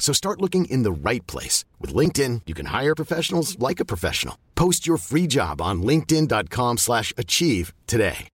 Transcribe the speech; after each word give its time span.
So 0.00 0.12
start 0.12 0.40
looking 0.40 0.64
in 0.64 0.82
the 0.82 0.90
right 0.90 1.24
place. 1.28 1.64
With 1.78 1.94
LinkedIn, 1.94 2.40
you 2.46 2.54
can 2.54 2.66
hire 2.66 2.96
professionals 2.96 3.56
like 3.60 3.78
a 3.78 3.84
professional. 3.84 4.34
Post 4.56 4.88
your 4.88 4.98
free 4.98 5.28
job 5.28 5.60
on 5.60 5.82
linkedin.com 5.82 6.78
slash 6.78 7.12
achieve 7.16 7.72
today. 7.86 8.26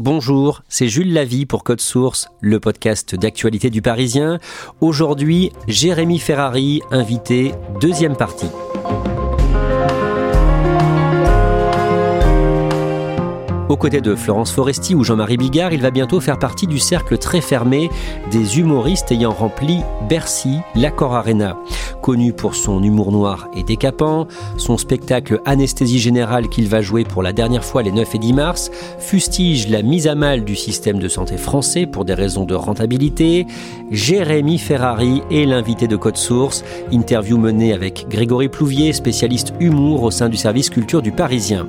Bonjour, 0.00 0.62
c'est 0.68 0.86
Jules 0.86 1.12
Lavie 1.12 1.44
pour 1.44 1.64
Code 1.64 1.80
Source, 1.80 2.28
le 2.40 2.60
podcast 2.60 3.16
d'actualité 3.16 3.68
du 3.68 3.82
Parisien. 3.82 4.38
Aujourd'hui, 4.80 5.50
Jérémy 5.66 6.20
Ferrari, 6.20 6.82
invité, 6.92 7.52
deuxième 7.80 8.14
partie. 8.14 8.46
Aux 13.68 13.76
côtés 13.76 14.00
de 14.00 14.14
Florence 14.14 14.50
Foresti 14.50 14.94
ou 14.94 15.04
Jean-Marie 15.04 15.36
Bigard, 15.36 15.74
il 15.74 15.82
va 15.82 15.90
bientôt 15.90 16.20
faire 16.20 16.38
partie 16.38 16.66
du 16.66 16.78
cercle 16.78 17.18
très 17.18 17.42
fermé 17.42 17.90
des 18.30 18.58
humoristes 18.58 19.12
ayant 19.12 19.32
rempli 19.32 19.80
Bercy, 20.08 20.60
l'Accord 20.74 21.14
Arena. 21.14 21.58
Connu 22.02 22.32
pour 22.32 22.54
son 22.54 22.82
humour 22.82 23.12
noir 23.12 23.48
et 23.54 23.62
décapant, 23.62 24.26
son 24.56 24.76
spectacle 24.78 25.40
Anesthésie 25.44 25.98
Générale 25.98 26.48
qu'il 26.48 26.68
va 26.68 26.80
jouer 26.80 27.04
pour 27.04 27.22
la 27.22 27.32
dernière 27.32 27.64
fois 27.64 27.82
les 27.82 27.92
9 27.92 28.14
et 28.14 28.18
10 28.18 28.32
mars, 28.32 28.70
fustige 28.98 29.68
la 29.68 29.82
mise 29.82 30.06
à 30.06 30.14
mal 30.14 30.44
du 30.44 30.56
système 30.56 30.98
de 30.98 31.08
santé 31.08 31.36
français 31.36 31.86
pour 31.86 32.04
des 32.04 32.14
raisons 32.14 32.44
de 32.44 32.54
rentabilité, 32.54 33.46
Jérémy 33.90 34.58
Ferrari 34.58 35.22
est 35.30 35.44
l'invité 35.44 35.86
de 35.86 35.96
Code 35.96 36.16
Source, 36.16 36.64
interview 36.92 37.38
menée 37.38 37.72
avec 37.72 38.06
Grégory 38.08 38.48
Plouvier, 38.48 38.92
spécialiste 38.92 39.52
humour 39.60 40.02
au 40.02 40.10
sein 40.10 40.28
du 40.28 40.36
service 40.36 40.70
culture 40.70 41.02
du 41.02 41.12
Parisien. 41.12 41.66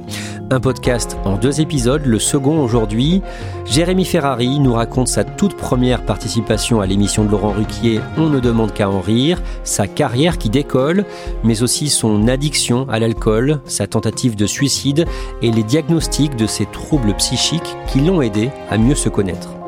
Un 0.51 0.59
podcast 0.59 1.15
en 1.25 1.37
deux 1.37 1.61
épisodes, 1.61 2.05
le 2.05 2.17
second 2.17 2.63
aujourd'hui. 2.63 3.21
Jérémy 3.65 4.03
Ferrari 4.03 4.59
nous 4.59 4.73
raconte 4.73 5.07
sa 5.07 5.23
toute 5.23 5.55
première 5.55 6.03
participation 6.03 6.81
à 6.81 6.87
l'émission 6.87 7.23
de 7.23 7.29
Laurent 7.29 7.51
Ruquier 7.51 7.99
On 8.17 8.29
ne 8.29 8.39
demande 8.39 8.73
qu'à 8.73 8.89
en 8.89 8.99
rire, 8.99 9.39
sa 9.63 9.85
carrière 9.85 10.18
qui 10.27 10.49
décolle, 10.49 11.05
mais 11.43 11.63
aussi 11.63 11.89
son 11.89 12.27
addiction 12.27 12.87
à 12.89 12.99
l'alcool, 12.99 13.61
sa 13.65 13.87
tentative 13.87 14.35
de 14.35 14.45
suicide 14.45 15.05
et 15.41 15.51
les 15.51 15.63
diagnostics 15.63 16.35
de 16.35 16.47
ses 16.47 16.65
troubles 16.65 17.13
psychiques 17.15 17.75
qui 17.91 18.01
l'ont 18.01 18.21
aidé 18.21 18.49
à 18.69 18.77
mieux 18.77 18.95
se 18.95 19.09
connaître. 19.09 19.58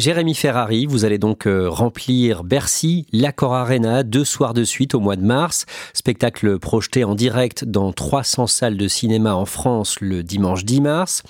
Jérémy 0.00 0.34
Ferrari, 0.34 0.86
vous 0.86 1.04
allez 1.04 1.18
donc 1.18 1.46
euh, 1.46 1.68
remplir 1.68 2.42
Bercy, 2.42 3.04
l'Accor 3.12 3.52
Arena, 3.52 4.02
deux 4.02 4.24
soirs 4.24 4.54
de 4.54 4.64
suite 4.64 4.94
au 4.94 5.00
mois 5.00 5.14
de 5.14 5.22
mars. 5.22 5.66
Spectacle 5.92 6.58
projeté 6.58 7.04
en 7.04 7.14
direct 7.14 7.66
dans 7.66 7.92
300 7.92 8.46
salles 8.46 8.78
de 8.78 8.88
cinéma 8.88 9.34
en 9.34 9.44
France 9.44 10.00
le 10.00 10.22
dimanche 10.22 10.64
10 10.64 10.80
mars. 10.80 11.22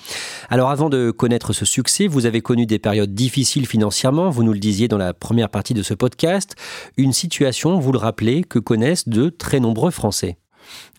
Alors 0.49 0.69
avant 0.69 0.89
de 0.89 1.11
connaître 1.11 1.51
ce 1.51 1.65
succès, 1.65 2.07
vous 2.07 2.25
avez 2.25 2.39
connu 2.39 2.65
des 2.65 2.79
périodes 2.79 3.13
difficiles 3.13 3.67
financièrement, 3.67 4.29
vous 4.29 4.43
nous 4.43 4.53
le 4.53 4.59
disiez 4.59 4.87
dans 4.87 4.97
la 4.97 5.13
première 5.13 5.49
partie 5.49 5.73
de 5.73 5.83
ce 5.83 5.93
podcast. 5.93 6.55
Une 6.95 7.11
situation, 7.11 7.77
vous 7.77 7.91
le 7.91 7.99
rappelez, 7.99 8.45
que 8.45 8.57
connaissent 8.57 9.09
de 9.09 9.27
très 9.27 9.59
nombreux 9.59 9.91
Français. 9.91 10.37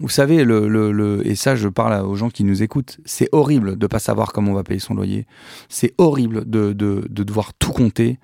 Vous 0.00 0.08
savez, 0.08 0.44
le, 0.44 0.68
le, 0.68 1.26
et 1.26 1.34
ça, 1.34 1.54
je 1.54 1.68
parle 1.68 2.04
aux 2.04 2.14
gens 2.14 2.30
qui 2.30 2.44
nous 2.44 2.62
écoutent, 2.62 2.98
c'est 3.04 3.28
horrible 3.32 3.76
de 3.76 3.86
pas 3.86 3.98
savoir 3.98 4.32
comment 4.32 4.52
on 4.52 4.54
va 4.54 4.64
payer 4.64 4.80
son 4.80 4.94
loyer. 4.94 5.26
C'est 5.68 5.94
horrible 5.98 6.48
de, 6.48 6.72
de, 6.72 7.06
de, 7.08 7.22
devoir 7.22 7.54
tout 7.54 7.72
compter. 7.72 8.18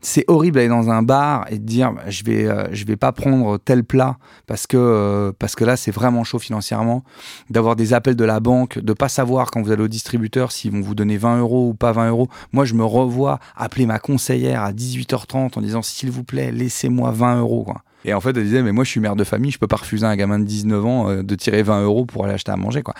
C'est 0.00 0.24
horrible 0.26 0.56
d'aller 0.56 0.68
dans 0.68 0.90
un 0.90 1.02
bar 1.02 1.46
et 1.48 1.58
de 1.58 1.64
dire 1.64 1.92
bah, 1.92 2.02
je 2.08 2.24
vais 2.24 2.46
euh, 2.46 2.66
je 2.72 2.84
vais 2.84 2.96
pas 2.96 3.12
prendre 3.12 3.56
tel 3.58 3.84
plat 3.84 4.16
parce 4.48 4.66
que 4.66 4.76
euh, 4.76 5.32
parce 5.38 5.54
que 5.54 5.64
là 5.64 5.76
c'est 5.76 5.92
vraiment 5.92 6.24
chaud 6.24 6.40
financièrement. 6.40 7.04
D'avoir 7.50 7.76
des 7.76 7.94
appels 7.94 8.16
de 8.16 8.24
la 8.24 8.40
banque, 8.40 8.80
de 8.80 8.92
pas 8.94 9.08
savoir 9.08 9.52
quand 9.52 9.62
vous 9.62 9.70
allez 9.70 9.84
au 9.84 9.88
distributeur 9.88 10.50
s'ils 10.50 10.72
vont 10.72 10.80
vous 10.80 10.96
donner 10.96 11.18
20 11.18 11.38
euros 11.38 11.68
ou 11.68 11.74
pas 11.74 11.92
20 11.92 12.08
euros. 12.08 12.28
Moi 12.52 12.64
je 12.64 12.74
me 12.74 12.84
revois 12.84 13.38
appeler 13.54 13.86
ma 13.86 14.00
conseillère 14.00 14.62
à 14.62 14.72
18h30 14.72 15.56
en 15.56 15.60
disant 15.60 15.82
s'il 15.82 16.10
vous 16.10 16.24
plaît 16.24 16.50
laissez-moi 16.50 17.12
20 17.12 17.38
euros 17.38 17.62
quoi. 17.62 17.84
Et 18.04 18.14
en 18.14 18.20
fait, 18.20 18.36
elle 18.36 18.44
disait, 18.44 18.62
mais 18.62 18.72
moi, 18.72 18.84
je 18.84 18.90
suis 18.90 19.00
mère 19.00 19.16
de 19.16 19.24
famille, 19.24 19.50
je 19.50 19.58
peux 19.58 19.66
pas 19.66 19.76
refuser 19.76 20.04
à 20.04 20.10
un 20.10 20.16
gamin 20.16 20.38
de 20.38 20.44
19 20.44 20.86
ans 20.86 21.08
euh, 21.08 21.22
de 21.22 21.34
tirer 21.34 21.62
20 21.62 21.82
euros 21.82 22.04
pour 22.04 22.24
aller 22.24 22.34
acheter 22.34 22.50
à 22.50 22.56
manger, 22.56 22.82
quoi. 22.82 22.94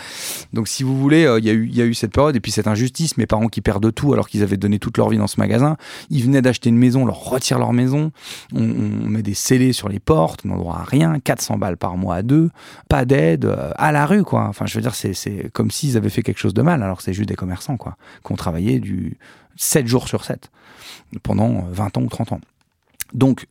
Donc, 0.53 0.69
si 0.69 0.83
vous 0.83 0.97
voulez, 0.97 1.25
euh, 1.25 1.39
il 1.39 1.45
y, 1.45 1.51
a 1.51 1.53
eu, 1.53 1.69
y 1.69 1.83
a 1.83 1.85
eu 1.85 1.95
cette 1.95 2.13
période 2.13 2.37
et 2.37 2.41
puis 2.41 2.53
cette 2.53 2.67
injustice, 2.67 3.17
mes 3.17 3.27
parents 3.27 3.49
qui 3.49 3.61
perdent 3.61 3.93
tout 3.93 4.13
alors 4.13 4.29
qu'ils 4.29 4.43
avaient 4.43 4.57
donné 4.57 4.79
toute 4.79 4.99
leur 4.99 5.09
vie 5.09 5.19
dans 5.19 5.27
ce 5.27 5.41
magasin. 5.41 5.77
Ils 6.11 6.23
venaient 6.23 6.43
d'acheter 6.43 6.69
une 6.69 6.79
maison, 6.79 7.03
on 7.03 7.07
leur 7.07 7.25
retire 7.25 7.59
leur 7.59 7.73
maison, 7.73 8.13
on, 8.55 8.63
met 8.63 9.23
des 9.23 9.35
scellés 9.35 9.73
sur 9.73 9.89
les 9.89 9.99
portes, 9.99 10.43
on 10.45 10.49
n'a 10.49 10.57
droit 10.57 10.77
à 10.77 10.85
rien, 10.85 11.19
400 11.19 11.59
balles 11.59 11.77
par 11.77 11.97
mois 11.97 12.17
à 12.17 12.23
deux, 12.23 12.51
pas 12.89 13.05
d'aide, 13.05 13.45
euh, 13.45 13.73
à 13.77 13.93
la 13.93 14.07
rue, 14.07 14.25
quoi. 14.25 14.45
Enfin, 14.45 14.67
je 14.67 14.75
veux 14.75 14.83
dire, 14.83 14.95
c'est 14.95 15.51
comme 15.53 15.71
s'ils 15.71 15.97
avaient 15.97 16.11
fait 16.11 16.23
quelque 16.23 16.39
chose 16.39 16.55
de 16.55 16.63
mal, 16.63 16.83
alors 16.83 17.01
c'est 17.01 17.13
juste 17.13 17.29
des 17.29 17.35
commerçants, 17.35 17.77
quoi, 17.77 17.97
qui 18.25 18.33
ont 18.33 18.37
travaillé 18.37 18.79
du 18.79 19.19
7 19.57 19.87
jours 19.87 20.09
sur 20.09 20.25
7 20.25 20.51
pendant 21.23 21.67
20 21.71 21.99
ans 21.99 22.03
ou 22.03 22.09
30 22.09 22.33
ans. 22.33 22.41
Donc, 23.13 23.47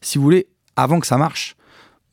si 0.00 0.18
vous 0.18 0.24
voulez, 0.24 0.46
avant 0.76 1.00
que 1.00 1.06
ça 1.06 1.16
marche, 1.16 1.56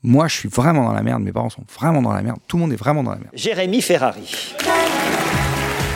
moi, 0.04 0.28
je 0.28 0.36
suis 0.36 0.50
vraiment 0.50 0.86
dans 0.86 0.94
la 0.94 1.04
merde, 1.04 1.22
mes 1.22 1.32
parents 1.32 1.50
sont 1.50 1.64
vraiment 1.80 2.02
dans 2.02 2.14
la 2.14 2.22
merde, 2.22 2.40
tout 2.48 2.58
le 2.58 2.62
monde 2.62 2.74
est 2.74 2.78
vraiment 2.78 3.04
dans 3.04 3.12
la 3.12 3.18
merde. 3.18 3.32
Jérémy 3.34 3.82
Ferrari. 3.82 4.56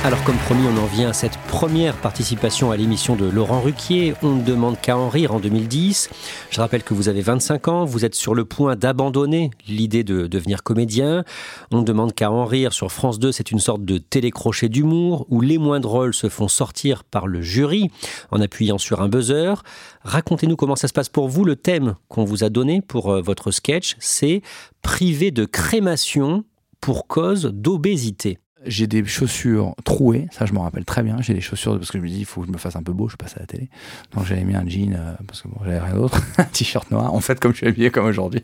Alors 0.04 0.24
comme 0.24 0.38
promis, 0.38 0.68
on 0.68 0.78
en 0.78 0.86
vient 0.86 1.10
à 1.10 1.14
cette 1.14 1.38
première 1.48 1.96
participation 1.96 2.70
à 2.70 2.78
l'émission 2.78 3.16
de 3.16 3.26
Laurent 3.26 3.62
Ruquier. 3.62 4.14
On 4.22 4.36
ne 4.36 4.44
demande 4.44 4.80
qu'à 4.80 4.98
en 4.98 5.10
rire 5.10 5.34
en 5.34 5.40
2010. 5.40 6.10
Je 6.52 6.62
rappelle 6.62 6.84
que 6.84 6.94
vous 6.94 7.10
avez 7.10 7.22
25 7.22 7.68
ans, 7.70 7.86
vous 7.86 8.06
êtes 8.06 8.14
sur 8.14 8.36
le 8.36 8.46
point 8.46 8.76
d'abandonner 8.76 9.50
l'idée 9.68 10.04
de 10.04 10.28
devenir 10.28 10.62
comédien. 10.62 11.24
On 11.72 11.80
ne 11.80 11.84
demande 11.84 12.14
qu'à 12.14 12.30
en 12.30 12.46
rire 12.46 12.72
sur 12.72 12.92
France 12.92 13.18
2, 13.18 13.32
c'est 13.32 13.50
une 13.50 13.60
sorte 13.60 13.84
de 13.84 13.98
télécrochet 13.98 14.70
d'humour 14.70 15.26
où 15.30 15.42
les 15.42 15.58
moins 15.58 15.80
drôles 15.80 16.14
se 16.14 16.30
font 16.30 16.48
sortir 16.48 17.04
par 17.04 17.26
le 17.26 17.42
jury 17.42 17.90
en 18.30 18.42
appuyant 18.42 18.78
sur 18.78 19.02
un 19.02 19.10
buzzer. 19.10 19.64
Racontez-nous 20.04 20.56
comment 20.56 20.76
ça 20.76 20.88
se 20.88 20.94
passe 20.94 21.10
pour 21.10 21.30
vous. 21.30 21.46
Le 21.46 21.56
thème 21.56 21.96
qu'on 22.10 22.26
vous 22.26 22.44
a 22.44 22.50
donné 22.50 22.82
pour 22.82 23.12
euh, 23.12 23.22
votre 23.22 23.50
sketch, 23.50 23.96
c'est 24.00 24.42
privé 24.84 25.32
de 25.32 25.46
crémation 25.46 26.44
pour 26.80 27.08
cause 27.08 27.46
d'obésité 27.46 28.38
j'ai 28.66 28.88
des 28.88 29.06
chaussures 29.06 29.76
trouées, 29.84 30.28
ça 30.32 30.46
je 30.46 30.54
me 30.54 30.60
rappelle 30.60 30.86
très 30.86 31.04
bien. 31.04 31.18
J'ai 31.20 31.34
des 31.34 31.42
chaussures 31.42 31.78
parce 31.78 31.92
que 31.92 31.98
je 31.98 32.04
me 32.04 32.08
dis 32.08 32.20
il 32.20 32.26
faut 32.26 32.42
que 32.42 32.48
je 32.48 32.52
me 32.52 32.58
fasse 32.58 32.76
un 32.76 32.84
peu 32.84 32.94
beau, 32.94 33.08
je 33.10 33.16
passe 33.16 33.36
à 33.38 33.42
la 33.42 33.46
télé. 33.46 33.70
Donc 34.14 34.26
j'avais 34.26 34.44
mis 34.44 34.56
un 34.56 34.68
jean 34.68 34.94
euh, 34.94 35.14
parce 35.28 35.42
que 35.42 35.48
bon, 35.48 35.58
j'avais 35.64 35.80
rien 35.80 35.96
d'autre, 35.96 36.22
un 36.38 36.44
t-shirt 36.44 36.90
noir. 36.92 37.14
En 37.14 37.20
fait, 37.20 37.40
comme 37.40 37.52
je 37.52 37.58
suis 37.58 37.68
habillé 37.68 37.90
comme 37.92 38.06
aujourd'hui. 38.06 38.44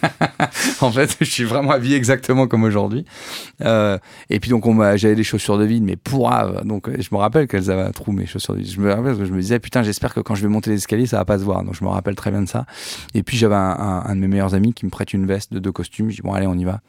en 0.80 0.90
fait, 0.90 1.16
je 1.20 1.24
suis 1.24 1.44
vraiment 1.44 1.72
habillé 1.72 1.96
exactement 1.96 2.46
comme 2.46 2.64
aujourd'hui. 2.64 3.04
Euh, 3.62 3.98
et 4.30 4.40
puis 4.40 4.50
donc 4.50 4.64
j'avais 4.96 5.14
des 5.14 5.24
chaussures 5.24 5.58
de 5.58 5.64
vide, 5.64 5.84
mais 5.84 5.96
pourrave. 5.96 6.64
Donc 6.64 6.88
je 6.98 7.08
me 7.12 7.18
rappelle 7.18 7.48
qu'elles 7.48 7.70
avaient 7.70 7.82
un 7.82 7.92
trou 7.92 8.12
mes 8.12 8.26
chaussures 8.26 8.54
de 8.54 8.60
vide. 8.60 8.70
Je 8.70 8.80
me 8.80 8.88
rappelle 8.88 9.04
parce 9.04 9.18
que 9.18 9.26
je 9.26 9.32
me 9.32 9.40
disais 9.40 9.58
putain, 9.58 9.82
j'espère 9.82 10.14
que 10.14 10.20
quand 10.20 10.34
je 10.34 10.42
vais 10.42 10.48
monter 10.48 10.70
les 10.70 10.76
escaliers, 10.76 11.06
ça 11.06 11.18
va 11.18 11.24
pas 11.24 11.38
se 11.38 11.44
voir. 11.44 11.64
Donc 11.64 11.74
je 11.74 11.84
me 11.84 11.88
rappelle 11.88 12.14
très 12.14 12.30
bien 12.30 12.42
de 12.42 12.48
ça. 12.48 12.66
Et 13.14 13.22
puis 13.22 13.36
j'avais 13.36 13.54
un, 13.54 14.02
un, 14.06 14.14
de 14.14 14.20
mes 14.20 14.28
meilleurs 14.28 14.54
amis 14.54 14.74
qui 14.74 14.84
me 14.84 14.90
prête 14.90 15.12
une 15.12 15.26
veste 15.26 15.52
de 15.52 15.58
deux 15.58 15.72
costumes. 15.72 16.10
Je 16.10 16.16
dis 16.16 16.22
bon 16.22 16.32
allez, 16.32 16.46
on 16.46 16.54
y 16.54 16.64
va. 16.64 16.80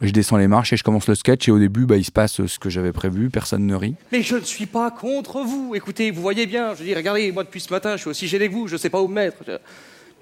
Je 0.00 0.10
descends 0.10 0.36
les 0.36 0.48
marches 0.48 0.72
et 0.72 0.76
je 0.76 0.84
commence 0.84 1.08
le 1.08 1.14
sketch 1.14 1.48
et 1.48 1.50
au 1.50 1.58
début, 1.58 1.84
bah, 1.84 1.96
il 1.96 2.04
se 2.04 2.10
passe 2.10 2.46
ce 2.46 2.58
que 2.58 2.70
j'avais 2.70 2.92
prévu, 2.92 3.30
personne 3.30 3.66
ne 3.66 3.74
rit. 3.74 3.94
Mais 4.12 4.22
je 4.22 4.36
ne 4.36 4.44
suis 4.44 4.66
pas 4.66 4.90
contre 4.90 5.40
vous. 5.40 5.74
Écoutez, 5.74 6.10
vous 6.10 6.22
voyez 6.22 6.46
bien, 6.46 6.74
je 6.74 6.82
dis, 6.82 6.94
regardez, 6.94 7.32
moi 7.32 7.44
depuis 7.44 7.60
ce 7.60 7.72
matin, 7.72 7.96
je 7.96 8.02
suis 8.02 8.10
aussi 8.10 8.28
gêné 8.28 8.48
que 8.48 8.54
vous, 8.54 8.66
je 8.66 8.74
ne 8.74 8.78
sais 8.78 8.90
pas 8.90 9.02
où 9.02 9.08
me 9.08 9.14
mettre. 9.14 9.42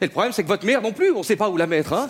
Et 0.01 0.05
le 0.05 0.11
problème, 0.11 0.33
c'est 0.33 0.43
que 0.43 0.49
votre 0.49 0.67
mère 0.67 0.83
non 0.83 0.93
plus, 0.93 1.13
on 1.13 1.19
ne 1.19 1.25
sait 1.25 1.37
pas 1.37 1.49
où 1.49 1.57
la 1.57 1.67
mettre. 1.67 1.93
Hein 1.93 2.09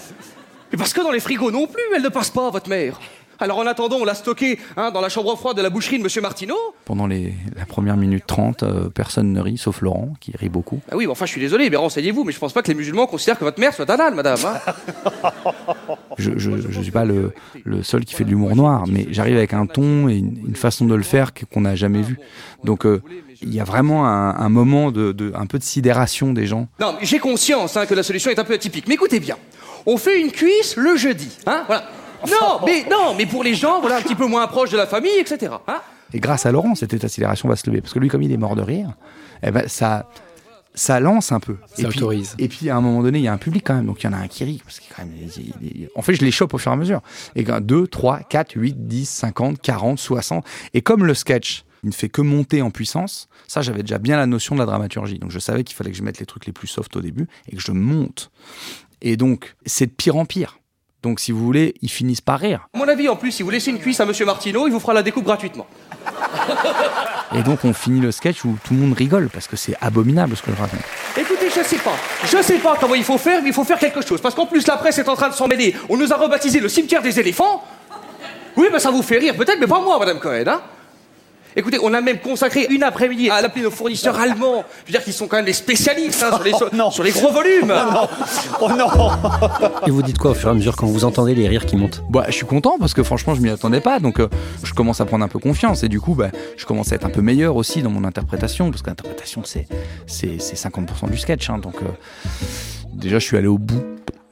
et 0.73 0.77
parce 0.77 0.93
que 0.93 1.01
dans 1.01 1.13
les 1.13 1.21
frigos 1.21 1.51
non 1.51 1.67
plus, 1.67 1.83
elle 1.95 2.03
ne 2.03 2.09
passe 2.09 2.31
pas, 2.31 2.51
votre 2.51 2.69
mère. 2.69 3.01
Alors 3.41 3.59
en 3.59 3.67
attendant, 3.67 3.99
on 3.99 4.05
l'a 4.05 4.15
stocké 4.15 4.59
hein, 4.77 4.91
dans 4.91 5.01
la 5.01 5.09
chambre 5.09 5.37
froide 5.37 5.57
de 5.57 5.63
la 5.63 5.71
boucherie 5.71 5.99
de 5.99 6.03
Monsieur 6.03 6.21
Martineau. 6.21 6.59
Pendant 6.85 7.07
les, 7.07 7.35
la 7.57 7.67
première 7.67 7.97
minute 7.97 8.25
30, 8.27 8.63
euh, 8.65 8.89
personne 8.89 9.33
ne 9.33 9.41
rit, 9.41 9.57
sauf 9.57 9.81
Laurent, 9.81 10.15
qui 10.21 10.33
rit 10.37 10.49
beaucoup. 10.49 10.81
Ah 10.91 10.97
oui, 10.97 11.07
enfin 11.07 11.25
je 11.25 11.31
suis 11.31 11.41
désolé, 11.41 11.71
mais 11.71 11.77
renseignez-vous, 11.77 12.25
mais 12.25 12.33
je 12.33 12.39
pense 12.39 12.53
pas 12.53 12.63
que 12.63 12.69
les 12.69 12.75
musulmans 12.75 13.07
considèrent 13.07 13.39
que 13.39 13.45
votre 13.45 13.61
mère 13.61 13.73
soit 13.73 13.89
anale, 13.89 14.15
madame. 14.15 14.41
Hein. 14.45 14.59
Je, 16.19 16.33
je 16.37 16.81
suis 16.81 16.91
pas 16.91 17.05
le, 17.05 17.33
le 17.65 17.83
seul 17.83 18.05
qui 18.05 18.15
fait 18.15 18.25
de 18.25 18.31
l'humour 18.31 18.57
noir, 18.57 18.85
mais 18.89 19.07
j'arrive 19.11 19.37
avec 19.37 19.53
un 19.53 19.67
ton 19.67 20.09
et 20.09 20.17
une, 20.17 20.37
une 20.49 20.57
façon 20.57 20.85
de 20.85 20.95
le 20.95 21.03
faire 21.05 21.31
qu'on 21.53 21.61
n'a 21.61 21.77
jamais 21.77 22.03
vu. 22.03 22.19
Donc 22.65 22.85
euh, 22.85 23.01
il 23.41 23.55
y 23.55 23.61
a 23.61 23.65
vraiment 23.65 24.07
un, 24.07 24.35
un 24.37 24.49
moment 24.49 24.91
de, 24.91 25.13
de, 25.13 25.33
un 25.37 25.47
peu 25.47 25.59
de 25.59 25.63
sidération 25.65 26.33
des 26.33 26.47
gens. 26.47 26.67
Non, 26.81 26.95
mais 26.99 27.07
j'ai 27.07 27.21
conscience 27.21 27.77
hein, 27.77 27.87
que 27.87 27.95
la 27.95 28.03
solution 28.03 28.31
est 28.31 28.39
un 28.39 28.45
peu 28.45 28.55
atypique. 28.55 28.89
Mais 28.89 28.95
écoutez 28.95 29.21
bien, 29.21 29.37
on 29.87 29.97
fait 29.97 30.21
une 30.21 30.33
cuisse 30.33 30.77
le 30.77 30.97
jeudi, 30.97 31.31
hein, 31.47 31.63
voilà. 31.67 31.85
Non, 32.27 32.59
mais 32.67 32.85
non, 32.91 33.15
mais 33.17 33.27
pour 33.27 33.45
les 33.45 33.55
gens, 33.55 33.81
voilà, 33.81 33.99
un 33.99 34.03
petit 34.03 34.17
peu 34.17 34.27
moins 34.27 34.47
proches 34.49 34.71
de 34.71 34.77
la 34.77 34.89
famille, 34.89 35.19
etc. 35.21 35.53
Hein 35.69 35.81
Et 36.13 36.19
grâce 36.19 36.47
à 36.47 36.51
Laurent, 36.51 36.75
cette 36.75 36.93
état 36.93 37.09
sidération 37.09 37.49
va 37.49 37.55
se 37.55 37.65
lever. 37.71 37.81
Parce 37.81 37.95
que 37.95 38.01
lui, 38.01 38.09
comme 38.09 38.23
il 38.23 38.33
est 38.33 38.37
mort 38.37 38.57
de 38.57 38.63
rire, 38.63 38.89
eh 39.45 39.53
ben, 39.53 39.69
ça, 39.69 40.09
ça 40.75 41.01
lance 41.01 41.33
un 41.33 41.41
peu. 41.41 41.57
Ça 41.75 41.83
et 41.83 41.87
puis, 41.89 41.99
autorise. 41.99 42.35
Et 42.39 42.49
puis, 42.49 42.71
à 42.71 42.77
un 42.77 42.81
moment 42.81 43.03
donné, 43.03 43.19
il 43.19 43.25
y 43.25 43.29
a 43.29 43.33
un 43.33 43.39
public 43.39 43.65
quand 43.67 43.75
même. 43.75 43.87
Donc, 43.87 44.03
il 44.03 44.07
y 44.07 44.09
en 44.09 44.13
a 44.13 44.19
un 44.19 44.29
qui 44.29 44.45
rit. 44.45 44.61
Parce 44.65 44.79
que 44.81 44.85
quand 44.95 45.05
même, 45.05 45.15
il- 45.37 45.53
il- 45.63 45.89
en 45.95 46.03
fait, 46.03 46.15
je 46.15 46.25
les 46.25 46.31
chope 46.31 46.55
au 46.55 46.59
fur 46.59 46.71
et 46.71 46.75
à 46.75 46.77
mesure. 46.77 47.01
Et 47.35 47.45
2, 47.45 47.87
3, 47.87 48.21
4, 48.21 48.53
8, 48.55 48.87
10, 48.87 49.09
50, 49.09 49.61
40, 49.61 49.99
60. 49.99 50.45
Et 50.75 50.83
comme 50.83 51.05
le 51.05 51.15
sketch, 51.15 51.65
il 51.83 51.89
ne 51.89 51.95
fait 51.95 52.09
que 52.09 52.21
monter 52.23 52.63
en 52.63 52.71
puissance, 52.71 53.29
ça, 53.47 53.63
j'avais 53.63 53.83
déjà 53.83 53.99
bien 53.99 54.17
la 54.17 54.27
notion 54.27 54.55
de 54.55 54.61
la 54.61 54.67
dramaturgie. 54.67 55.19
Donc, 55.19 55.31
je 55.31 55.39
savais 55.39 55.65
qu'il 55.65 55.77
fallait 55.77 55.91
que 55.91 55.97
je 55.97 56.03
mette 56.03 56.19
les 56.21 56.27
trucs 56.27 56.47
les 56.47 56.53
plus 56.53 56.67
soft 56.69 56.95
au 56.97 57.01
début 57.01 57.27
et 57.51 57.57
que 57.57 57.63
je 57.63 57.73
monte. 57.73 58.31
Et 59.01 59.17
donc, 59.17 59.55
c'est 59.67 59.87
de 59.87 59.93
pire 59.93 60.17
en 60.17 60.25
pire. 60.27 60.59
Donc, 61.03 61.21
si 61.21 61.31
vous 61.31 61.45
voulez, 61.45 61.75
ils 61.81 61.91
finissent 61.91 62.21
par 62.21 62.41
rire. 62.41 62.67
À 62.75 62.79
mon 62.79 62.89
avis, 62.89 63.09
en 63.09 63.17
plus, 63.17 63.31
si 63.31 63.43
vous 63.43 63.51
laissez 63.51 63.71
une 63.71 63.79
cuisse 63.79 64.01
à 64.01 64.07
Monsieur 64.07 64.27
Martineau, 64.27 64.67
il 64.67 64.73
vous 64.73 64.81
fera 64.81 64.95
la 64.95 65.03
découpe 65.03 65.25
gratuitement. 65.25 65.67
Et 67.35 67.43
donc, 67.43 67.65
on 67.65 67.73
finit 67.73 68.01
le 68.01 68.11
sketch 68.11 68.45
où 68.45 68.57
tout 68.65 68.75
le 68.75 68.81
monde 68.81 68.95
rigole 68.95 69.29
parce 69.29 69.47
que 69.47 69.57
c'est 69.57 69.77
abominable 69.81 70.37
ce 70.37 70.43
que 70.43 70.51
je 70.51 70.57
raconte. 70.57 70.81
Écoutez, 71.17 71.51
je 71.55 71.63
sais 71.63 71.77
pas. 71.77 71.95
Je 72.25 72.43
sais 72.43 72.59
pas 72.59 72.77
comment 72.81 72.95
il 72.95 73.05
faut 73.05 73.19
faire, 73.19 73.43
mais 73.43 73.49
il 73.49 73.55
faut 73.55 73.65
faire 73.65 73.79
quelque 73.79 74.01
chose. 74.05 74.21
Parce 74.21 74.35
qu'en 74.35 74.47
plus, 74.47 74.67
la 74.67 74.77
presse 74.77 74.99
est 74.99 75.09
en 75.09 75.15
train 75.15 75.29
de 75.29 75.35
s'en 75.35 75.47
mêler. 75.47 75.77
On 75.89 75.97
nous 75.97 76.13
a 76.13 76.17
rebaptisé 76.17 76.59
le 76.59 76.69
cimetière 76.69 77.03
des 77.03 77.21
éléphants. 77.21 77.63
Oui, 78.57 78.67
ben 78.73 78.81
ça 78.81 78.91
vous 78.91 79.03
fait 79.03 79.19
rire, 79.19 79.37
peut-être, 79.37 79.61
mais 79.61 79.69
pas 79.69 79.81
moi, 79.81 79.99
Madame 80.01 80.19
Cohen, 80.19 80.45
hein 80.49 80.63
Écoutez, 81.57 81.79
on 81.83 81.93
a 81.95 82.01
même 82.01 82.19
consacré 82.19 82.67
une 82.71 82.83
après-midi 82.83 83.31
à 83.31 83.41
l'appeler 83.41 83.63
nos 83.65 83.71
fournisseurs 83.71 84.19
allemands. 84.21 84.65
Je 84.85 84.93
veux 84.93 84.99
dire 84.99 85.03
qu'ils 85.05 85.13
sont 85.13 85.27
quand 85.27 85.37
même 85.37 85.47
les 85.47 85.53
spécialistes 85.53 86.23
hein, 86.23 86.31
sur, 86.37 86.45
les, 86.45 86.53
non. 86.77 86.91
sur 86.91 87.03
les 87.03 87.11
gros 87.11 87.33
volumes. 87.33 87.73
Oh 88.61 88.69
non 88.71 88.89
Et 89.87 89.91
vous 89.91 90.03
dites 90.03 90.19
quoi 90.19 90.33
au 90.33 90.35
fur 90.35 90.49
et 90.49 90.53
à 90.53 90.55
mesure 90.55 90.77
quand 90.77 90.87
vous 90.87 91.05
entendez 91.05 91.35
les 91.35 91.47
rires 91.49 91.65
qui 91.67 91.77
montent? 91.77 92.03
Bah, 92.11 92.25
je 92.27 92.33
suis 92.33 92.47
content 92.47 92.77
parce 92.79 92.93
que 92.95 93.03
franchement, 93.03 93.35
je 93.35 93.41
m'y 93.41 93.51
attendais 93.51 93.81
pas. 93.81 94.01
Donc, 94.01 94.19
euh, 94.21 94.29
je 94.65 94.73
commence 94.75 95.01
à 95.01 95.05
prendre 95.07 95.25
un 95.25 95.29
peu 95.29 95.39
confiance. 95.39 95.83
Et 95.85 95.89
du 95.89 96.01
coup, 96.01 96.15
bah, 96.15 96.31
je 96.57 96.65
commence 96.67 96.91
à 96.93 96.97
être 96.97 97.05
un 97.07 97.11
peu 97.11 97.23
meilleur 97.23 97.57
aussi 97.57 97.83
dans 97.83 97.91
mon 97.91 98.05
interprétation. 98.05 98.71
Parce 98.71 98.83
que 98.83 98.89
l'interprétation, 98.91 99.43
c'est, 99.45 99.67
c'est, 100.07 100.41
c'est 100.41 100.57
50% 100.57 101.11
du 101.11 101.19
sketch. 101.19 101.49
hein. 101.51 101.59
donc, 101.59 101.77
euh, 101.83 101.87
déjà, 102.95 103.19
je 103.19 103.25
suis 103.25 103.37
allé 103.37 103.47
au 103.47 103.59
bout. 103.59 103.83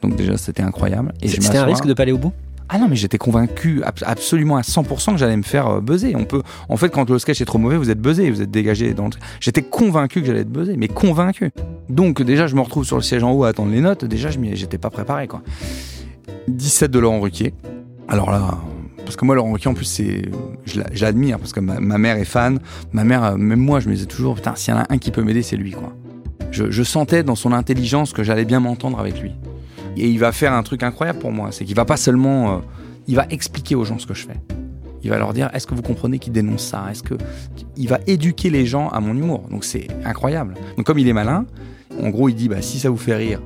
Donc, 0.02 0.16
déjà, 0.16 0.36
c'était 0.36 0.62
incroyable. 0.62 1.12
C'était 1.24 1.58
un 1.58 1.64
risque 1.64 1.86
de 1.86 1.94
pas 1.94 2.02
aller 2.02 2.12
au 2.12 2.18
bout? 2.18 2.32
Ah 2.68 2.78
non, 2.78 2.88
mais 2.88 2.96
j'étais 2.96 3.18
convaincu 3.18 3.82
ab- 3.84 3.94
absolument 4.04 4.56
à 4.56 4.62
100% 4.62 5.12
que 5.12 5.18
j'allais 5.18 5.36
me 5.36 5.42
faire 5.44 5.68
euh, 5.68 5.80
buzzer. 5.80 6.16
On 6.16 6.24
peut, 6.24 6.42
en 6.68 6.76
fait, 6.76 6.88
quand 6.88 7.08
le 7.08 7.18
sketch 7.18 7.40
est 7.40 7.44
trop 7.44 7.58
mauvais, 7.58 7.76
vous 7.76 7.90
êtes 7.90 8.00
buzzé, 8.00 8.28
vous 8.30 8.42
êtes 8.42 8.50
dégagé. 8.50 8.92
J'étais 9.40 9.62
convaincu 9.62 10.20
que 10.20 10.26
j'allais 10.26 10.40
être 10.40 10.50
buzzé, 10.50 10.76
mais 10.76 10.88
convaincu. 10.88 11.52
Donc 11.88 12.22
déjà, 12.22 12.48
je 12.48 12.56
me 12.56 12.60
retrouve 12.60 12.84
sur 12.84 12.96
le 12.96 13.02
siège 13.02 13.22
en 13.22 13.32
haut 13.32 13.44
à 13.44 13.48
attendre 13.48 13.70
les 13.70 13.80
notes. 13.80 14.04
Déjà, 14.04 14.30
je 14.30 14.38
j'étais 14.54 14.78
pas 14.78 14.90
préparé, 14.90 15.28
quoi. 15.28 15.42
17 16.48 16.90
de 16.90 16.98
Laurent 16.98 17.20
Ruquier. 17.20 17.54
Alors 18.08 18.30
là, 18.32 18.58
parce 19.04 19.14
que 19.16 19.24
moi, 19.24 19.36
Laurent 19.36 19.52
Ruquier, 19.52 19.70
en 19.70 19.74
plus, 19.74 19.84
c'est, 19.84 20.22
je 20.64 20.80
l'a- 20.80 20.86
je 20.92 21.04
l'admire 21.04 21.38
parce 21.38 21.52
que 21.52 21.60
ma, 21.60 21.78
mère 21.98 22.16
est 22.16 22.24
fan. 22.24 22.58
Ma 22.92 23.04
mère, 23.04 23.22
euh, 23.24 23.36
même 23.36 23.60
moi, 23.60 23.78
je 23.78 23.88
me 23.88 23.94
disais 23.94 24.06
toujours, 24.06 24.34
putain, 24.34 24.54
s'il 24.56 24.74
y 24.74 24.76
en 24.76 24.80
a 24.80 24.86
un 24.90 24.98
qui 24.98 25.12
peut 25.12 25.22
m'aider, 25.22 25.42
c'est 25.42 25.56
lui, 25.56 25.70
quoi. 25.70 25.92
Je 26.50 26.82
sentais 26.82 27.22
dans 27.22 27.34
son 27.34 27.52
intelligence 27.52 28.12
que 28.12 28.22
j'allais 28.22 28.44
bien 28.46 28.60
m'entendre 28.60 28.98
avec 28.98 29.20
lui. 29.20 29.32
Et 29.96 30.08
il 30.08 30.18
va 30.18 30.32
faire 30.32 30.52
un 30.52 30.62
truc 30.62 30.82
incroyable 30.82 31.18
pour 31.18 31.32
moi, 31.32 31.52
c'est 31.52 31.64
qu'il 31.64 31.76
va 31.76 31.84
pas 31.84 31.96
seulement, 31.96 32.56
euh, 32.56 32.58
il 33.06 33.16
va 33.16 33.26
expliquer 33.30 33.74
aux 33.74 33.84
gens 33.84 33.98
ce 33.98 34.06
que 34.06 34.14
je 34.14 34.26
fais. 34.26 34.36
Il 35.02 35.10
va 35.10 35.18
leur 35.18 35.32
dire, 35.32 35.50
est-ce 35.54 35.66
que 35.66 35.74
vous 35.74 35.82
comprenez 35.82 36.18
qu'il 36.18 36.32
dénonce 36.32 36.64
ça? 36.64 36.86
Est-ce 36.90 37.02
que 37.02 37.14
il 37.76 37.88
va 37.88 38.00
éduquer 38.06 38.50
les 38.50 38.66
gens 38.66 38.88
à 38.88 39.00
mon 39.00 39.14
humour 39.14 39.46
Donc 39.50 39.64
c'est 39.64 39.88
incroyable. 40.04 40.54
Donc 40.76 40.86
comme 40.86 40.98
il 40.98 41.08
est 41.08 41.12
malin, 41.12 41.46
en 42.02 42.10
gros 42.10 42.28
il 42.28 42.34
dit, 42.34 42.48
bah 42.48 42.60
si 42.60 42.78
ça 42.78 42.90
vous 42.90 42.96
fait 42.96 43.14
rire, 43.14 43.40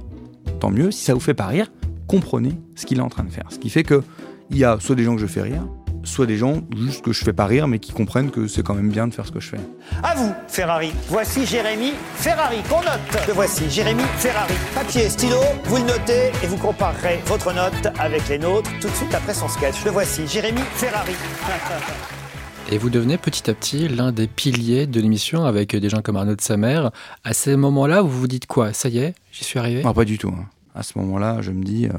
tant 0.59 0.71
mieux. 0.71 0.91
Si 0.91 1.05
ça 1.05 1.15
vous 1.15 1.21
fait 1.21 1.35
pas 1.35 1.47
rire, 1.47 1.71
comprenez 2.07 2.53
ce 2.75 2.87
qu'il 2.87 2.99
est 2.99 3.03
en 3.03 3.09
train 3.09 3.25
de 3.25 3.31
faire. 3.31 3.47
Ce 3.51 3.59
qui 3.59 3.71
fait 3.71 3.83
que 3.83 4.03
il 4.51 4.59
y 4.59 4.65
a 4.65 4.79
soit 4.81 4.97
des 4.97 5.05
gens 5.05 5.15
que 5.15 5.21
je 5.21 5.27
fais 5.27 5.43
rire, 5.43 5.67
soit 6.05 6.27
des 6.27 6.37
gens 6.37 6.63
juste 6.77 7.03
que 7.05 7.13
je 7.13 7.23
fais 7.25 7.33
pas 7.33 7.47
rire, 7.47 7.69
mais 7.69 7.79
qui 7.79 7.93
comprennent 7.93 8.31
que 8.31 8.47
c'est 8.47 8.63
quand 8.63 8.75
même 8.75 8.89
bien 8.91 9.07
de 9.07 9.15
faire 9.15 9.27
ce 9.27 9.33
que 9.33 9.41
je 9.41 9.49
fais. 9.51 9.61
À 10.03 10.15
vous, 10.15 10.33
Ferrari. 10.49 10.93
Voici 11.09 11.45
Jérémy 11.47 11.93
Ferrari 12.15 12.59
qu'on 12.69 12.81
note. 12.81 13.27
Le 13.29 13.33
voici, 13.33 13.69
Jérémy 13.71 14.03
Ferrari. 14.19 14.55
Papier, 14.75 15.09
stylo, 15.09 15.37
vous 15.65 15.77
le 15.77 15.83
notez 15.83 16.33
et 16.43 16.47
vous 16.47 16.57
comparerez 16.57 17.21
votre 17.27 17.53
note 17.53 17.87
avec 17.99 18.29
les 18.29 18.39
nôtres 18.39 18.71
tout 18.81 18.89
de 18.89 18.95
suite 18.95 19.15
après 19.15 19.35
son 19.35 19.49
sketch. 19.49 19.85
Le 19.85 19.91
voici, 19.91 20.27
Jérémy 20.27 20.61
Ferrari. 20.75 21.13
Et 22.73 22.79
vous 22.79 22.91
devenez 22.91 23.19
petit 23.19 23.51
à 23.51 23.55
petit 23.55 23.89
l'un 23.89 24.13
des 24.13 24.27
piliers 24.29 24.87
de 24.87 25.01
l'émission 25.01 25.45
avec 25.45 25.75
des 25.75 25.89
gens 25.89 26.03
comme 26.03 26.17
Arnaud 26.17 26.37
de 26.37 26.41
Samer. 26.41 26.89
À 27.25 27.33
ces 27.33 27.57
moments-là, 27.57 28.01
vous 28.03 28.11
vous 28.11 28.29
dites 28.29 28.47
quoi? 28.47 28.73
Ça 28.73 28.89
y 28.89 28.99
est, 28.99 29.15
j'y 29.33 29.45
suis 29.45 29.59
arrivé? 29.59 29.83
Non, 29.83 29.93
pas 29.93 30.05
du 30.05 30.19
tout. 30.19 30.29
hein. 30.29 30.47
À 30.75 30.83
ce 30.85 30.97
moment-là, 30.99 31.39
je 31.41 31.51
me 31.51 31.65
dis, 31.65 31.87
euh, 31.87 31.93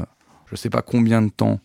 je 0.49 0.55
sais 0.55 0.69
pas 0.69 0.81
combien 0.81 1.21
de 1.21 1.29
temps 1.29 1.59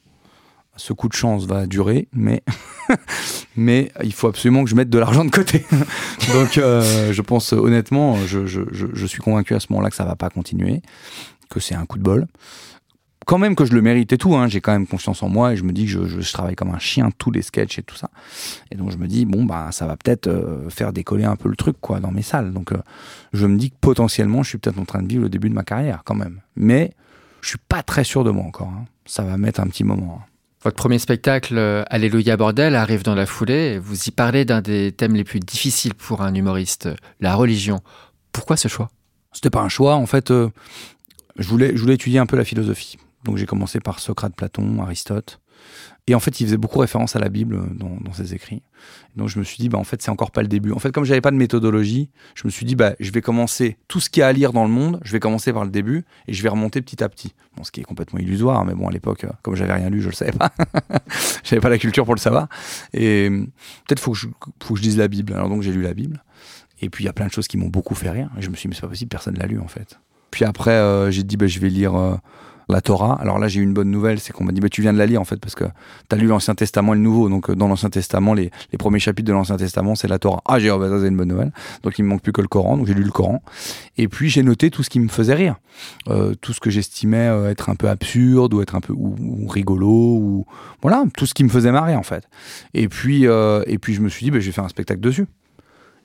ce 0.77 0.93
coup 0.93 1.09
de 1.09 1.15
chance 1.15 1.47
va 1.47 1.67
durer, 1.67 2.09
mais, 2.13 2.43
mais 3.57 3.91
il 4.05 4.13
faut 4.13 4.29
absolument 4.29 4.65
que 4.65 4.71
je 4.71 4.75
mette 4.75 4.91
de 4.91 4.99
l'argent 4.99 5.25
de 5.25 5.31
côté. 5.31 5.65
Donc, 6.33 6.59
euh, 6.59 7.13
je 7.13 7.23
pense 7.23 7.53
honnêtement, 7.53 8.17
je, 8.27 9.07
suis 9.07 9.21
convaincu 9.21 9.55
à 9.55 9.61
ce 9.61 9.67
moment-là 9.71 9.91
que 9.91 9.97
ça 9.97 10.05
va 10.05 10.17
pas 10.17 10.31
continuer, 10.31 10.83
que 11.51 11.61
c'est 11.61 11.75
un 11.75 11.87
coup 11.87 11.99
de 11.99 12.03
bol. 12.03 12.27
Quand 13.25 13.39
même 13.39 13.57
que 13.57 13.65
je 13.65 13.73
le 13.73 13.83
mérite 13.83 14.13
et 14.13 14.19
tout, 14.19 14.37
hein, 14.37 14.47
j'ai 14.47 14.61
quand 14.61 14.71
même 14.71 14.87
confiance 14.87 15.21
en 15.25 15.29
moi 15.29 15.53
et 15.53 15.57
je 15.57 15.65
me 15.65 15.73
dis 15.73 15.87
que 15.87 16.07
je, 16.07 16.33
travaille 16.33 16.55
comme 16.55 16.71
un 16.71 16.79
chien, 16.79 17.11
tous 17.19 17.33
les 17.33 17.43
sketchs 17.43 17.81
et 17.81 17.83
tout 17.83 17.97
ça. 17.97 18.09
Et 18.71 18.77
donc 18.77 18.93
je 18.93 18.99
me 18.99 19.09
dis, 19.09 19.25
bon, 19.25 19.45
bah, 19.45 19.71
ça 19.73 19.85
va 19.85 19.97
peut-être 19.97 20.29
euh, 20.29 20.71
faire 20.71 20.93
décoller 20.93 21.25
un 21.25 21.35
peu 21.35 21.49
le 21.49 21.57
truc 21.57 21.77
quoi, 21.81 21.99
dans 21.99 22.13
mes 22.13 22.23
salles. 22.23 22.53
Donc 22.53 22.71
euh, 22.71 22.79
je 23.33 23.47
me 23.47 23.57
dis 23.59 23.71
que 23.71 23.77
potentiellement, 23.81 24.45
je 24.45 24.51
suis 24.51 24.59
peut-être 24.59 24.79
en 24.79 24.85
train 24.85 25.03
de 25.03 25.09
vivre 25.09 25.25
le 25.25 25.29
début 25.29 25.49
de 25.49 25.55
ma 25.55 25.65
carrière 25.65 26.03
quand 26.05 26.15
même. 26.15 26.41
Mais 26.55 26.93
je 27.41 27.49
suis 27.49 27.59
pas 27.69 27.83
très 27.83 28.05
sûr 28.05 28.23
de 28.23 28.31
moi 28.31 28.45
encore. 28.45 28.69
hein. 28.69 28.85
Ça 29.07 29.25
va 29.25 29.37
mettre 29.39 29.59
un 29.59 29.67
petit 29.67 29.85
moment. 29.85 30.21
hein. 30.23 30.36
Votre 30.63 30.77
premier 30.77 30.99
spectacle, 30.99 31.59
euh, 31.59 31.85
Alléluia 31.89 32.37
Bordel, 32.37 32.75
arrive 32.75 33.03
dans 33.03 33.15
la 33.15 33.27
foulée. 33.27 33.79
Vous 33.79 34.09
y 34.09 34.11
parlez 34.11 34.45
d'un 34.45 34.63
des 34.63 34.93
thèmes 34.93 35.15
les 35.15 35.25
plus 35.25 35.41
difficiles 35.41 35.95
pour 35.95 36.23
un 36.23 36.35
humoriste, 36.35 36.89
la 37.21 37.35
religion. 37.35 37.81
Pourquoi 38.33 38.57
ce 38.57 38.69
choix? 38.69 38.91
C'était 39.33 39.51
pas 39.51 39.61
un 39.61 39.69
choix. 39.69 39.95
En 39.95 40.07
fait, 40.07 40.31
euh, 40.31 40.49
je 41.39 41.47
voulais 41.49 41.95
étudier 41.95 42.19
un 42.19 42.27
peu 42.27 42.37
la 42.37 42.45
philosophie. 42.45 42.97
Donc 43.25 43.37
j'ai 43.37 43.47
commencé 43.47 43.81
par 43.81 43.99
Socrate, 43.99 44.35
Platon, 44.35 44.81
Aristote. 44.83 45.41
Et 46.09 46.15
en 46.15 46.21
fait, 46.21 46.41
il 46.41 46.47
faisait 46.47 46.57
beaucoup 46.57 46.79
référence 46.79 47.17
à 47.17 47.19
la 47.19 47.29
Bible 47.29 47.61
dans, 47.75 48.13
ses 48.13 48.33
écrits. 48.33 48.63
Donc 49.17 49.29
je 49.29 49.41
me 49.41 49.45
suis 49.45 49.59
dit, 49.59 49.69
bah, 49.69 49.79
en 49.79 49.85
fait, 49.85 50.01
c'est 50.01 50.11
encore 50.11 50.31
pas 50.31 50.43
le 50.43 50.49
début. 50.49 50.71
En 50.71 50.79
fait, 50.79 50.93
comme 50.93 51.05
j'avais 51.05 51.21
pas 51.21 51.33
de 51.33 51.37
méthodologie, 51.37 52.11
je 52.37 52.43
me 52.45 52.51
suis 52.51 52.65
dit, 52.65 52.77
bah, 52.77 52.95
je 53.01 53.11
vais 53.11 53.21
commencer 53.21 53.77
tout 53.89 53.99
ce 53.99 54.09
qu'il 54.09 54.21
y 54.21 54.23
a 54.23 54.29
à 54.29 54.33
lire 54.33 54.53
dans 54.53 54.65
le 54.65 54.71
monde, 54.71 55.01
je 55.03 55.11
vais 55.11 55.19
commencer 55.19 55.53
par 55.53 55.65
le 55.65 55.71
début 55.71 56.05
et 56.29 56.33
je 56.33 56.43
vais 56.45 56.49
remonter 56.49 56.81
petit 56.81 57.03
à 57.03 57.09
petit. 57.09 57.35
Bon, 57.57 57.65
ce 57.65 57.73
qui 57.73 57.81
est 57.81 57.85
complètement 57.85 58.21
illusoire, 58.21 58.65
mais 58.65 58.75
bon, 58.75 58.87
à 58.87 58.93
l'époque, 58.93 59.25
euh, 59.25 59.31
comme 59.43 59.57
j'avais 59.57 59.73
rien 59.73 59.91
lu, 59.91 60.01
je 60.01 60.09
le 60.09 60.15
savais 60.15 60.33
pas. 60.33 60.53
j'avais 61.45 61.61
pas 61.61 61.71
la 61.71 61.79
culture 61.79 62.05
pour 62.05 62.15
le 62.15 62.21
savoir. 62.21 62.49
Et 62.93 63.29
euh, 63.29 63.45
peut-être 63.89 64.01
faut 64.01 64.13
que 64.13 64.19
je, 64.19 64.29
faut 64.63 64.75
que 64.75 64.81
je 64.81 64.85
lise 64.85 64.99
la 64.99 65.09
Bible. 65.09 65.33
Alors 65.33 65.49
donc 65.49 65.63
j'ai 65.63 65.73
lu 65.73 65.83
la 65.83 65.95
Bible. 65.95 66.23
Et 66.81 66.89
puis 66.89 67.03
il 67.03 67.07
y 67.07 67.11
a 67.11 67.13
plein 67.13 67.27
de 67.27 67.33
choses 67.33 67.49
qui 67.49 67.57
m'ont 67.57 67.69
beaucoup 67.69 67.97
fait 67.97 68.11
rire. 68.11 68.31
Et 68.39 68.43
je 68.43 68.51
me 68.51 68.55
suis 68.55 68.63
dit, 68.63 68.69
mais 68.69 68.75
c'est 68.77 68.83
pas 68.83 68.89
possible, 68.89 69.09
personne 69.09 69.37
l'a 69.37 69.47
lu 69.47 69.59
en 69.59 69.69
fait. 69.69 69.99
Puis 70.31 70.45
après, 70.45 70.73
euh, 70.73 71.11
j'ai 71.11 71.25
dit, 71.25 71.37
bah, 71.37 71.49
je 71.49 71.59
vais 71.59 71.71
lire 71.71 72.19
la 72.69 72.81
Torah. 72.81 73.17
Alors 73.21 73.39
là, 73.39 73.49
j'ai 73.49 73.61
eu 73.61 73.63
une 73.63 73.73
bonne 73.73 73.91
nouvelle, 73.91 74.19
c'est 74.19 74.33
qu'on 74.33 74.45
m'a 74.45 74.53
dit, 74.53 74.61
bah, 74.61 74.69
tu 74.69 74.83
viens 74.83 74.93
de 74.93 74.99
la 74.99 75.07
lire 75.07 75.21
en 75.21 75.25
fait, 75.25 75.37
parce 75.37 75.55
que 75.55 75.65
tu 75.65 76.15
as 76.15 76.19
lu 76.19 76.27
l'Ancien 76.27 76.55
Testament 76.55 76.95
et 76.95 76.97
le 76.97 77.03
Nouveau. 77.03 77.29
Donc 77.29 77.51
euh, 77.51 77.55
dans 77.55 77.69
l'Ancien 77.69 77.91
Testament, 77.91 78.35
les, 78.35 78.51
premiers 78.79 78.99
chapitres 78.99 79.29
de 79.29 79.33
l'Ancien 79.33 79.57
Testament, 79.57 79.95
c'est 79.95 80.09
la 80.09 80.19
Torah. 80.19 80.43
Ah, 80.47 80.59
j'ai 80.59 80.71
oh, 80.71 80.79
bah, 80.79 80.89
ça 80.89 81.01
c'est 81.01 81.09
une 81.09 81.17
bonne 81.17 81.29
nouvelle. 81.29 81.53
Donc 81.83 81.99
il 81.99 82.03
me 82.03 82.09
manque 82.09 82.23
plus 82.23 82.33
que 82.33 82.41
le 82.41 82.49
Coran. 82.49 82.77
Donc 82.77 82.87
j'ai 82.87 82.95
lu 82.95 83.05
le 83.05 83.11
Coran. 83.11 83.43
Et 83.97 84.09
puis 84.09 84.29
j'ai 84.29 84.43
noté 84.43 84.71
tout 84.71 84.83
ce 84.83 84.91
qui 84.91 85.01
me 85.01 85.09
faisait 85.09 85.35
rire. 85.35 85.57
Euh, 86.09 86.35
tout 86.41 86.53
ce 86.53 86.61
que 86.61 86.71
j'estimais 86.71 87.29
euh, 87.29 87.51
être 87.51 87.69
un 87.69 87.75
peu 87.75 87.89
absurde 87.89 88.55
ou 88.55 88.63
être 88.63 88.75
un 88.75 88.81
peu 88.81 88.95
rigolo 89.49 89.89
ou 89.89 90.47
voilà, 90.83 91.05
tout 91.17 91.27
ce 91.27 91.35
qui 91.35 91.45
me 91.45 91.49
faisait 91.49 91.73
marrer 91.73 91.95
en 91.95 92.03
fait. 92.03 92.29
Et 92.75 92.89
puis, 92.89 93.25
et 93.25 93.79
puis 93.79 93.95
je 93.95 94.01
me 94.01 94.09
suis 94.09 94.25
dit, 94.25 94.31
bah, 94.31 94.41
je 94.41 94.47
vais 94.47 94.53
faire 94.53 94.65
un 94.65 94.69
spectacle 94.69 95.01
dessus. 95.01 95.27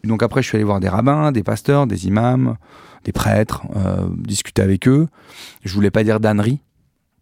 Donc 0.03 0.23
après, 0.23 0.41
je 0.41 0.47
suis 0.47 0.55
allé 0.55 0.63
voir 0.63 0.79
des 0.79 0.89
rabbins, 0.89 1.31
des 1.31 1.43
pasteurs, 1.43 1.87
des 1.87 2.07
imams, 2.07 2.57
des 3.03 3.11
prêtres, 3.11 3.63
euh, 3.75 4.07
discuter 4.17 4.61
avec 4.61 4.87
eux. 4.87 5.07
Je 5.63 5.73
voulais 5.73 5.91
pas 5.91 6.03
dire 6.03 6.19
d'ânerie. 6.19 6.61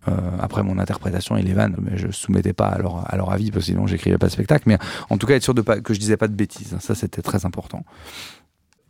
Euh, 0.07 0.13
après 0.39 0.63
mon 0.63 0.79
interprétation 0.79 1.35
et 1.35 1.41
les 1.41 1.51
vannes, 1.51 1.75
mais 1.81 1.97
je 1.97 2.09
soumettais 2.09 2.53
pas 2.53 2.67
à 2.67 2.77
leur, 3.17 3.31
avis 3.31 3.51
parce 3.51 3.65
que 3.65 3.71
sinon 3.73 3.85
j'écrivais 3.85 4.17
pas 4.17 4.27
de 4.27 4.31
spectacle. 4.31 4.63
Mais 4.65 4.77
en 5.09 5.17
tout 5.17 5.27
cas, 5.27 5.35
être 5.35 5.43
sûr 5.43 5.53
que 5.53 5.93
je 5.93 5.99
disais 5.99 6.15
pas 6.15 6.29
de 6.29 6.33
bêtises, 6.33 6.77
ça 6.79 6.95
c'était 6.95 7.21
très 7.21 7.45
important. 7.45 7.83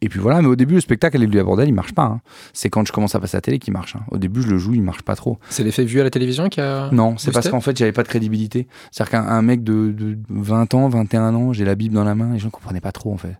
Et 0.01 0.09
puis 0.09 0.19
voilà, 0.19 0.41
mais 0.41 0.47
au 0.47 0.55
début, 0.55 0.75
le 0.75 0.81
spectacle 0.81 1.17
Alléluia 1.17 1.43
Bordel, 1.43 1.67
il 1.67 1.73
marche 1.73 1.93
pas. 1.93 2.03
hein. 2.05 2.21
C'est 2.53 2.69
quand 2.69 2.87
je 2.87 2.91
commence 2.93 3.15
à 3.15 3.19
passer 3.19 3.35
à 3.35 3.39
la 3.39 3.41
télé 3.41 3.59
qu'il 3.59 3.73
marche. 3.73 3.95
hein. 3.95 4.01
Au 4.11 4.17
début, 4.17 4.41
je 4.41 4.47
le 4.47 4.57
joue, 4.57 4.73
il 4.73 4.81
marche 4.81 5.01
pas 5.01 5.15
trop. 5.15 5.37
C'est 5.49 5.63
l'effet 5.63 5.83
vu 5.83 5.99
à 5.99 6.03
la 6.03 6.09
télévision 6.09 6.47
qui 6.49 6.61
a. 6.61 6.89
Non, 6.91 7.17
c'est 7.17 7.31
parce 7.31 7.49
qu'en 7.49 7.61
fait, 7.61 7.77
j'avais 7.77 7.91
pas 7.91 8.03
de 8.03 8.07
crédibilité. 8.07 8.67
C'est-à-dire 8.91 9.11
qu'un 9.11 9.27
un 9.27 9.41
mec 9.41 9.63
de, 9.63 9.91
de 9.91 10.17
20 10.29 10.73
ans, 10.73 10.87
21 10.89 11.35
ans, 11.35 11.53
j'ai 11.53 11.65
la 11.65 11.75
Bible 11.75 11.93
dans 11.95 12.03
la 12.03 12.15
main, 12.15 12.33
les 12.33 12.39
gens 12.39 12.49
comprenaient 12.49 12.79
pas 12.81 12.91
trop, 12.91 13.11
en 13.13 13.17
fait. 13.17 13.35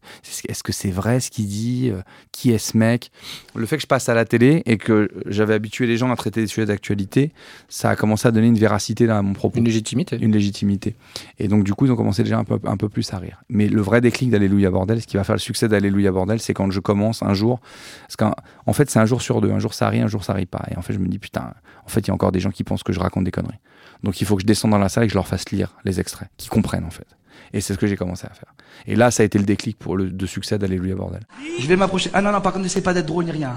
Est-ce 0.47 0.63
que 0.63 0.71
c'est 0.73 0.91
vrai 0.91 1.19
ce 1.19 1.31
qu'il 1.31 1.47
dit 1.47 1.89
Euh, 1.93 2.01
Qui 2.31 2.51
est 2.51 2.57
ce 2.57 2.77
mec? 2.77 3.11
Le 3.55 3.65
fait 3.65 3.77
que 3.77 3.81
je 3.81 3.87
passe 3.87 4.09
à 4.09 4.13
la 4.13 4.25
télé 4.25 4.61
et 4.65 4.77
que 4.77 5.09
j'avais 5.27 5.53
habitué 5.53 5.87
les 5.87 5.97
gens 5.97 6.11
à 6.11 6.15
traiter 6.15 6.41
des 6.41 6.47
sujets 6.47 6.65
d'actualité, 6.65 7.31
ça 7.69 7.89
a 7.89 7.95
commencé 7.95 8.27
à 8.27 8.31
donner 8.31 8.47
une 8.47 8.57
véracité 8.59 9.09
à 9.09 9.21
mon 9.21 9.33
propos. 9.33 9.57
Une 9.59 9.65
légitimité. 9.65 10.17
Une 10.21 10.31
légitimité. 10.33 10.95
Et 11.39 11.47
donc, 11.47 11.63
du 11.63 11.73
coup, 11.73 11.85
ils 11.85 11.91
ont 11.91 11.95
commencé 11.95 12.23
déjà 12.23 12.37
un 12.37 12.43
peu, 12.43 12.59
un 12.65 12.77
peu 12.77 12.89
plus 12.89 13.11
à 13.13 13.17
rire. 13.17 13.41
Mais 13.49 13.67
le 13.67 13.81
vrai 13.81 14.01
déclic 14.01 14.29
d'Alléluia 14.29 14.69
Bordel, 14.71 15.01
ce 15.01 15.07
qui 15.07 15.17
va 15.17 15.23
faire 15.23 15.35
le 15.35 15.39
succès 15.39 15.67
d'Alléluia 15.67 16.11
Bordel, 16.11 16.39
c'est 16.49 16.55
quand 16.55 16.71
je 16.71 16.79
commence 16.79 17.21
un 17.21 17.35
jour. 17.35 17.59
Parce 18.07 18.15
qu'en 18.15 18.33
en 18.65 18.73
fait, 18.73 18.89
c'est 18.89 18.97
un 18.97 19.05
jour 19.05 19.21
sur 19.21 19.39
deux. 19.39 19.51
Un 19.51 19.59
jour, 19.59 19.75
ça 19.75 19.87
rit, 19.87 20.01
un 20.01 20.07
jour, 20.07 20.23
ça 20.23 20.33
rit 20.33 20.47
pas. 20.47 20.63
Et 20.71 20.77
en 20.77 20.81
fait, 20.81 20.93
je 20.93 20.97
me 20.97 21.07
dis, 21.07 21.19
putain, 21.19 21.53
en 21.85 21.89
fait, 21.89 21.99
il 21.99 22.07
y 22.07 22.11
a 22.11 22.13
encore 22.15 22.31
des 22.31 22.39
gens 22.39 22.49
qui 22.49 22.63
pensent 22.63 22.81
que 22.81 22.91
je 22.91 22.99
raconte 22.99 23.23
des 23.23 23.29
conneries. 23.31 23.59
Donc, 24.01 24.19
il 24.19 24.25
faut 24.25 24.35
que 24.35 24.41
je 24.41 24.47
descende 24.47 24.71
dans 24.71 24.79
la 24.79 24.89
salle 24.89 25.03
et 25.03 25.07
que 25.07 25.11
je 25.11 25.17
leur 25.17 25.27
fasse 25.27 25.47
lire 25.51 25.75
les 25.85 25.99
extraits, 25.99 26.27
qu'ils 26.37 26.49
comprennent, 26.49 26.85
en 26.85 26.89
fait. 26.89 27.05
Et 27.53 27.61
c'est 27.61 27.75
ce 27.75 27.77
que 27.77 27.85
j'ai 27.85 27.97
commencé 27.97 28.25
à 28.25 28.33
faire. 28.33 28.51
Et 28.87 28.95
là, 28.95 29.11
ça 29.11 29.21
a 29.21 29.27
été 29.27 29.37
le 29.37 29.43
déclic 29.43 29.77
pour 29.77 29.95
le 29.95 30.09
de 30.09 30.25
succès 30.25 30.57
d'Alléluia 30.57 30.95
Bordel. 30.95 31.21
Je 31.59 31.67
vais 31.67 31.75
m'approcher. 31.75 32.09
Ah 32.15 32.21
non, 32.23 32.31
non, 32.31 32.41
par 32.41 32.51
contre, 32.51 32.63
n'essaie 32.63 32.81
pas 32.81 32.95
d'être 32.95 33.05
drôle 33.05 33.25
ni 33.25 33.31
rien. 33.31 33.55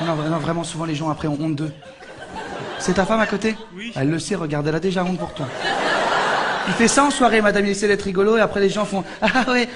Non, 0.00 0.16
non, 0.16 0.30
non, 0.30 0.38
vraiment, 0.38 0.64
souvent 0.64 0.84
les 0.84 0.96
gens 0.96 1.10
après 1.10 1.28
ont 1.28 1.38
honte 1.40 1.54
d'eux. 1.54 1.72
C'est 2.80 2.94
ta 2.94 3.06
femme 3.06 3.20
à 3.20 3.26
côté? 3.26 3.54
Oui. 3.76 3.92
Elle 3.94 4.10
le 4.10 4.18
sait, 4.18 4.34
regarde, 4.34 4.66
elle 4.66 4.74
a 4.74 4.80
déjà 4.80 5.04
honte 5.04 5.18
pour 5.18 5.32
toi. 5.34 5.46
Il 6.66 6.74
fait 6.74 6.88
ça 6.88 7.04
en 7.04 7.10
soirée, 7.10 7.40
madame, 7.40 7.66
il 7.66 7.70
essaie 7.70 7.88
d'être 7.88 8.02
rigolo 8.02 8.36
et 8.36 8.40
après 8.40 8.60
les 8.60 8.68
gens 8.68 8.84
font 8.84 9.04
Ah 9.22 9.44
ouais. 9.48 9.68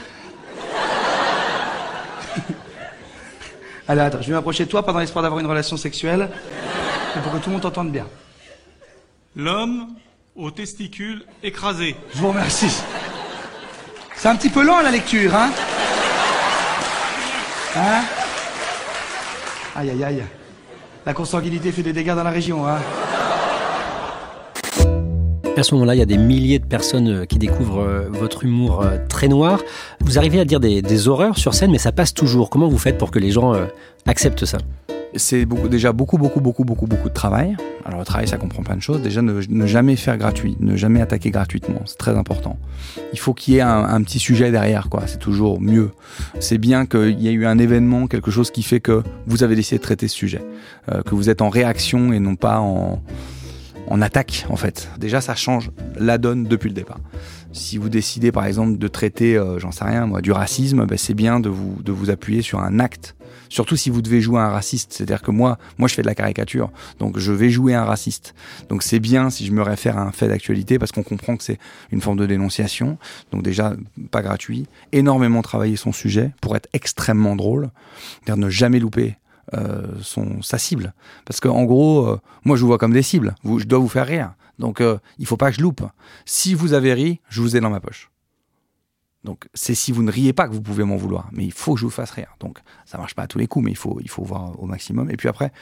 Allez, 3.87 4.01
attends, 4.01 4.23
je 4.23 4.29
vais 4.29 4.33
m'approcher 4.33 4.65
de 4.65 4.71
toi, 4.71 4.85
pas 4.85 4.93
dans 4.93 4.99
l'espoir 4.99 5.23
d'avoir 5.23 5.41
une 5.41 5.47
relation 5.47 5.77
sexuelle, 5.77 6.31
mais 7.15 7.23
pour 7.23 7.33
que 7.33 7.39
tout 7.39 7.51
le 7.51 7.53
monde 7.53 7.63
t'entende 7.63 7.91
bien. 7.91 8.07
L'homme 9.37 9.89
aux 10.35 10.51
testicules 10.51 11.25
écrasés. 11.43 11.95
Je 12.15 12.19
vous 12.19 12.29
remercie. 12.29 12.83
C'est 14.17 14.29
un 14.29 14.37
petit 14.37 14.49
peu 14.49 14.65
lent 14.65 14.81
la 14.81 14.91
lecture, 14.91 15.35
hein? 15.35 15.51
Hein? 17.77 18.03
Aïe 19.77 19.91
aïe 19.91 20.05
aïe. 20.05 20.25
La 21.05 21.13
consanguinité 21.13 21.71
fait 21.73 21.83
des 21.83 21.93
dégâts 21.93 22.15
dans 22.15 22.23
la 22.23 22.31
région, 22.31 22.67
hein? 22.67 22.79
À 25.57 25.63
ce 25.63 25.73
moment-là, 25.75 25.95
il 25.95 25.99
y 25.99 26.03
a 26.03 26.07
des 26.07 26.19
milliers 26.19 26.59
de 26.59 26.65
personnes 26.65 27.09
euh, 27.09 27.25
qui 27.27 27.39
découvrent 27.39 27.79
euh, 27.79 28.09
votre 28.11 28.43
humour 28.43 28.83
euh, 28.83 28.97
très 29.09 29.29
noir. 29.29 29.61
Vous 30.01 30.19
arrivez 30.19 30.41
à 30.41 30.45
dire 30.45 30.59
des, 30.59 31.09
horreurs 31.09 31.39
sur 31.39 31.55
scène, 31.55 31.71
mais 31.71 31.79
ça 31.79 31.93
passe 31.93 32.13
toujours. 32.13 32.51
Comment 32.51 32.67
vous 32.67 32.79
faites 32.79 32.99
pour 32.99 33.13
que 33.13 33.21
les 33.21 33.31
gens 33.31 33.55
acceptent 34.05 34.47
ça? 34.47 34.59
C'est 35.15 35.45
beaucoup, 35.45 35.69
déjà 35.69 35.93
beaucoup, 35.93 36.19
beaucoup, 36.19 36.41
beaucoup, 36.41 36.65
beaucoup, 36.65 36.87
beaucoup 36.87 37.09
de 37.09 37.15
travail. 37.15 37.57
Alors 37.85 38.01
le 38.01 38.05
travail, 38.05 38.27
ça 38.27 38.37
comprend 38.37 38.65
plein 38.65 38.75
de 38.75 38.83
choses. 38.83 39.01
Déjà, 39.01 39.23
ne, 39.23 39.67
jamais 39.67 39.95
faire 39.95 40.19
gratuit, 40.19 40.57
ne 40.59 40.77
jamais 40.77 41.01
attaquer 41.01 41.31
gratuitement, 41.31 41.83
c'est 41.85 41.99
très 41.99 42.17
important. 42.17 42.59
Il 43.13 43.19
faut 43.21 43.33
qu'il 43.33 43.55
y 43.55 43.59
ait 43.59 43.61
un, 43.61 44.03
petit 44.03 44.19
sujet 44.19 44.51
derrière, 44.51 44.89
quoi. 44.89 45.05
C'est 45.07 45.19
toujours 45.19 45.61
mieux. 45.61 45.91
C'est 46.41 46.59
bien 46.59 46.87
qu'il 46.87 47.21
y 47.21 47.29
ait 47.29 47.33
eu 47.33 47.47
un 47.47 47.59
événement, 47.59 48.09
quelque 48.09 48.33
chose 48.33 48.51
qui 48.51 48.63
fait 48.63 48.81
que 48.81 49.03
vous 49.27 49.45
avez 49.45 49.55
décidé 49.55 49.77
de 49.77 49.83
traiter 49.83 50.09
ce 50.09 50.17
sujet, 50.17 50.43
que 51.05 51.15
vous 51.15 51.31
êtes 51.31 51.43
en 51.43 51.49
réaction 51.49 52.13
et 52.13 52.19
non 52.19 52.35
pas 52.35 52.59
en 52.59 53.01
en 53.89 54.01
attaque 54.03 54.47
en 54.49 54.57
fait. 54.57 54.89
Déjà 54.99 55.21
ça 55.21 55.35
change 55.35 55.71
la 55.97 56.19
donne 56.19 56.45
depuis 56.45 56.69
le 56.69 56.75
départ. 56.75 57.01
Si 57.53 57.79
vous 57.79 57.89
décidez 57.89 58.33
par 58.33 58.47
exemple 58.47 58.79
de 58.79 58.89
traiter, 58.89 59.37
euh, 59.37 59.59
j'en 59.59 59.71
sais 59.71 59.85
rien 59.85 60.07
moi, 60.07 60.21
du 60.21 60.33
racisme, 60.33 60.87
ben, 60.87 60.99
c'est 60.99 61.15
bien 61.15 61.41
de 61.41 61.49
vous, 61.49 61.77
de 61.83 61.93
vous 61.93 62.11
appuyer 62.11 62.43
sur 62.43 62.61
un 62.61 62.81
acte. 62.81 63.15
Surtout 63.49 63.77
si 63.77 63.91
vous 63.91 64.03
devez 64.03 64.21
jouer 64.21 64.41
un 64.41 64.49
raciste. 64.49 64.93
C'est-à-dire 64.93 65.23
que 65.23 65.31
moi, 65.31 65.59
moi 65.79 65.89
je 65.89 65.95
fais 65.95 66.03
de 66.03 66.07
la 66.07 66.15
caricature, 66.15 66.73
donc 66.99 67.19
je 67.19 67.31
vais 67.31 67.51
jouer 67.51 67.75
un 67.75 67.85
raciste. 67.85 68.35
Donc 68.69 68.83
c'est 68.83 68.99
bien 68.99 69.31
si 69.31 69.47
je 69.47 69.53
me 69.53 69.63
réfère 69.63 69.99
à 69.99 70.03
un 70.03 70.13
fait 70.13 70.29
d'actualité 70.29 70.79
parce 70.79 70.91
qu'on 70.91 71.03
comprend 71.03 71.37
que 71.37 71.45
c'est 71.45 71.59
une 71.93 72.01
forme 72.01 72.19
de 72.19 72.27
dénonciation. 72.27 72.99
Donc 73.31 73.43
déjà, 73.43 73.75
pas 74.11 74.23
gratuit. 74.23 74.67
Énormément 74.93 75.43
travailler 75.43 75.77
son 75.77 75.93
sujet 75.93 76.33
pour 76.41 76.57
être 76.57 76.69
extrêmement 76.73 77.37
drôle. 77.37 77.71
C'est-à-dire 78.25 78.45
ne 78.45 78.51
jamais 78.51 78.81
louper 78.81 79.17
euh, 79.53 79.87
son, 80.01 80.43
sa 80.43 80.59
cible. 80.59 80.95
Parce 81.25 81.41
que 81.41 81.49
en 81.49 81.65
gros, 81.65 82.07
euh, 82.07 82.21
moi 82.45 82.57
je 82.57 82.63
vous 82.63 82.69
vois 82.69 82.79
comme 82.79 82.93
des 82.93 83.03
cibles. 83.03 83.35
Je 83.45 83.65
dois 83.65 83.79
vous 83.79 83.89
faire 83.89 84.07
rire. 84.07 84.35
Donc 84.59 84.81
euh, 84.81 84.99
il 85.19 85.27
faut 85.27 85.37
pas 85.37 85.51
que 85.51 85.57
je 85.57 85.63
loupe. 85.63 85.83
Si 86.25 86.55
vous 86.55 86.73
avez 86.73 86.95
ri, 86.95 87.21
je 87.29 87.41
vous 87.41 87.57
ai 87.57 87.61
dans 87.61 87.71
ma 87.71 87.81
poche. 87.81 88.11
Donc 89.25 89.49
c'est 89.55 89.75
si 89.75 89.91
vous 89.91 90.03
ne 90.03 90.13
riez 90.13 90.33
pas 90.33 90.47
que 90.47 90.53
vous 90.53 90.61
pouvez 90.61 90.85
m'en 90.85 90.97
vouloir. 90.97 91.29
Mais 91.33 91.45
il 91.45 91.53
faut 91.53 91.75
que 91.75 91.81
je 91.81 91.85
vous 91.85 91.91
fasse 91.91 92.11
rire. 92.11 92.37
Donc 92.41 92.59
ça 92.85 92.99
marche 92.99 93.15
pas 93.15 93.23
à 93.23 93.27
tous 93.27 93.39
les 93.39 93.47
coups, 93.47 93.65
mais 93.65 93.71
il 93.71 93.77
faut, 93.77 93.99
il 94.01 94.11
faut 94.11 94.23
voir 94.23 94.63
au 94.63 94.67
maximum. 94.67 95.11
Et 95.11 95.17
puis 95.17 95.29
après, 95.29 95.53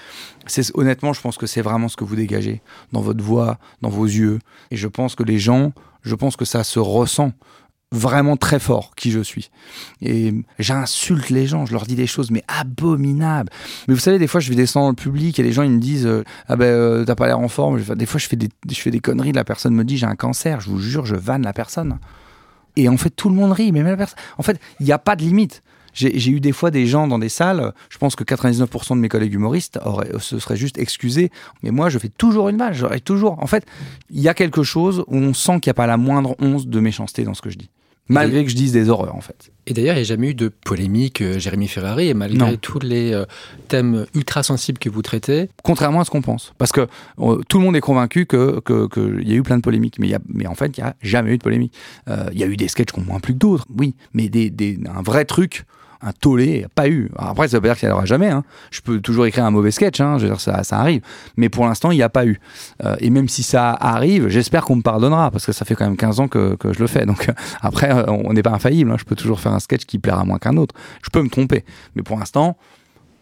c'est 0.46 0.76
honnêtement, 0.76 1.12
je 1.12 1.20
pense 1.20 1.38
que 1.38 1.46
c'est 1.46 1.62
vraiment 1.62 1.88
ce 1.88 1.96
que 1.96 2.04
vous 2.04 2.16
dégagez 2.16 2.60
dans 2.92 3.00
votre 3.00 3.22
voix, 3.22 3.58
dans 3.80 3.88
vos 3.88 4.04
yeux. 4.06 4.40
Et 4.70 4.76
je 4.76 4.88
pense 4.88 5.14
que 5.14 5.22
les 5.22 5.38
gens, 5.38 5.72
je 6.02 6.14
pense 6.14 6.36
que 6.36 6.44
ça 6.44 6.64
se 6.64 6.80
ressent 6.80 7.32
vraiment 7.92 8.36
très 8.36 8.58
fort 8.58 8.94
qui 8.96 9.10
je 9.10 9.20
suis. 9.20 9.50
Et 10.00 10.34
j'insulte 10.58 11.30
les 11.30 11.46
gens, 11.46 11.66
je 11.66 11.72
leur 11.72 11.84
dis 11.84 11.94
des 11.94 12.06
choses 12.06 12.30
mais 12.30 12.42
abominables. 12.48 13.50
Mais 13.86 13.94
vous 13.94 14.00
savez, 14.00 14.18
des 14.18 14.26
fois 14.26 14.40
je 14.40 14.48
vais 14.48 14.56
descendre 14.56 14.86
dans 14.86 14.90
le 14.90 14.96
public 14.96 15.38
et 15.38 15.42
les 15.42 15.52
gens 15.52 15.62
ils 15.62 15.70
me 15.70 15.78
disent 15.78 16.06
euh, 16.06 16.24
ah 16.48 16.56
ben 16.56 16.64
euh, 16.64 17.04
t'as 17.04 17.14
pas 17.14 17.26
l'air 17.26 17.38
en 17.38 17.48
forme. 17.48 17.80
Des 17.80 18.06
fois 18.06 18.18
je 18.18 18.26
fais 18.26 18.36
des 18.36 18.48
je 18.68 18.80
fais 18.80 18.90
des 18.90 19.00
conneries, 19.00 19.32
la 19.32 19.44
personne 19.44 19.74
me 19.74 19.84
dit 19.84 19.98
j'ai 19.98 20.06
un 20.06 20.16
cancer, 20.16 20.60
je 20.60 20.70
vous 20.70 20.78
jure 20.78 21.04
je 21.04 21.14
vanne 21.14 21.42
la 21.42 21.52
personne. 21.52 21.98
Et 22.76 22.88
en 22.88 22.96
fait 22.96 23.10
tout 23.10 23.28
le 23.28 23.34
monde 23.34 23.52
rit, 23.52 23.70
mais 23.70 23.82
même 23.82 23.92
la 23.92 23.98
personne. 23.98 24.18
En 24.38 24.42
fait 24.42 24.58
il 24.80 24.86
n'y 24.86 24.92
a 24.92 24.98
pas 24.98 25.14
de 25.14 25.22
limite. 25.22 25.62
J'ai 25.94 26.30
eu 26.30 26.40
des 26.40 26.52
fois 26.52 26.70
des 26.70 26.86
gens 26.86 27.06
dans 27.06 27.18
des 27.18 27.28
salles, 27.28 27.74
je 27.90 27.98
pense 27.98 28.16
que 28.16 28.24
99% 28.24 28.94
de 28.94 29.00
mes 29.00 29.10
collègues 29.10 29.34
humoristes 29.34 29.78
auraient, 29.84 30.08
se 30.20 30.38
seraient 30.38 30.56
juste 30.56 30.78
excusés, 30.78 31.30
mais 31.62 31.70
moi 31.70 31.90
je 31.90 31.98
fais 31.98 32.08
toujours 32.08 32.48
une 32.48 32.56
vanne, 32.56 32.72
j'aurais 32.72 33.00
toujours. 33.00 33.42
En 33.42 33.46
fait, 33.46 33.66
il 34.08 34.22
y 34.22 34.28
a 34.30 34.32
quelque 34.32 34.62
chose 34.62 35.04
où 35.06 35.16
on 35.16 35.34
sent 35.34 35.60
qu'il 35.60 35.68
n'y 35.68 35.72
a 35.72 35.74
pas 35.74 35.86
la 35.86 35.98
moindre 35.98 36.34
once 36.40 36.66
de 36.66 36.80
méchanceté 36.80 37.24
dans 37.24 37.34
ce 37.34 37.42
que 37.42 37.50
je 37.50 37.58
dis. 37.58 37.68
Malgré 38.08 38.44
que 38.44 38.50
je 38.50 38.56
dise 38.56 38.72
des 38.72 38.88
horreurs 38.90 39.14
en 39.14 39.20
fait. 39.20 39.52
Et 39.66 39.74
d'ailleurs, 39.74 39.94
il 39.94 39.98
n'y 39.98 40.02
a 40.02 40.08
jamais 40.08 40.30
eu 40.30 40.34
de 40.34 40.48
polémique, 40.48 41.22
euh, 41.22 41.38
Jérémy 41.38 41.68
Ferrari, 41.68 42.08
et 42.08 42.14
malgré 42.14 42.36
Non. 42.38 42.56
tous 42.60 42.80
les 42.80 43.12
euh, 43.12 43.24
thèmes 43.68 44.06
ultra 44.14 44.42
sensibles 44.42 44.78
que 44.78 44.88
vous 44.90 45.02
traitez, 45.02 45.48
Contrairement 45.62 46.00
à 46.00 46.04
ce 46.04 46.10
qu'on 46.10 46.20
pense. 46.20 46.52
Parce 46.58 46.72
que 46.72 46.88
euh, 47.20 47.40
tout 47.48 47.58
le 47.58 47.64
monde 47.64 47.76
est 47.76 47.80
convaincu 47.80 48.26
qu'il 48.26 48.60
que, 48.64 49.22
y 49.22 49.32
a 49.32 49.34
eu 49.36 49.42
plein 49.42 49.56
de 49.56 49.62
polémiques. 49.62 49.98
Mais, 50.00 50.08
y 50.08 50.14
a, 50.14 50.18
mais 50.28 50.46
en 50.48 50.54
fait, 50.56 50.76
il 50.76 50.82
n'y 50.82 50.86
a 50.88 50.96
jamais 51.00 51.32
eu 51.32 51.38
de 51.38 51.42
polémique. 51.44 51.72
Euh, 52.08 52.28
Il 52.32 52.38
y 52.40 52.42
a 52.42 52.46
eu 52.48 52.56
des 52.56 52.66
sketchs 52.68 52.90
qui 52.92 52.98
ont 52.98 53.04
moins 53.04 53.20
plu 53.20 53.34
que 53.34 53.38
d'autres, 53.38 53.66
oui. 53.78 53.94
Mais 54.14 54.28
des, 54.28 54.50
des, 54.50 54.78
un 54.92 55.02
vrai 55.02 55.24
truc, 55.24 55.64
un 56.02 56.12
tollé, 56.12 56.66
pas 56.74 56.88
eu. 56.88 57.10
Après, 57.16 57.48
ça 57.48 57.56
veut 57.56 57.60
pas 57.60 57.68
dire 57.68 57.76
qu'il 57.76 57.88
n'y 57.88 57.92
en 57.92 57.96
aura 57.96 58.04
jamais. 58.06 58.28
Hein. 58.28 58.44
Je 58.70 58.80
peux 58.80 59.00
toujours 59.00 59.26
écrire 59.26 59.44
un 59.44 59.50
mauvais 59.50 59.70
sketch, 59.70 60.00
hein. 60.00 60.18
je 60.18 60.24
veux 60.24 60.30
dire, 60.30 60.40
ça, 60.40 60.62
ça 60.64 60.78
arrive. 60.78 61.00
Mais 61.36 61.48
pour 61.48 61.64
l'instant, 61.64 61.90
il 61.90 61.96
n'y 61.96 62.02
a 62.02 62.08
pas 62.08 62.26
eu. 62.26 62.40
Euh, 62.84 62.96
et 63.00 63.10
même 63.10 63.28
si 63.28 63.42
ça 63.42 63.70
arrive, 63.70 64.28
j'espère 64.28 64.64
qu'on 64.64 64.76
me 64.76 64.82
pardonnera, 64.82 65.30
parce 65.30 65.46
que 65.46 65.52
ça 65.52 65.64
fait 65.64 65.74
quand 65.74 65.84
même 65.84 65.96
15 65.96 66.20
ans 66.20 66.28
que, 66.28 66.56
que 66.56 66.72
je 66.72 66.80
le 66.80 66.86
fais. 66.86 67.06
Donc 67.06 67.28
euh, 67.28 67.32
après, 67.60 67.90
euh, 67.92 68.04
on 68.08 68.32
n'est 68.32 68.42
pas 68.42 68.50
infaillible. 68.50 68.90
hein. 68.90 68.96
Je 68.98 69.04
peux 69.04 69.16
toujours 69.16 69.40
faire 69.40 69.52
un 69.52 69.60
sketch 69.60 69.84
qui 69.84 69.98
plaira 69.98 70.24
moins 70.24 70.38
qu'un 70.38 70.56
autre. 70.56 70.74
Je 71.02 71.10
peux 71.10 71.22
me 71.22 71.28
tromper. 71.28 71.64
Mais 71.94 72.02
pour 72.02 72.18
l'instant, 72.18 72.56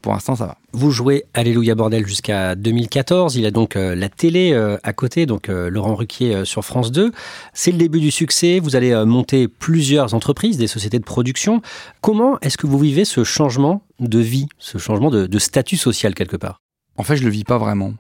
pour 0.01 0.13
l'instant, 0.13 0.35
ça 0.35 0.47
va. 0.47 0.59
Vous 0.73 0.91
jouez 0.91 1.25
Alléluia 1.35 1.75
Bordel 1.75 2.07
jusqu'à 2.07 2.55
2014. 2.55 3.37
Il 3.37 3.45
a 3.45 3.51
donc 3.51 3.77
euh, 3.77 3.95
la 3.95 4.09
télé 4.09 4.53
euh, 4.53 4.79
à 4.83 4.93
côté, 4.93 5.27
donc 5.27 5.49
euh, 5.49 5.69
Laurent 5.69 5.95
Ruquier 5.95 6.45
sur 6.45 6.65
France 6.65 6.91
2. 6.91 7.13
C'est 7.53 7.71
le 7.71 7.79
début 7.79 8.01
du 8.01 8.11
succès. 8.11 8.61
Vous 8.61 8.77
allez 8.77 8.95
monter 9.05 9.49
plusieurs 9.49 10.15
entreprises, 10.15 10.57
des 10.57 10.67
sociétés 10.67 10.99
de 10.99 11.05
production. 11.05 11.61
Comment 12.01 12.39
est-ce 12.41 12.57
que 12.57 12.67
vous 12.67 12.79
vivez 12.79 13.05
ce 13.05 13.25
changement 13.25 13.83
de 13.99 14.19
vie, 14.19 14.47
ce 14.59 14.79
changement 14.79 15.11
de, 15.11 15.27
de 15.27 15.39
statut 15.39 15.77
social 15.77 16.15
quelque 16.15 16.37
part? 16.37 16.61
En 16.97 17.03
fait, 17.03 17.17
je 17.17 17.25
le 17.25 17.31
vis 17.31 17.45
pas 17.45 17.59
vraiment. 17.59 17.95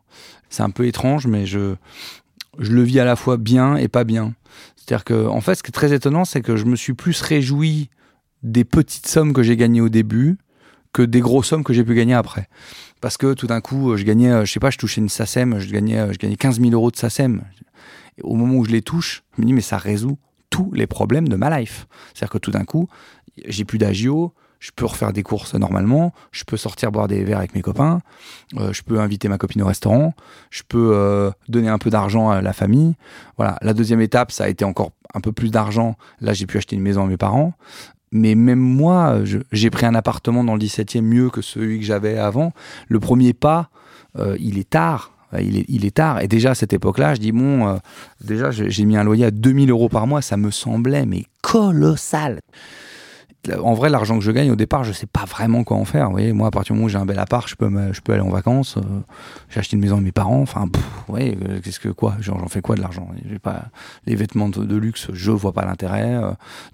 C'est 0.49 0.63
un 0.63 0.71
peu 0.71 0.87
étrange, 0.87 1.27
mais 1.27 1.47
je, 1.47 1.75
je 2.59 2.73
le 2.73 2.83
vis 2.83 3.01
à 3.01 3.05
la 3.05 3.17
fois 3.17 3.37
bien 3.37 3.77
et 3.77 3.89
pas 3.89 4.05
bien. 4.05 4.35
C'est-à-dire 4.77 5.05
que, 5.05 5.27
en 5.27 5.41
fait, 5.41 5.55
ce 5.55 5.63
qui 5.63 5.69
est 5.69 5.73
très 5.73 5.93
étonnant, 5.93 6.25
c'est 6.25 6.41
que 6.41 6.57
je 6.57 6.65
me 6.65 6.77
suis 6.77 6.95
plus 6.95 7.21
réjoui 7.21 7.91
des 8.43 8.65
petites 8.65 9.07
sommes 9.07 9.33
que 9.33 9.43
j'ai 9.43 9.57
gagnées 9.57 9.83
au 9.83 9.91
début 9.91 10.39
que 10.93 11.03
des 11.03 11.21
grosses 11.21 11.49
sommes 11.49 11.65
que 11.65 11.73
j'ai 11.73 11.85
pu 11.85 11.95
gagner 11.95 12.15
après. 12.15 12.49
Parce 13.01 13.17
que 13.17 13.35
tout 13.35 13.47
d'un 13.47 13.61
coup, 13.61 13.97
je 13.97 14.05
gagnais, 14.05 14.31
euh, 14.31 14.45
je 14.45 14.53
sais 14.53 14.61
pas, 14.61 14.71
je 14.71 14.79
touchais 14.79 15.01
une 15.01 15.09
SACEM, 15.09 15.59
je 15.59 15.71
gagnais, 15.71 15.99
euh, 15.99 16.13
je 16.13 16.19
gagnais 16.19 16.37
15 16.37 16.61
000 16.61 16.73
euros 16.73 16.91
de 16.91 16.97
SACEM. 16.97 17.43
Et 18.19 18.23
au 18.23 18.35
moment 18.35 18.55
où 18.55 18.65
je 18.65 18.71
les 18.71 18.83
touche, 18.83 19.23
je 19.37 19.43
me 19.43 19.47
dis, 19.47 19.53
mais 19.53 19.61
ça 19.61 19.79
résout 19.79 20.19
tous 20.51 20.71
les 20.73 20.87
problèmes 20.87 21.29
de 21.29 21.37
ma 21.37 21.59
life. 21.59 21.87
C'est-à-dire 22.13 22.33
que 22.33 22.39
tout 22.39 22.51
d'un 22.51 22.65
coup, 22.65 22.89
j'ai 23.47 23.65
plus 23.65 23.79
d'agio, 23.79 24.35
je 24.61 24.71
peux 24.77 24.85
refaire 24.85 25.13
des 25.13 25.23
courses 25.23 25.55
normalement, 25.55 26.13
je 26.31 26.45
peux 26.45 26.57
sortir 26.57 26.93
boire 26.93 27.09
des 27.09 27.25
verres 27.25 27.39
avec 27.39 27.55
mes 27.55 27.63
copains, 27.63 28.01
euh, 28.59 28.73
je 28.73 28.83
peux 28.83 29.01
inviter 29.01 29.29
ma 29.29 29.39
copine 29.39 29.63
au 29.63 29.67
restaurant, 29.67 30.15
je 30.51 30.63
peux 30.69 30.91
euh, 30.93 31.31
donner 31.49 31.69
un 31.69 31.79
peu 31.79 31.91
d'argent 31.91 32.31
à 32.31 32.43
la 32.43 32.53
famille. 32.53 32.95
Voilà. 33.39 33.57
La 33.63 33.73
deuxième 33.73 34.03
étape, 34.03 34.31
ça 34.31 34.45
a 34.45 34.49
été 34.49 34.65
encore 34.65 34.93
un 35.15 35.21
peu 35.21 35.33
plus 35.33 35.51
d'argent. 35.51 35.97
Là, 36.21 36.35
j'ai 36.35 36.47
pu 36.47 36.59
acheter 36.59 36.77
une 36.77 36.83
maison 36.83 37.05
à 37.05 37.07
mes 37.07 37.17
parents. 37.17 37.55
Mais 38.13 38.35
même 38.35 38.59
moi, 38.59 39.21
j'ai 39.53 39.71
pris 39.71 39.87
un 39.87 39.95
appartement 39.95 40.43
dans 40.43 40.55
le 40.55 40.61
17e 40.61 41.03
mieux 41.03 41.31
que 41.31 41.43
celui 41.43 41.79
que 41.79 41.85
j'avais 41.85 42.19
avant. 42.19 42.53
Le 42.89 42.99
premier 42.99 43.33
pas, 43.33 43.71
euh, 44.19 44.37
il 44.41 44.59
est 44.59 44.71
tard. 44.71 45.13
Il 45.39 45.85
est, 45.87 45.95
tard. 45.95 46.21
Et 46.21 46.27
déjà, 46.27 46.51
à 46.51 46.55
cette 46.57 46.73
époque-là, 46.73 47.15
je 47.15 47.21
dis, 47.21 47.31
bon, 47.31 47.69
euh, 47.69 47.77
déjà, 48.21 48.51
j'ai 48.51 48.85
mis 48.85 48.97
un 48.97 49.05
loyer 49.05 49.27
à 49.27 49.31
2000 49.31 49.71
euros 49.71 49.89
par 49.89 50.09
mois. 50.09 50.23
Ça 50.23 50.37
me 50.37 50.51
semblait, 50.51 51.07
mais 51.07 51.25
colossal. 51.41 52.41
En 53.49 53.73
vrai, 53.75 53.89
l'argent 53.89 54.19
que 54.19 54.25
je 54.25 54.31
gagne 54.33 54.51
au 54.51 54.57
départ, 54.57 54.85
je 54.85 54.93
sais 54.93 55.07
pas 55.07 55.25
vraiment 55.25 55.65
quoi 55.65 55.77
en 55.79 55.85
faire. 55.85 56.07
Vous 56.07 56.13
voyez, 56.13 56.33
moi, 56.33 56.49
à 56.49 56.51
partir 56.51 56.75
du 56.75 56.79
moment 56.79 56.87
où 56.87 56.89
j'ai 56.91 56.99
un 56.99 57.07
bel 57.07 57.19
appart, 57.19 57.49
je 57.49 57.55
peux, 57.55 57.71
je 57.93 58.01
peux 58.01 58.13
aller 58.13 58.23
en 58.23 58.29
vacances. 58.29 58.77
euh, 58.77 58.81
j'ai 59.49 59.61
acheté 59.61 59.77
une 59.77 59.83
maison 59.83 59.97
à 59.97 60.01
mes 60.01 60.13
parents. 60.13 60.41
Enfin, 60.41 60.69
ouais, 61.09 61.37
euh, 61.49 61.61
qu'est-ce 61.63 61.81
que 61.81 61.89
quoi 61.89 62.17
J'en 62.21 62.47
fais 62.49 62.61
quoi 62.61 62.77
de 62.77 62.83
l'argent? 62.83 63.09
J'ai 63.29 63.39
pas 63.39 63.65
les 64.07 64.15
vêtements 64.15 64.49
de, 64.49 64.77
luxe, 64.77 65.09
je 65.13 65.31
vois 65.31 65.53
pas 65.53 65.65
l'intérêt. 65.65 66.15
euh. 66.15 66.33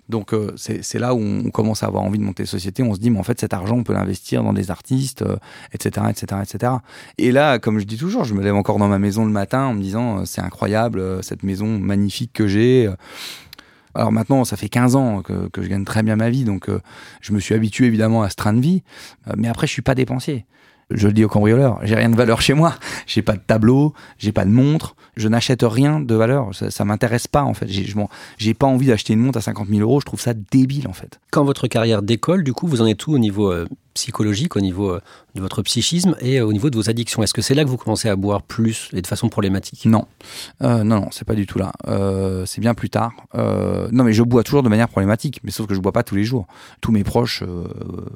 donc, 0.08 0.34
euh, 0.34 0.52
c'est 0.56 0.98
là 0.98 1.14
où 1.14 1.20
on 1.20 1.50
commence 1.50 1.82
à 1.82 1.86
avoir 1.86 2.02
envie 2.02 2.18
de 2.18 2.24
monter 2.24 2.46
société. 2.46 2.82
On 2.82 2.94
se 2.94 3.00
dit, 3.00 3.10
mais 3.10 3.18
en 3.18 3.24
fait, 3.24 3.40
cet 3.40 3.54
argent, 3.54 3.76
on 3.76 3.84
peut 3.84 3.94
l'investir 3.94 4.42
dans 4.42 4.52
des 4.52 4.70
artistes, 4.70 5.24
etc., 5.72 6.06
etc., 6.10 6.40
etc. 6.42 6.72
Et 7.18 7.32
là, 7.32 7.58
comme 7.58 7.78
je 7.78 7.84
dis 7.84 7.96
toujours, 7.96 8.24
je 8.24 8.34
me 8.34 8.42
lève 8.42 8.54
encore 8.54 8.78
dans 8.78 8.88
ma 8.88 8.98
maison 8.98 9.24
le 9.24 9.30
matin 9.30 9.66
en 9.66 9.74
me 9.74 9.80
disant, 9.80 10.18
euh, 10.18 10.22
c'est 10.24 10.40
incroyable, 10.40 11.22
cette 11.22 11.42
maison 11.42 11.78
magnifique 11.78 12.32
que 12.32 12.46
j'ai. 12.46 12.90
Alors 13.96 14.12
maintenant, 14.12 14.44
ça 14.44 14.56
fait 14.56 14.68
15 14.68 14.96
ans 14.96 15.22
que, 15.22 15.48
je 15.56 15.68
gagne 15.68 15.84
très 15.84 16.02
bien 16.02 16.16
ma 16.16 16.30
vie, 16.30 16.44
donc 16.44 16.68
euh, 16.68 16.80
je 17.20 17.32
me 17.32 17.40
suis 17.40 17.54
habitué 17.54 17.86
évidemment 17.86 18.22
à 18.22 18.30
ce 18.30 18.36
train 18.36 18.52
de 18.52 18.60
vie. 18.60 18.82
Euh, 19.28 19.32
mais 19.36 19.48
après, 19.48 19.66
je 19.66 19.72
suis 19.72 19.82
pas 19.82 19.94
dépensier. 19.94 20.44
Je 20.90 21.08
le 21.08 21.12
dis 21.12 21.24
aux 21.24 21.28
cambrioleurs, 21.28 21.80
j'ai 21.82 21.96
rien 21.96 22.08
de 22.08 22.14
valeur 22.14 22.40
chez 22.40 22.54
moi. 22.54 22.74
J'ai 23.06 23.22
pas 23.22 23.32
de 23.32 23.40
tableau, 23.44 23.92
j'ai 24.18 24.30
pas 24.30 24.44
de 24.44 24.50
montre, 24.50 24.94
je 25.16 25.26
n'achète 25.26 25.62
rien 25.64 25.98
de 25.98 26.14
valeur. 26.14 26.54
Ça, 26.54 26.70
ça 26.70 26.84
m'intéresse 26.84 27.26
pas 27.26 27.42
en 27.42 27.54
fait. 27.54 27.66
J'ai 27.68 27.92
j'ai 28.38 28.54
pas 28.54 28.66
envie 28.66 28.86
d'acheter 28.86 29.14
une 29.14 29.20
montre 29.20 29.38
à 29.38 29.40
50 29.40 29.68
000 29.68 29.80
euros. 29.80 30.00
Je 30.00 30.06
trouve 30.06 30.20
ça 30.20 30.34
débile 30.34 30.86
en 30.86 30.92
fait. 30.92 31.18
Quand 31.32 31.44
votre 31.44 31.66
carrière 31.66 32.02
décolle, 32.02 32.44
du 32.44 32.52
coup, 32.52 32.68
vous 32.68 32.82
en 32.82 32.86
êtes 32.86 32.98
tout 32.98 33.12
au 33.12 33.18
niveau 33.18 33.50
euh, 33.50 33.66
psychologique, 33.96 34.56
au 34.56 34.60
niveau 34.60 34.90
euh, 34.90 35.00
de 35.34 35.40
votre 35.40 35.62
psychisme 35.62 36.16
et 36.20 36.38
euh, 36.38 36.46
au 36.46 36.52
niveau 36.52 36.70
de 36.70 36.76
vos 36.76 36.88
addictions. 36.90 37.22
Est-ce 37.22 37.34
que 37.34 37.42
c'est 37.42 37.54
là 37.54 37.64
que 37.64 37.68
vous 37.68 37.76
commencez 37.76 38.08
à 38.08 38.16
boire 38.16 38.42
plus 38.42 38.88
et 38.92 39.02
de 39.02 39.06
façon 39.06 39.28
problématique? 39.28 39.84
Non, 39.86 40.06
Euh, 40.62 40.84
non, 40.84 41.00
non, 41.00 41.08
c'est 41.10 41.26
pas 41.26 41.34
du 41.34 41.46
tout 41.46 41.58
là. 41.58 41.72
Euh, 41.88 42.44
c'est 42.46 42.60
bien 42.60 42.74
plus 42.74 42.90
tard. 42.90 43.12
Non, 43.34 44.04
mais 44.04 44.12
je 44.12 44.22
bois 44.22 44.42
toujours 44.42 44.62
de 44.62 44.68
manière 44.68 44.88
problématique, 44.88 45.40
mais 45.44 45.50
sauf 45.50 45.66
que 45.66 45.74
je 45.74 45.80
bois 45.80 45.92
pas 45.92 46.02
tous 46.02 46.14
les 46.16 46.24
jours. 46.24 46.46
Tous 46.80 46.92
mes 46.92 47.04
proches 47.04 47.42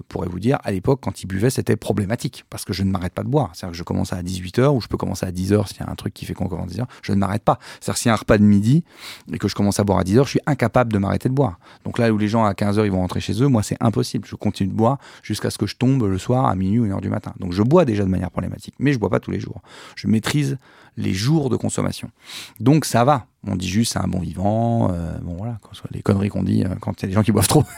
pourraient 0.09 0.29
vous 0.29 0.41
dire, 0.41 0.59
à 0.65 0.71
l'époque, 0.73 1.01
quand 1.03 1.23
ils 1.23 1.27
buvaient, 1.27 1.51
c'était 1.51 1.77
problématique 1.77 2.45
parce 2.51 2.65
que 2.65 2.73
je 2.73 2.83
ne 2.83 2.91
m'arrête 2.91 3.13
pas 3.13 3.23
de 3.23 3.29
boire. 3.29 3.51
C'est-à-dire 3.53 3.73
que 3.73 3.79
je 3.79 3.83
commence 3.85 4.13
à 4.13 4.23
18h 4.23 4.69
ou 4.69 4.81
je 4.81 4.89
peux 4.89 4.97
commencer 4.97 5.27
à 5.27 5.31
10h 5.31 5.69
s'il 5.69 5.81
y 5.81 5.83
a 5.83 5.91
un 5.91 5.95
truc 5.95 6.15
qui 6.15 6.25
fait 6.25 6.35
qu'on 6.35 6.49
commence 6.49 6.71
à 6.73 6.75
10h. 6.75 6.85
Je 7.03 7.13
ne 7.13 7.19
m'arrête 7.19 7.43
pas. 7.45 7.59
C'est-à-dire 7.81 7.99
s'il 7.99 8.09
y 8.09 8.11
a 8.11 8.15
un 8.15 8.17
repas 8.17 8.39
de 8.39 8.45
midi 8.45 8.85
et 9.33 9.39
que 9.39 9.49
je 9.49 9.55
commence 9.55 9.79
à 9.81 9.85
boire 9.85 9.99
à 9.99 10.05
10h, 10.05 10.25
je 10.25 10.31
suis 10.31 10.41
incapable 10.47 10.93
de 10.93 10.99
m'arrêter 10.99 11.29
de 11.29 11.35
boire. 11.35 11.59
Donc 11.85 11.99
là 11.99 12.11
où 12.13 12.19
les 12.19 12.29
gens 12.29 12.45
à 12.45 12.53
15h 12.53 12.85
ils 12.85 12.93
vont 12.93 13.01
rentrer 13.01 13.21
chez 13.21 13.41
eux, 13.43 13.49
moi 13.49 13.63
c'est 13.63 13.77
impossible. 13.81 14.27
Je 14.27 14.37
continue 14.37 14.71
de 14.71 14.75
boire 14.77 14.99
jusqu'à 15.23 15.51
ce 15.51 15.59
que 15.59 15.67
tombe 15.77 16.05
le 16.05 16.19
soir 16.19 16.47
à 16.47 16.55
minuit 16.55 16.79
ou 16.81 16.87
une 16.87 16.93
heure 16.93 17.01
du 17.01 17.09
matin. 17.09 17.33
Donc 17.39 17.53
je 17.53 17.63
bois 17.63 17.85
déjà 17.85 18.05
de 18.05 18.09
manière 18.09 18.31
problématique, 18.31 18.75
mais 18.79 18.93
je 18.93 18.99
bois 18.99 19.11
pas 19.11 19.21
tous 19.21 19.31
les 19.31 19.41
jours. 19.41 19.61
Je 19.97 20.09
maîtrise 20.09 20.59
les 20.97 21.13
jours 21.13 21.51
de 21.51 21.57
consommation. 21.57 22.11
Donc 22.59 22.85
ça 22.85 23.05
va. 23.05 23.27
On 23.47 23.57
dit 23.57 23.69
juste 23.69 23.95
c'est 23.95 23.99
un 23.99 24.07
bon 24.09 24.19
vivant. 24.21 24.91
euh, 24.93 25.17
bon 25.23 25.35
voilà, 25.37 25.59
quand- 25.63 25.71
les 25.93 26.03
conneries 26.03 26.29
qu'on 26.29 26.43
dit 26.43 26.63
euh, 26.65 26.75
quand 26.81 27.01
il 27.01 27.03
y 27.03 27.07
a 27.07 27.09
des 27.09 27.15
gens 27.15 27.23
qui 27.23 27.33
boivent 27.33 27.49
trop. 27.49 27.65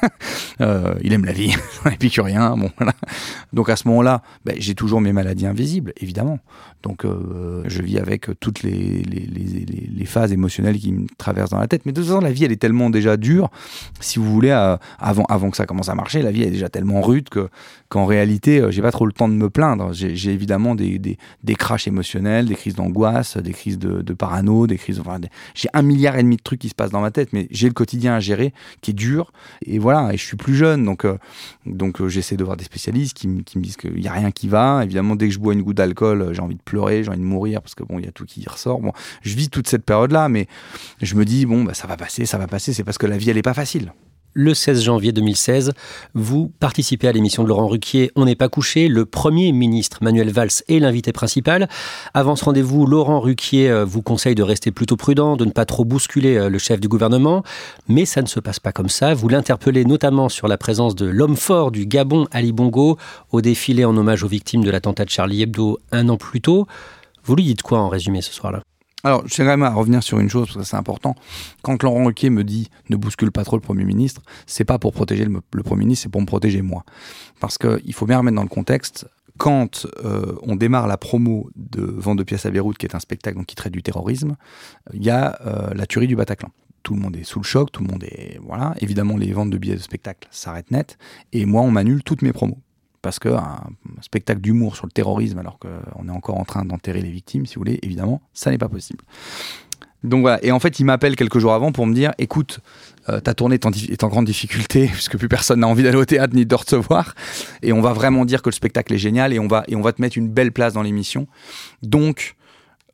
Euh, 0.60 0.94
il 1.02 1.12
aime 1.14 1.24
la 1.24 1.32
vie, 1.32 1.52
épicurien. 1.92 2.56
Bon 2.56 2.70
voilà. 2.76 2.92
Donc 3.52 3.68
à 3.70 3.74
ce 3.76 3.88
moment-là, 3.88 4.22
ben, 4.44 4.54
j'ai 4.58 4.74
toujours 4.74 5.00
mes 5.00 5.12
maladies 5.12 5.46
invisibles, 5.46 5.92
évidemment. 5.96 6.38
Donc 6.82 7.04
je 7.04 7.82
vis 7.82 7.98
avec 7.98 8.28
toutes 8.38 8.62
les, 8.62 9.02
les, 9.02 10.04
phases 10.04 10.32
émotionnelles 10.32 10.78
qui 10.78 10.92
me 10.92 11.06
traversent 11.16 11.50
dans 11.50 11.58
la 11.58 11.68
tête. 11.68 11.86
Mais 11.86 11.92
de 11.92 12.00
toute 12.00 12.08
façon, 12.08 12.20
la 12.20 12.30
vie, 12.32 12.44
elle 12.44 12.52
est 12.52 12.56
tellement 12.60 12.90
déjà 12.90 13.16
dure. 13.16 13.50
Si 14.00 14.18
vous 14.18 14.30
voulez, 14.30 14.50
avant, 14.50 15.24
avant 15.24 15.50
que 15.50 15.56
ça 15.56 15.64
commence 15.64 15.88
à 15.88 15.94
marcher, 15.94 16.22
la 16.22 16.30
vie 16.32 16.42
est 16.42 16.50
déjà 16.50 16.68
tellement 16.68 17.00
rude 17.00 17.28
que 17.30 17.48
qu'en 17.88 18.04
réalité, 18.04 18.64
j'ai 18.70 18.82
pas 18.82 18.92
trop 18.92 19.06
le 19.06 19.12
temps 19.12 19.28
de 19.28 19.34
me 19.34 19.48
plaindre. 19.48 19.92
J'ai 19.92 20.30
évidemment 20.32 20.74
des, 20.74 20.98
des, 20.98 21.18
des 21.42 21.54
crashs 21.54 21.86
émotionnels, 21.88 22.46
des 22.46 22.54
crises 22.56 22.74
d'angoisse, 22.74 23.36
des 23.38 23.52
crises 23.52 23.78
de, 23.78 24.02
de 24.02 24.12
parano, 24.12 24.66
des 24.66 24.76
crises. 24.76 25.00
J'ai 25.54 25.68
un 25.72 25.82
milliard 25.82 26.16
et 26.16 26.22
demi 26.22 26.36
de 26.36 26.42
trucs 26.42 26.60
qui 26.60 26.68
se 26.68 26.74
passent 26.74 26.90
dans 26.90 27.00
ma 27.00 27.10
tête, 27.10 27.32
mais 27.32 27.48
j'ai 27.50 27.68
le 27.68 27.74
quotidien 27.74 28.14
à 28.14 28.20
gérer 28.20 28.52
qui 28.80 28.92
est 28.92 28.94
dur. 28.94 29.32
Et 29.66 29.78
voilà, 29.78 30.12
et 30.12 30.16
je 30.16 30.24
suis 30.24 30.36
plus 30.36 30.54
jeune, 30.54 30.84
donc 30.84 31.04
euh, 31.04 31.18
donc 31.66 32.00
euh, 32.00 32.08
j'essaie 32.08 32.36
de 32.36 32.44
voir 32.44 32.56
des 32.56 32.64
spécialistes 32.64 33.16
qui, 33.16 33.42
qui 33.44 33.58
me 33.58 33.62
disent 33.62 33.76
qu'il 33.76 34.00
y 34.00 34.08
a 34.08 34.12
rien 34.12 34.30
qui 34.30 34.48
va. 34.48 34.80
Évidemment, 34.84 35.16
dès 35.16 35.28
que 35.28 35.34
je 35.34 35.38
bois 35.38 35.54
une 35.54 35.62
goutte 35.62 35.76
d'alcool, 35.76 36.22
euh, 36.22 36.32
j'ai 36.32 36.42
envie 36.42 36.56
de 36.56 36.62
pleurer, 36.62 37.04
j'ai 37.04 37.10
envie 37.10 37.18
de 37.18 37.24
mourir 37.24 37.62
parce 37.62 37.74
que 37.74 37.84
bon, 37.84 37.98
il 37.98 38.04
y 38.04 38.08
a 38.08 38.12
tout 38.12 38.24
qui 38.24 38.44
ressort. 38.48 38.80
Bon, 38.80 38.92
je 39.22 39.34
vis 39.34 39.48
toute 39.48 39.68
cette 39.68 39.84
période-là, 39.84 40.28
mais 40.28 40.46
je 41.00 41.14
me 41.14 41.24
dis 41.24 41.46
bon, 41.46 41.64
bah, 41.64 41.74
ça 41.74 41.86
va 41.86 41.96
passer, 41.96 42.26
ça 42.26 42.38
va 42.38 42.46
passer. 42.46 42.72
C'est 42.72 42.84
parce 42.84 42.98
que 42.98 43.06
la 43.06 43.18
vie, 43.18 43.30
elle 43.30 43.38
est 43.38 43.42
pas 43.42 43.54
facile. 43.54 43.92
Le 44.34 44.54
16 44.54 44.82
janvier 44.82 45.12
2016, 45.12 45.72
vous 46.14 46.50
participez 46.58 47.06
à 47.06 47.12
l'émission 47.12 47.42
de 47.42 47.48
Laurent 47.48 47.66
Ruquier 47.66 48.10
On 48.16 48.24
n'est 48.24 48.34
pas 48.34 48.48
couché. 48.48 48.88
Le 48.88 49.04
Premier 49.04 49.52
ministre 49.52 49.98
Manuel 50.00 50.30
Valls 50.30 50.62
est 50.68 50.78
l'invité 50.78 51.12
principal. 51.12 51.68
Avant 52.14 52.34
ce 52.34 52.46
rendez-vous, 52.46 52.86
Laurent 52.86 53.20
Ruquier 53.20 53.68
euh, 53.68 53.84
vous 53.84 54.00
conseille 54.00 54.34
de 54.34 54.42
rester 54.42 54.70
plutôt 54.70 54.96
prudent, 54.96 55.36
de 55.36 55.44
ne 55.44 55.50
pas 55.50 55.66
trop 55.66 55.84
bousculer 55.84 56.38
euh, 56.38 56.48
le 56.48 56.56
chef 56.56 56.80
du 56.80 56.88
gouvernement. 56.88 57.42
Mais 57.88 58.06
ça 58.06 58.22
ne 58.22 58.26
se 58.26 58.40
passe 58.40 58.58
pas 58.58 58.72
comme 58.72 58.88
ça. 58.88 59.12
Vous 59.12 59.28
l'interpellez 59.28 59.84
notamment 59.84 60.30
sur 60.30 60.48
la 60.48 60.56
présence 60.56 60.94
de 60.94 61.04
l'homme 61.04 61.36
fort 61.36 61.70
du 61.70 61.84
Gabon, 61.84 62.26
Ali 62.30 62.52
Bongo, 62.52 62.96
au 63.32 63.42
défilé 63.42 63.84
en 63.84 63.94
hommage 63.98 64.24
aux 64.24 64.28
victimes 64.28 64.64
de 64.64 64.70
l'attentat 64.70 65.04
de 65.04 65.10
Charlie 65.10 65.42
Hebdo 65.42 65.78
un 65.90 66.08
an 66.08 66.16
plus 66.16 66.40
tôt. 66.40 66.66
Vous 67.22 67.36
lui 67.36 67.44
dites 67.44 67.60
quoi 67.60 67.80
en 67.80 67.90
résumé 67.90 68.22
ce 68.22 68.32
soir-là? 68.32 68.62
Alors, 69.04 69.26
je 69.26 69.34
tiens 69.34 69.44
quand 69.44 69.50
même 69.50 69.62
à 69.64 69.70
revenir 69.70 70.02
sur 70.02 70.20
une 70.20 70.28
chose, 70.28 70.46
parce 70.46 70.58
que 70.58 70.64
c'est 70.64 70.76
important. 70.76 71.16
Quand 71.62 71.82
Laurent 71.82 72.04
Ruquier 72.04 72.30
me 72.30 72.44
dit 72.44 72.68
ne 72.88 72.96
bouscule 72.96 73.32
pas 73.32 73.44
trop 73.44 73.56
le 73.56 73.62
Premier 73.62 73.84
ministre, 73.84 74.22
c'est 74.46 74.64
pas 74.64 74.78
pour 74.78 74.92
protéger 74.92 75.24
le, 75.24 75.62
Premier 75.62 75.84
ministre, 75.84 76.04
c'est 76.04 76.08
pour 76.08 76.20
me 76.20 76.26
protéger 76.26 76.62
moi. 76.62 76.84
Parce 77.40 77.58
qu'il 77.58 77.92
faut 77.94 78.06
bien 78.06 78.18
remettre 78.18 78.36
dans 78.36 78.42
le 78.42 78.48
contexte, 78.48 79.08
quand 79.38 79.86
euh, 80.04 80.36
on 80.42 80.54
démarre 80.54 80.86
la 80.86 80.96
promo 80.96 81.50
de 81.56 81.82
Vente 81.82 82.18
de 82.18 82.22
pièces 82.22 82.46
à 82.46 82.50
Beyrouth, 82.50 82.78
qui 82.78 82.86
est 82.86 82.94
un 82.94 83.00
spectacle 83.00 83.36
donc, 83.36 83.46
qui 83.46 83.56
traite 83.56 83.72
du 83.72 83.82
terrorisme, 83.82 84.36
il 84.92 85.02
y 85.02 85.10
a 85.10 85.38
euh, 85.46 85.74
la 85.74 85.86
tuerie 85.86 86.06
du 86.06 86.14
Bataclan. 86.14 86.50
Tout 86.84 86.94
le 86.94 87.00
monde 87.00 87.16
est 87.16 87.24
sous 87.24 87.40
le 87.40 87.44
choc, 87.44 87.72
tout 87.72 87.82
le 87.82 87.90
monde 87.90 88.04
est. 88.04 88.38
Voilà. 88.42 88.74
Évidemment, 88.80 89.16
les 89.16 89.32
ventes 89.32 89.50
de 89.50 89.58
billets 89.58 89.76
de 89.76 89.80
spectacle 89.80 90.28
s'arrêtent 90.30 90.70
net. 90.70 90.96
Et 91.32 91.44
moi, 91.44 91.62
on 91.62 91.70
m'annule 91.70 92.04
toutes 92.04 92.22
mes 92.22 92.32
promos. 92.32 92.58
Parce 93.02 93.18
qu'un 93.18 93.36
un 93.36 94.02
spectacle 94.02 94.40
d'humour 94.40 94.76
sur 94.76 94.86
le 94.86 94.92
terrorisme, 94.92 95.38
alors 95.38 95.58
qu'on 95.58 96.08
est 96.08 96.12
encore 96.12 96.38
en 96.38 96.44
train 96.44 96.64
d'enterrer 96.64 97.02
les 97.02 97.10
victimes, 97.10 97.46
si 97.46 97.56
vous 97.56 97.60
voulez, 97.60 97.78
évidemment, 97.82 98.22
ça 98.32 98.50
n'est 98.50 98.58
pas 98.58 98.68
possible. 98.68 99.04
Donc 100.04 100.22
voilà. 100.22 100.44
Et 100.44 100.52
en 100.52 100.58
fait, 100.58 100.80
il 100.80 100.84
m'appelle 100.84 101.16
quelques 101.16 101.38
jours 101.38 101.52
avant 101.52 101.72
pour 101.72 101.86
me 101.86 101.94
dire 101.94 102.12
écoute, 102.18 102.60
euh, 103.08 103.20
ta 103.20 103.34
tournée 103.34 103.56
est 103.56 104.04
en, 104.04 104.08
grande 104.08 104.26
difficulté, 104.26 104.86
puisque 104.92 105.16
plus 105.16 105.28
personne 105.28 105.60
n'a 105.60 105.68
envie 105.68 105.82
d'aller 105.82 105.96
au 105.96 106.04
théâtre 106.04 106.34
ni 106.34 106.46
de 106.46 106.54
recevoir. 106.54 107.14
Et 107.62 107.72
on 107.72 107.80
va 107.80 107.92
vraiment 107.92 108.24
dire 108.24 108.42
que 108.42 108.48
le 108.48 108.54
spectacle 108.54 108.92
est 108.92 108.98
génial 108.98 109.32
et 109.32 109.38
on 109.38 109.46
va, 109.46 109.64
et 109.68 109.76
on 109.76 109.82
va 109.82 109.92
te 109.92 110.00
mettre 110.00 110.18
une 110.18 110.28
belle 110.28 110.52
place 110.52 110.74
dans 110.74 110.82
l'émission. 110.82 111.26
Donc, 111.82 112.36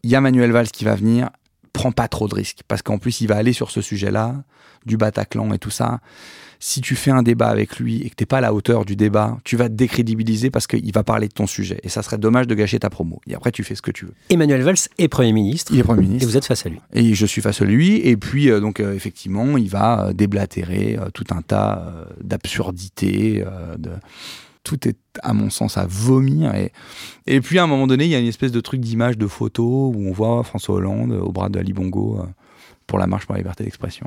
il 0.02 0.10
y 0.10 0.14
a 0.14 0.20
Manuel 0.20 0.52
Valls 0.52 0.70
qui 0.70 0.84
va 0.84 0.94
venir. 0.94 1.30
Prends 1.72 1.92
pas 1.92 2.08
trop 2.08 2.28
de 2.28 2.34
risques, 2.34 2.60
parce 2.66 2.82
qu'en 2.82 2.98
plus, 2.98 3.20
il 3.20 3.28
va 3.28 3.36
aller 3.36 3.52
sur 3.52 3.70
ce 3.70 3.80
sujet-là, 3.80 4.34
du 4.84 4.96
Bataclan 4.96 5.52
et 5.52 5.58
tout 5.58 5.70
ça. 5.70 6.00
Si 6.60 6.80
tu 6.80 6.96
fais 6.96 7.12
un 7.12 7.22
débat 7.22 7.48
avec 7.48 7.78
lui 7.78 8.02
et 8.02 8.10
que 8.10 8.16
t'es 8.16 8.26
pas 8.26 8.38
à 8.38 8.40
la 8.40 8.52
hauteur 8.52 8.84
du 8.84 8.96
débat, 8.96 9.38
tu 9.44 9.56
vas 9.56 9.68
te 9.68 9.74
décrédibiliser 9.74 10.50
parce 10.50 10.66
qu'il 10.66 10.92
va 10.92 11.04
parler 11.04 11.28
de 11.28 11.32
ton 11.32 11.46
sujet. 11.46 11.78
Et 11.84 11.88
ça 11.88 12.02
serait 12.02 12.18
dommage 12.18 12.48
de 12.48 12.54
gâcher 12.54 12.80
ta 12.80 12.90
promo. 12.90 13.20
Et 13.28 13.34
après, 13.34 13.52
tu 13.52 13.62
fais 13.62 13.76
ce 13.76 13.82
que 13.82 13.92
tu 13.92 14.06
veux. 14.06 14.14
Emmanuel 14.28 14.62
Valls 14.62 14.76
est 14.98 15.08
Premier 15.08 15.32
ministre. 15.32 15.72
Il 15.72 15.78
est 15.78 15.84
Premier 15.84 16.02
ministre. 16.02 16.24
Et 16.24 16.30
vous 16.30 16.36
êtes 16.36 16.44
face 16.44 16.66
à 16.66 16.68
lui. 16.68 16.80
Et 16.92 17.14
je 17.14 17.26
suis 17.26 17.40
face 17.42 17.62
à 17.62 17.64
lui. 17.64 17.96
Et 17.98 18.16
puis, 18.16 18.50
euh, 18.50 18.58
donc, 18.58 18.80
euh, 18.80 18.92
effectivement, 18.94 19.56
il 19.56 19.68
va 19.68 20.06
euh, 20.06 20.12
déblatérer 20.12 20.98
tout 21.14 21.24
un 21.30 21.42
tas 21.42 22.08
d'absurdités. 22.22 23.44
de... 23.78 23.90
Tout 24.64 24.86
est, 24.86 24.98
à 25.22 25.32
mon 25.32 25.48
sens, 25.50 25.78
à 25.78 25.86
vomir. 25.86 26.54
Et, 26.54 26.72
et 27.26 27.40
puis, 27.40 27.58
à 27.58 27.64
un 27.64 27.66
moment 27.66 27.86
donné, 27.86 28.04
il 28.04 28.10
y 28.10 28.16
a 28.16 28.18
une 28.18 28.26
espèce 28.26 28.52
de 28.52 28.60
truc 28.60 28.80
d'image, 28.80 29.16
de 29.16 29.26
photo, 29.26 29.92
où 29.94 30.08
on 30.08 30.12
voit 30.12 30.42
François 30.42 30.74
Hollande 30.74 31.12
au 31.12 31.30
bras 31.32 31.48
de 31.48 31.58
Ali 31.58 31.72
Bongo 31.72 32.20
pour 32.86 32.98
la 32.98 33.06
marche 33.06 33.26
pour 33.26 33.34
la 33.34 33.38
liberté 33.38 33.64
d'expression. 33.64 34.06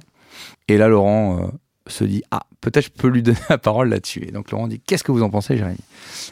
Et 0.67 0.77
là, 0.77 0.87
Laurent 0.87 1.49
se 1.87 2.03
dit 2.03 2.23
Ah, 2.31 2.43
peut-être 2.61 2.85
je 2.85 2.89
peux 2.91 3.07
lui 3.07 3.23
donner 3.23 3.37
la 3.49 3.57
parole 3.57 3.89
là-dessus. 3.89 4.23
Et 4.27 4.31
donc, 4.31 4.51
Laurent 4.51 4.67
dit 4.67 4.79
Qu'est-ce 4.79 5.03
que 5.03 5.11
vous 5.11 5.23
en 5.23 5.29
pensez, 5.29 5.57
Jérémy? 5.57 5.77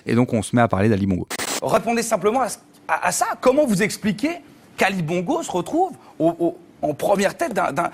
Et 0.05 0.15
donc, 0.15 0.33
on 0.33 0.41
se 0.41 0.55
met 0.55 0.61
à 0.61 0.67
parler 0.67 0.89
d'Ali 0.89 1.05
Bongo. 1.07 1.27
Répondez 1.61 2.03
simplement 2.03 2.41
à, 2.87 3.11
ça. 3.11 3.25
Comment 3.41 3.65
vous 3.65 3.81
expliquez 3.83 4.37
qu'Ali 4.77 5.01
Bongo 5.01 5.43
se 5.43 5.51
retrouve 5.51 5.91
en 6.19 6.93
première 6.93 7.35
tête 7.35 7.53
d'un- 7.53 7.91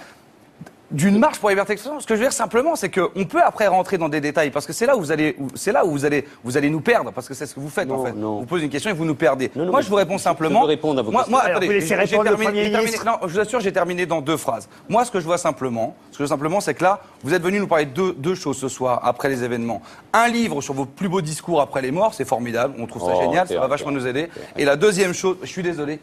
d'une 0.92 1.18
marche 1.18 1.40
pour 1.40 1.50
la 1.50 1.54
liberté 1.56 1.74
d'expression 1.74 2.00
Ce 2.00 2.06
que 2.06 2.16
je 2.16 2.20
veux 2.20 2.26
dire 2.26 2.34
simplement, 2.34 2.76
c'est 2.76 2.90
qu'on 2.90 3.26
peut 3.26 3.42
après 3.44 3.68
rentrer 3.68 3.98
dans 3.98 4.10
des 4.10 4.22
détails, 4.22 4.52
parce 4.52 4.66
que 4.66 4.74
c'est 4.74 4.86
là 4.86 4.96
où 4.96 5.00
vous 5.00 5.12
allez, 5.12 5.36
c'est 5.56 5.72
là 5.72 5.86
où 5.86 5.92
vous 5.92 6.06
allez, 6.06 6.26
vous 6.44 6.58
allez 6.58 6.70
nous 6.70 6.80
perdre, 6.82 7.12
parce 7.12 7.28
que 7.28 7.34
c'est 7.34 7.46
ce 7.46 7.56
que 7.56 7.60
vous 7.60 7.70
faites 7.70 7.90
en 7.92 8.04
fait. 8.06 8.12
Vous 8.12 8.46
posez 8.46 8.66
une 8.66 8.70
question 8.70 8.92
et 8.92 8.94
vous 8.94 9.06
nous 9.06 9.16
perdez. 9.16 9.52
non, 9.56 9.66
moi, 9.72 9.82
je 9.82 9.90
vous 9.90 9.96
réponds 9.96 10.18
je 10.18 10.24
simplement. 10.24 10.62
peux 10.62 10.68
répondre 10.68 11.00
à 11.00 11.04
vos 11.04 11.12
moi, 11.12 11.22
questions. 11.22 11.32
moi, 11.32 11.42
Alors, 11.42 11.52
attendez, 11.58 11.68
vous 11.68 11.74
laissez 11.74 11.88
j'ai- 11.88 11.96
j'ai 11.96 12.02
répondre 12.18 12.24
le 12.24 12.30
terminé- 12.30 12.46
Premier 12.46 12.64
j'ai 12.66 12.72
terminé- 12.72 12.92
ministre. 12.92 13.06
non, 13.06 13.28
je 13.28 13.34
vous 13.34 13.40
assure, 13.40 13.60
j'ai 13.60 13.74
terminé 13.74 14.06
dans 14.06 14.22
deux 14.22 14.38
phrases. 14.38 14.70
Moi, 14.90 15.06
ce 15.06 15.12
que 15.12 15.20
je 15.20 15.26
vois 15.26 15.38
simplement, 15.38 15.96
ce 16.12 16.18
que 16.18 16.24
je 16.24 16.28
vois 16.30 16.36
simplement, 16.36 16.62
c'est 16.62 16.74
que 16.76 16.84
là, 16.84 17.02
vous 17.24 17.34
êtes 17.34 17.42
venu 17.42 17.60
nous 17.60 17.68
parler 17.68 17.86
de 17.86 17.92
deux, 17.92 18.14
deux 18.14 18.36
choses 18.36 18.58
ce 18.58 18.68
soir, 18.68 19.02
après 19.04 19.30
les 19.30 19.44
événements. 19.44 19.82
Un 20.14 20.28
livre 20.28 20.62
sur 20.62 20.74
vos 20.74 20.86
plus 20.86 21.10
beaux 21.10 21.22
discours 21.22 21.62
après 21.62 21.82
les 21.82 21.92
morts, 21.92 22.14
c'est 22.14 22.26
formidable, 22.26 22.76
on 22.80 22.86
trouve 22.86 23.02
ça 23.04 23.14
Oh, 23.16 23.22
génial, 23.22 23.48
ça 23.48 23.60
va 23.60 23.68
vachement 23.68 23.92
nous 23.92 24.06
aider. 24.08 24.30
Et 24.58 24.66
la 24.66 24.76
deuxième 24.76 25.14
chose, 25.14 25.38
je 25.42 25.48
suis 25.48 25.64
désolé. 25.64 26.00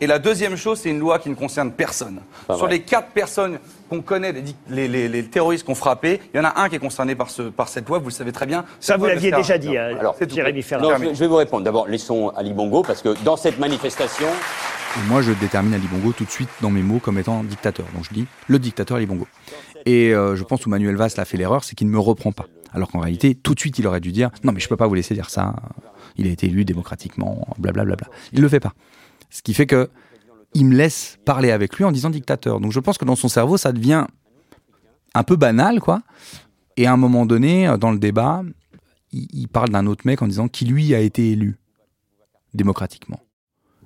Et 0.00 0.06
la 0.06 0.18
deuxième 0.18 0.56
chose, 0.56 0.80
c'est 0.80 0.90
une 0.90 0.98
loi 0.98 1.18
qui 1.18 1.30
ne 1.30 1.34
concerne 1.34 1.70
personne. 1.72 2.20
Pas 2.46 2.56
Sur 2.56 2.66
vrai. 2.66 2.74
les 2.76 2.82
quatre 2.82 3.08
personnes 3.08 3.58
qu'on 3.88 4.02
connaît, 4.02 4.32
les, 4.32 4.42
dic- 4.42 4.56
les, 4.68 4.88
les- 4.88 5.08
les 5.08 5.24
terroristes 5.24 5.64
qu'on 5.64 5.74
frappé, 5.74 6.20
il 6.34 6.36
y 6.36 6.40
en 6.40 6.44
a 6.44 6.60
un 6.60 6.68
qui 6.68 6.74
est 6.76 6.78
concerné 6.80 7.14
par, 7.14 7.30
ce, 7.30 7.42
par 7.42 7.68
cette 7.68 7.88
loi, 7.88 7.98
vous 7.98 8.06
le 8.06 8.10
savez 8.10 8.32
très 8.32 8.46
bien. 8.46 8.64
Ça, 8.80 8.96
vous 8.96 9.06
l'aviez 9.06 9.30
déjà 9.30 9.56
dit, 9.58 9.76
hein, 9.76 9.96
Alors. 9.98 10.14
Jérémy 10.28 10.62
Ferrand. 10.62 10.82
Non, 10.90 10.96
je, 10.98 11.14
je 11.14 11.20
vais 11.20 11.26
vous 11.28 11.36
répondre. 11.36 11.64
D'abord, 11.64 11.88
laissons 11.88 12.28
Ali 12.36 12.52
Bongo, 12.52 12.82
parce 12.82 13.00
que 13.00 13.14
dans 13.24 13.36
cette 13.36 13.58
manifestation, 13.58 14.26
Et 14.26 15.08
moi, 15.08 15.22
je 15.22 15.32
détermine 15.32 15.72
Ali 15.74 15.86
Bongo 15.90 16.12
tout 16.12 16.24
de 16.24 16.30
suite 16.30 16.48
dans 16.60 16.70
mes 16.70 16.82
mots 16.82 16.98
comme 16.98 17.18
étant 17.18 17.42
dictateur. 17.42 17.86
Donc 17.94 18.04
je 18.04 18.12
dis 18.14 18.26
le 18.48 18.58
dictateur 18.58 18.96
Ali 18.98 19.06
Bongo. 19.06 19.26
Et 19.86 20.12
euh, 20.14 20.36
je 20.36 20.42
pense 20.44 20.66
où 20.66 20.68
Manuel 20.70 20.96
Valls 20.96 21.10
l'a 21.16 21.24
fait 21.24 21.36
l'erreur, 21.36 21.64
c'est 21.64 21.74
qu'il 21.74 21.86
ne 21.86 21.92
me 21.92 21.98
reprend 21.98 22.32
pas. 22.32 22.46
Alors 22.74 22.88
qu'en 22.90 22.98
réalité, 23.00 23.34
tout 23.34 23.54
de 23.54 23.60
suite, 23.60 23.78
il 23.78 23.86
aurait 23.86 24.00
dû 24.00 24.12
dire 24.12 24.30
non, 24.44 24.52
mais 24.52 24.60
je 24.60 24.68
peux 24.68 24.76
pas 24.76 24.86
vous 24.86 24.94
laisser 24.94 25.14
dire 25.14 25.30
ça. 25.30 25.54
Il 26.16 26.26
a 26.26 26.30
été 26.30 26.46
élu 26.46 26.64
démocratiquement, 26.64 27.46
blablabla. 27.58 27.96
Il 28.32 28.40
le 28.40 28.48
fait 28.48 28.60
pas. 28.60 28.72
Ce 29.30 29.42
qui 29.42 29.54
fait 29.54 29.66
que 29.66 29.90
il 30.54 30.66
me 30.66 30.74
laisse 30.76 31.18
parler 31.24 31.50
avec 31.50 31.76
lui 31.76 31.84
en 31.84 31.92
disant 31.92 32.08
dictateur. 32.10 32.60
Donc 32.60 32.72
je 32.72 32.80
pense 32.80 32.96
que 32.98 33.04
dans 33.04 33.16
son 33.16 33.28
cerveau, 33.28 33.56
ça 33.58 33.72
devient 33.72 34.06
un 35.14 35.22
peu 35.22 35.36
banal, 35.36 35.80
quoi. 35.80 36.02
Et 36.76 36.86
à 36.86 36.92
un 36.92 36.96
moment 36.96 37.26
donné, 37.26 37.70
dans 37.78 37.90
le 37.90 37.98
débat, 37.98 38.42
il, 39.12 39.26
il 39.32 39.48
parle 39.48 39.68
d'un 39.70 39.86
autre 39.86 40.06
mec 40.06 40.22
en 40.22 40.26
disant 40.26 40.48
qui 40.48 40.64
lui 40.64 40.94
a 40.94 41.00
été 41.00 41.32
élu 41.32 41.58
démocratiquement. 42.54 43.20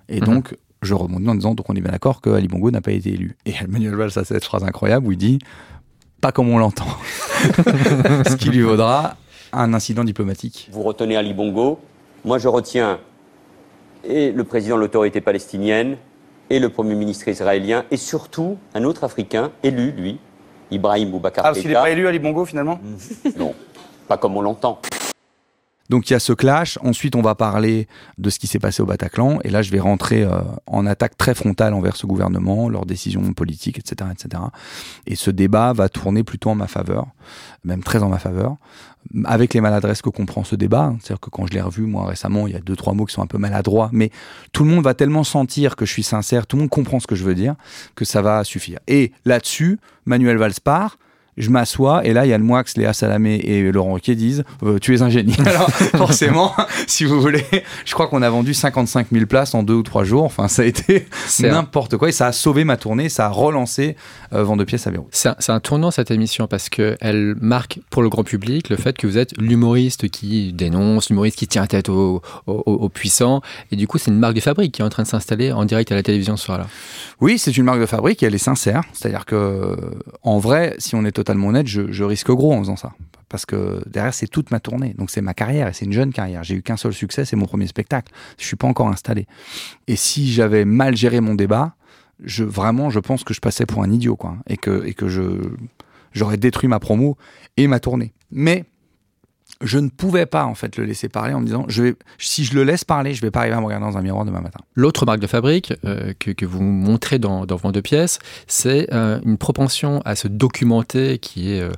Et 0.08 0.20
Mhm. 0.20 0.26
donc, 0.26 0.56
je 0.82 0.94
rebondis 0.94 1.28
en 1.28 1.34
disant 1.34 1.54
donc 1.54 1.68
on 1.68 1.74
est 1.74 1.80
bien 1.80 1.92
d'accord 1.92 2.20
que 2.20 2.30
Ali 2.30 2.48
Bongo 2.48 2.70
n'a 2.70 2.80
pas 2.80 2.92
été 2.92 3.10
élu. 3.12 3.36
Et 3.46 3.52
Emmanuel 3.60 3.94
Valls 3.96 4.12
a 4.16 4.24
cette 4.24 4.44
phrase 4.44 4.64
incroyable 4.64 5.06
où 5.06 5.12
il 5.12 5.18
dit 5.18 5.38
pas 6.20 6.32
comme 6.32 6.48
on 6.50 6.58
l'entend. 6.58 6.86
Ce 8.28 8.36
qui 8.36 8.50
lui 8.50 8.62
vaudra 8.62 9.16
un 9.52 9.72
incident 9.74 10.04
diplomatique. 10.04 10.68
Vous 10.72 10.82
retenez 10.82 11.16
Ali 11.16 11.32
Bongo. 11.34 11.80
Moi, 12.24 12.38
je 12.38 12.46
retiens 12.48 13.00
et 14.04 14.32
le 14.32 14.44
président 14.44 14.76
de 14.76 14.80
l'autorité 14.80 15.20
palestinienne 15.20 15.96
et 16.48 16.58
le 16.58 16.68
premier 16.68 16.94
ministre 16.94 17.28
israélien 17.28 17.84
et 17.90 17.96
surtout 17.96 18.58
un 18.74 18.84
autre 18.84 19.04
Africain 19.04 19.52
élu, 19.62 19.92
lui, 19.92 20.18
Ibrahim 20.70 21.10
Boubacar 21.10 21.44
Ah, 21.44 21.48
parce 21.48 21.60
qu'il 21.60 21.68
n'est 21.68 21.74
pas 21.74 21.90
élu, 21.90 22.06
Ali 22.06 22.18
Bongo, 22.18 22.44
finalement 22.44 22.80
Non, 23.36 23.54
pas 24.08 24.16
comme 24.16 24.36
on 24.36 24.42
l'entend. 24.42 24.80
Donc 25.90 26.08
il 26.08 26.12
y 26.12 26.16
a 26.16 26.20
ce 26.20 26.32
clash. 26.32 26.78
Ensuite, 26.84 27.16
on 27.16 27.20
va 27.20 27.34
parler 27.34 27.88
de 28.16 28.30
ce 28.30 28.38
qui 28.38 28.46
s'est 28.46 28.60
passé 28.60 28.80
au 28.80 28.86
Bataclan. 28.86 29.40
Et 29.42 29.50
là, 29.50 29.60
je 29.60 29.72
vais 29.72 29.80
rentrer 29.80 30.22
euh, 30.22 30.40
en 30.68 30.86
attaque 30.86 31.18
très 31.18 31.34
frontale 31.34 31.74
envers 31.74 31.96
ce 31.96 32.06
gouvernement, 32.06 32.68
leurs 32.68 32.86
décisions 32.86 33.32
politiques, 33.32 33.76
etc., 33.76 34.08
etc. 34.12 34.40
Et 35.08 35.16
ce 35.16 35.32
débat 35.32 35.72
va 35.72 35.88
tourner 35.88 36.22
plutôt 36.22 36.50
en 36.50 36.54
ma 36.54 36.68
faveur, 36.68 37.08
même 37.64 37.82
très 37.82 38.04
en 38.04 38.08
ma 38.08 38.20
faveur, 38.20 38.54
avec 39.24 39.52
les 39.52 39.60
maladresses 39.60 40.00
que 40.00 40.10
comprend 40.10 40.44
ce 40.44 40.54
débat. 40.54 40.94
C'est-à-dire 41.00 41.18
que 41.18 41.28
quand 41.28 41.46
je 41.46 41.54
l'ai 41.54 41.60
revu, 41.60 41.82
moi, 41.82 42.06
récemment, 42.06 42.46
il 42.46 42.52
y 42.52 42.56
a 42.56 42.60
deux, 42.60 42.76
trois 42.76 42.94
mots 42.94 43.04
qui 43.04 43.14
sont 43.14 43.22
un 43.22 43.26
peu 43.26 43.38
maladroits. 43.38 43.90
Mais 43.92 44.12
tout 44.52 44.62
le 44.62 44.70
monde 44.70 44.84
va 44.84 44.94
tellement 44.94 45.24
sentir 45.24 45.74
que 45.74 45.84
je 45.86 45.92
suis 45.92 46.04
sincère, 46.04 46.46
tout 46.46 46.54
le 46.54 46.60
monde 46.62 46.70
comprend 46.70 47.00
ce 47.00 47.08
que 47.08 47.16
je 47.16 47.24
veux 47.24 47.34
dire, 47.34 47.56
que 47.96 48.04
ça 48.04 48.22
va 48.22 48.44
suffire. 48.44 48.78
Et 48.86 49.10
là-dessus, 49.24 49.80
Manuel 50.06 50.36
Valls 50.36 50.60
part. 50.62 50.98
Je 51.40 51.50
m'assois 51.50 52.04
et 52.06 52.12
là, 52.12 52.26
il 52.26 52.28
y 52.28 52.32
a 52.32 52.38
le 52.38 52.44
Moix, 52.44 52.62
Léa 52.76 52.92
Salamé 52.92 53.36
et 53.36 53.72
Laurent 53.72 53.94
Ruquier 53.94 54.14
disent 54.14 54.44
euh, 54.62 54.78
Tu 54.78 54.94
es 54.94 55.02
un 55.02 55.08
génie. 55.10 55.34
Alors, 55.46 55.70
forcément, 55.70 56.52
si 56.86 57.04
vous 57.04 57.20
voulez, 57.20 57.44
je 57.84 57.92
crois 57.94 58.06
qu'on 58.08 58.22
a 58.22 58.30
vendu 58.30 58.54
55 58.54 59.08
000 59.12 59.26
places 59.26 59.54
en 59.54 59.62
deux 59.62 59.74
ou 59.74 59.82
trois 59.82 60.04
jours. 60.04 60.24
Enfin, 60.24 60.48
ça 60.48 60.62
a 60.62 60.64
été 60.66 61.06
n'importe 61.50 61.96
quoi 61.96 62.08
et 62.08 62.12
ça 62.12 62.26
a 62.26 62.32
sauvé 62.32 62.64
ma 62.64 62.76
tournée, 62.76 63.08
ça 63.08 63.26
a 63.26 63.28
relancé 63.30 63.96
euh, 64.32 64.44
Vent 64.44 64.56
de 64.56 64.64
pièces 64.64 64.86
à 64.86 64.90
Beyrouth. 64.90 65.08
C'est 65.12 65.28
un, 65.28 65.36
un 65.54 65.60
tournant 65.60 65.90
cette 65.90 66.10
émission 66.10 66.46
parce 66.46 66.68
qu'elle 66.68 67.34
marque 67.40 67.80
pour 67.90 68.02
le 68.02 68.08
grand 68.08 68.24
public 68.24 68.68
le 68.68 68.76
fait 68.76 68.96
que 68.96 69.06
vous 69.06 69.18
êtes 69.18 69.32
l'humoriste 69.38 70.08
qui 70.10 70.52
dénonce, 70.52 71.08
l'humoriste 71.10 71.36
qui 71.36 71.48
tient 71.48 71.66
tête 71.66 71.88
aux, 71.88 72.22
aux- 72.46 72.52
aux 72.66 72.88
puissants. 72.88 73.40
Et 73.72 73.76
du 73.76 73.86
coup, 73.86 73.98
c'est 73.98 74.10
une 74.10 74.18
marque 74.18 74.34
de 74.34 74.40
fabrique 74.40 74.72
qui 74.74 74.82
est 74.82 74.84
en 74.84 74.88
train 74.88 75.02
de 75.04 75.08
s'installer 75.08 75.52
en 75.52 75.64
direct 75.64 75.90
à 75.92 75.94
la 75.94 76.02
télévision 76.02 76.36
ce 76.36 76.44
soir-là. 76.44 76.66
Oui, 77.20 77.38
c'est 77.38 77.56
une 77.56 77.64
marque 77.64 77.80
de 77.80 77.86
fabrique 77.86 78.22
et 78.22 78.26
elle 78.26 78.34
est 78.34 78.38
sincère. 78.38 78.82
C'est-à-dire 78.92 79.24
que, 79.24 79.76
en 80.22 80.38
vrai, 80.38 80.74
si 80.78 80.94
on 80.94 81.04
est 81.04 81.12
totalement 81.12 81.29
honnête, 81.38 81.66
je, 81.66 81.90
je 81.92 82.04
risque 82.04 82.30
gros 82.30 82.52
en 82.52 82.60
faisant 82.60 82.76
ça. 82.76 82.92
Parce 83.28 83.46
que 83.46 83.80
derrière, 83.88 84.12
c'est 84.12 84.26
toute 84.26 84.50
ma 84.50 84.58
tournée. 84.58 84.94
Donc, 84.98 85.10
c'est 85.10 85.20
ma 85.20 85.34
carrière 85.34 85.68
et 85.68 85.72
c'est 85.72 85.84
une 85.84 85.92
jeune 85.92 86.12
carrière. 86.12 86.42
J'ai 86.42 86.56
eu 86.56 86.62
qu'un 86.62 86.76
seul 86.76 86.92
succès, 86.92 87.24
c'est 87.24 87.36
mon 87.36 87.46
premier 87.46 87.68
spectacle. 87.68 88.12
Je 88.38 88.44
suis 88.44 88.56
pas 88.56 88.66
encore 88.66 88.88
installé. 88.88 89.26
Et 89.86 89.96
si 89.96 90.32
j'avais 90.32 90.64
mal 90.64 90.96
géré 90.96 91.20
mon 91.20 91.36
débat, 91.36 91.76
je, 92.24 92.42
vraiment, 92.44 92.90
je 92.90 92.98
pense 92.98 93.22
que 93.22 93.32
je 93.32 93.40
passais 93.40 93.66
pour 93.66 93.82
un 93.82 93.90
idiot, 93.90 94.16
quoi. 94.16 94.36
Et 94.48 94.56
que, 94.56 94.84
et 94.84 94.94
que 94.94 95.08
je, 95.08 95.22
j'aurais 96.12 96.38
détruit 96.38 96.68
ma 96.68 96.80
promo 96.80 97.16
et 97.56 97.68
ma 97.68 97.78
tournée. 97.78 98.12
Mais, 98.32 98.64
je 99.62 99.78
ne 99.78 99.88
pouvais 99.88 100.26
pas, 100.26 100.44
en 100.44 100.54
fait, 100.54 100.76
le 100.76 100.84
laisser 100.84 101.08
parler 101.08 101.34
en 101.34 101.40
me 101.40 101.46
disant, 101.46 101.64
je 101.68 101.82
vais, 101.82 101.94
si 102.18 102.44
je 102.44 102.54
le 102.54 102.64
laisse 102.64 102.84
parler, 102.84 103.14
je 103.14 103.20
vais 103.20 103.30
pas 103.30 103.40
arriver 103.40 103.56
à 103.56 103.60
me 103.60 103.66
regarder 103.66 103.86
dans 103.86 103.98
un 103.98 104.02
miroir 104.02 104.24
demain 104.24 104.40
matin. 104.40 104.60
L'autre 104.74 105.04
marque 105.04 105.20
de 105.20 105.26
fabrique 105.26 105.74
euh, 105.84 106.12
que, 106.18 106.30
que 106.30 106.46
vous 106.46 106.62
montrez 106.62 107.18
dans, 107.18 107.44
dans 107.44 107.56
Vent 107.56 107.72
de 107.72 107.80
pièces, 107.80 108.18
c'est 108.46 108.92
euh, 108.92 109.20
une 109.24 109.36
propension 109.36 110.00
à 110.04 110.14
se 110.16 110.28
documenter 110.28 111.18
qui 111.18 111.52
est 111.52 111.60
euh, 111.60 111.72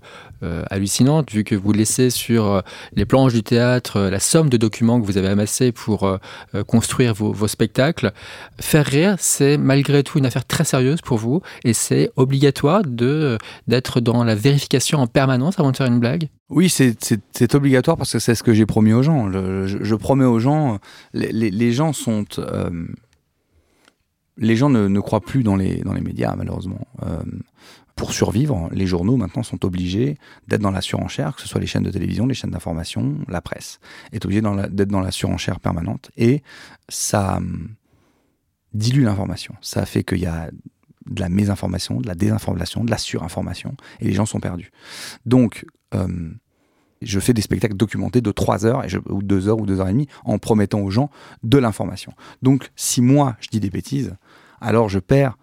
hallucinante, 0.70 1.30
vu 1.30 1.44
que 1.44 1.54
vous 1.54 1.72
laissez 1.72 2.10
sur 2.10 2.46
euh, 2.46 2.60
les 2.94 3.04
planches 3.04 3.32
du 3.32 3.42
théâtre 3.42 3.96
euh, 3.96 4.10
la 4.10 4.20
somme 4.20 4.48
de 4.48 4.56
documents 4.56 5.00
que 5.00 5.06
vous 5.06 5.18
avez 5.18 5.28
amassés 5.28 5.72
pour 5.72 6.04
euh, 6.04 6.18
euh, 6.54 6.64
construire 6.64 7.14
vos, 7.14 7.48
spectacles. 7.48 8.12
Faire 8.60 8.86
rire, 8.86 9.16
c'est 9.18 9.56
malgré 9.58 10.02
tout 10.02 10.18
une 10.18 10.26
affaire 10.26 10.44
très 10.44 10.64
sérieuse 10.64 11.00
pour 11.00 11.18
vous, 11.18 11.42
et 11.64 11.72
c'est 11.72 12.10
obligatoire 12.16 12.82
de 12.84 13.38
d'être 13.66 14.00
dans 14.00 14.24
la 14.24 14.34
vérification 14.34 14.98
en 14.98 15.06
permanence 15.06 15.58
avant 15.58 15.70
de 15.70 15.76
faire 15.76 15.86
une 15.86 16.00
blague. 16.00 16.28
Oui, 16.48 16.68
c'est- 16.68 17.54
obligatoire 17.54 17.96
parce 17.96 18.12
que 18.12 18.18
c'est 18.18 18.34
ce 18.34 18.42
que 18.42 18.52
j'ai 18.52 18.66
promis 18.66 18.92
aux 18.92 19.02
gens. 19.02 19.30
Je, 19.30 19.94
promets 19.94 20.24
aux 20.24 20.38
gens, 20.38 20.78
les, 21.12 21.72
gens 21.72 21.92
sont... 21.92 22.24
euh, 22.38 22.70
les 24.36 24.56
gens 24.56 24.70
ne, 24.70 25.00
croient 25.00 25.20
plus 25.20 25.42
dans 25.42 25.56
les, 25.56 25.76
dans 25.78 25.92
les 25.92 26.00
médias, 26.00 26.34
malheureusement. 26.36 26.86
Euh, 27.02 27.22
pour 27.96 28.12
survivre, 28.12 28.68
les 28.72 28.86
journaux 28.86 29.16
maintenant 29.16 29.42
sont 29.42 29.64
obligés 29.64 30.16
d'être 30.48 30.60
dans 30.60 30.70
la 30.70 30.80
surenchère, 30.80 31.36
que 31.36 31.42
ce 31.42 31.48
soit 31.48 31.60
les 31.60 31.66
chaînes 31.66 31.82
de 31.82 31.90
télévision, 31.90 32.26
les 32.26 32.34
chaînes 32.34 32.50
d'information, 32.50 33.18
la 33.28 33.40
presse, 33.40 33.80
est 34.12 34.24
obligé 34.24 34.40
d'être 34.40 34.88
dans 34.88 35.00
la 35.00 35.10
surenchère 35.10 35.60
permanente. 35.60 36.10
Et 36.16 36.42
ça 36.88 37.36
hum, 37.36 37.74
dilue 38.74 39.04
l'information. 39.04 39.54
Ça 39.60 39.84
fait 39.86 40.04
qu'il 40.04 40.20
y 40.20 40.26
a 40.26 40.50
de 41.06 41.20
la 41.20 41.28
mésinformation, 41.28 42.00
de 42.00 42.06
la 42.06 42.14
désinformation, 42.14 42.84
de 42.84 42.90
la 42.90 42.98
surinformation, 42.98 43.76
et 44.00 44.06
les 44.06 44.12
gens 44.12 44.26
sont 44.26 44.40
perdus. 44.40 44.70
Donc, 45.26 45.66
euh, 45.94 46.30
je 47.02 47.20
fais 47.20 47.34
des 47.34 47.42
spectacles 47.42 47.76
documentés 47.76 48.20
de 48.20 48.30
3 48.30 48.64
heures, 48.64 48.84
ou 49.08 49.22
2 49.22 49.48
heures, 49.48 49.58
ou 49.58 49.66
2 49.66 49.80
heures 49.80 49.88
et 49.88 49.92
demie, 49.92 50.08
en 50.24 50.38
promettant 50.38 50.80
aux 50.80 50.90
gens 50.90 51.10
de 51.42 51.58
l'information. 51.58 52.12
Donc, 52.42 52.70
si 52.76 53.02
moi, 53.02 53.36
je 53.40 53.48
dis 53.48 53.60
des 53.60 53.70
bêtises, 53.70 54.14
alors 54.60 54.88
je 54.88 55.00
perds 55.00 55.36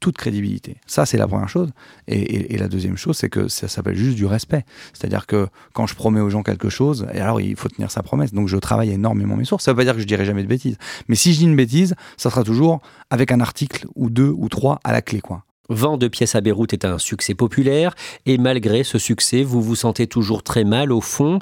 toute 0.00 0.16
crédibilité. 0.16 0.76
Ça, 0.86 1.06
c'est 1.06 1.18
la 1.18 1.26
première 1.26 1.48
chose. 1.48 1.70
Et, 2.06 2.56
la 2.58 2.68
deuxième 2.68 2.96
chose, 2.96 3.16
c'est 3.16 3.28
que 3.28 3.48
ça 3.48 3.68
s'appelle 3.68 3.96
juste 3.96 4.16
du 4.16 4.26
respect. 4.26 4.64
C'est-à-dire 4.92 5.26
que 5.26 5.48
quand 5.72 5.86
je 5.86 5.94
promets 5.94 6.20
aux 6.20 6.30
gens 6.30 6.42
quelque 6.42 6.68
chose, 6.68 7.06
et 7.12 7.20
alors 7.20 7.40
il 7.40 7.56
faut 7.56 7.68
tenir 7.68 7.90
sa 7.90 8.02
promesse. 8.02 8.32
Donc 8.32 8.48
je 8.48 8.56
travaille 8.56 8.90
énormément 8.90 9.36
mes 9.36 9.44
sources. 9.44 9.64
Ça 9.64 9.72
veut 9.72 9.76
pas 9.76 9.84
dire 9.84 9.94
que 9.94 10.00
je 10.00 10.06
dirai 10.06 10.24
jamais 10.24 10.42
de 10.42 10.48
bêtises. 10.48 10.76
Mais 11.08 11.16
si 11.16 11.32
je 11.32 11.38
dis 11.38 11.44
une 11.44 11.56
bêtise, 11.56 11.94
ça 12.16 12.30
sera 12.30 12.44
toujours 12.44 12.80
avec 13.10 13.32
un 13.32 13.40
article 13.40 13.86
ou 13.94 14.10
deux 14.10 14.32
ou 14.36 14.48
trois 14.48 14.80
à 14.84 14.92
la 14.92 15.02
clé, 15.02 15.20
quoi. 15.20 15.44
Vent 15.68 15.96
de 15.96 16.06
pièces 16.06 16.36
à 16.36 16.40
Beyrouth 16.40 16.72
est 16.72 16.84
un 16.84 16.98
succès 16.98 17.34
populaire 17.34 17.94
et 18.24 18.38
malgré 18.38 18.84
ce 18.84 18.98
succès, 18.98 19.42
vous 19.42 19.60
vous 19.60 19.74
sentez 19.74 20.06
toujours 20.06 20.44
très 20.44 20.62
mal 20.62 20.92
au 20.92 21.00
fond. 21.00 21.40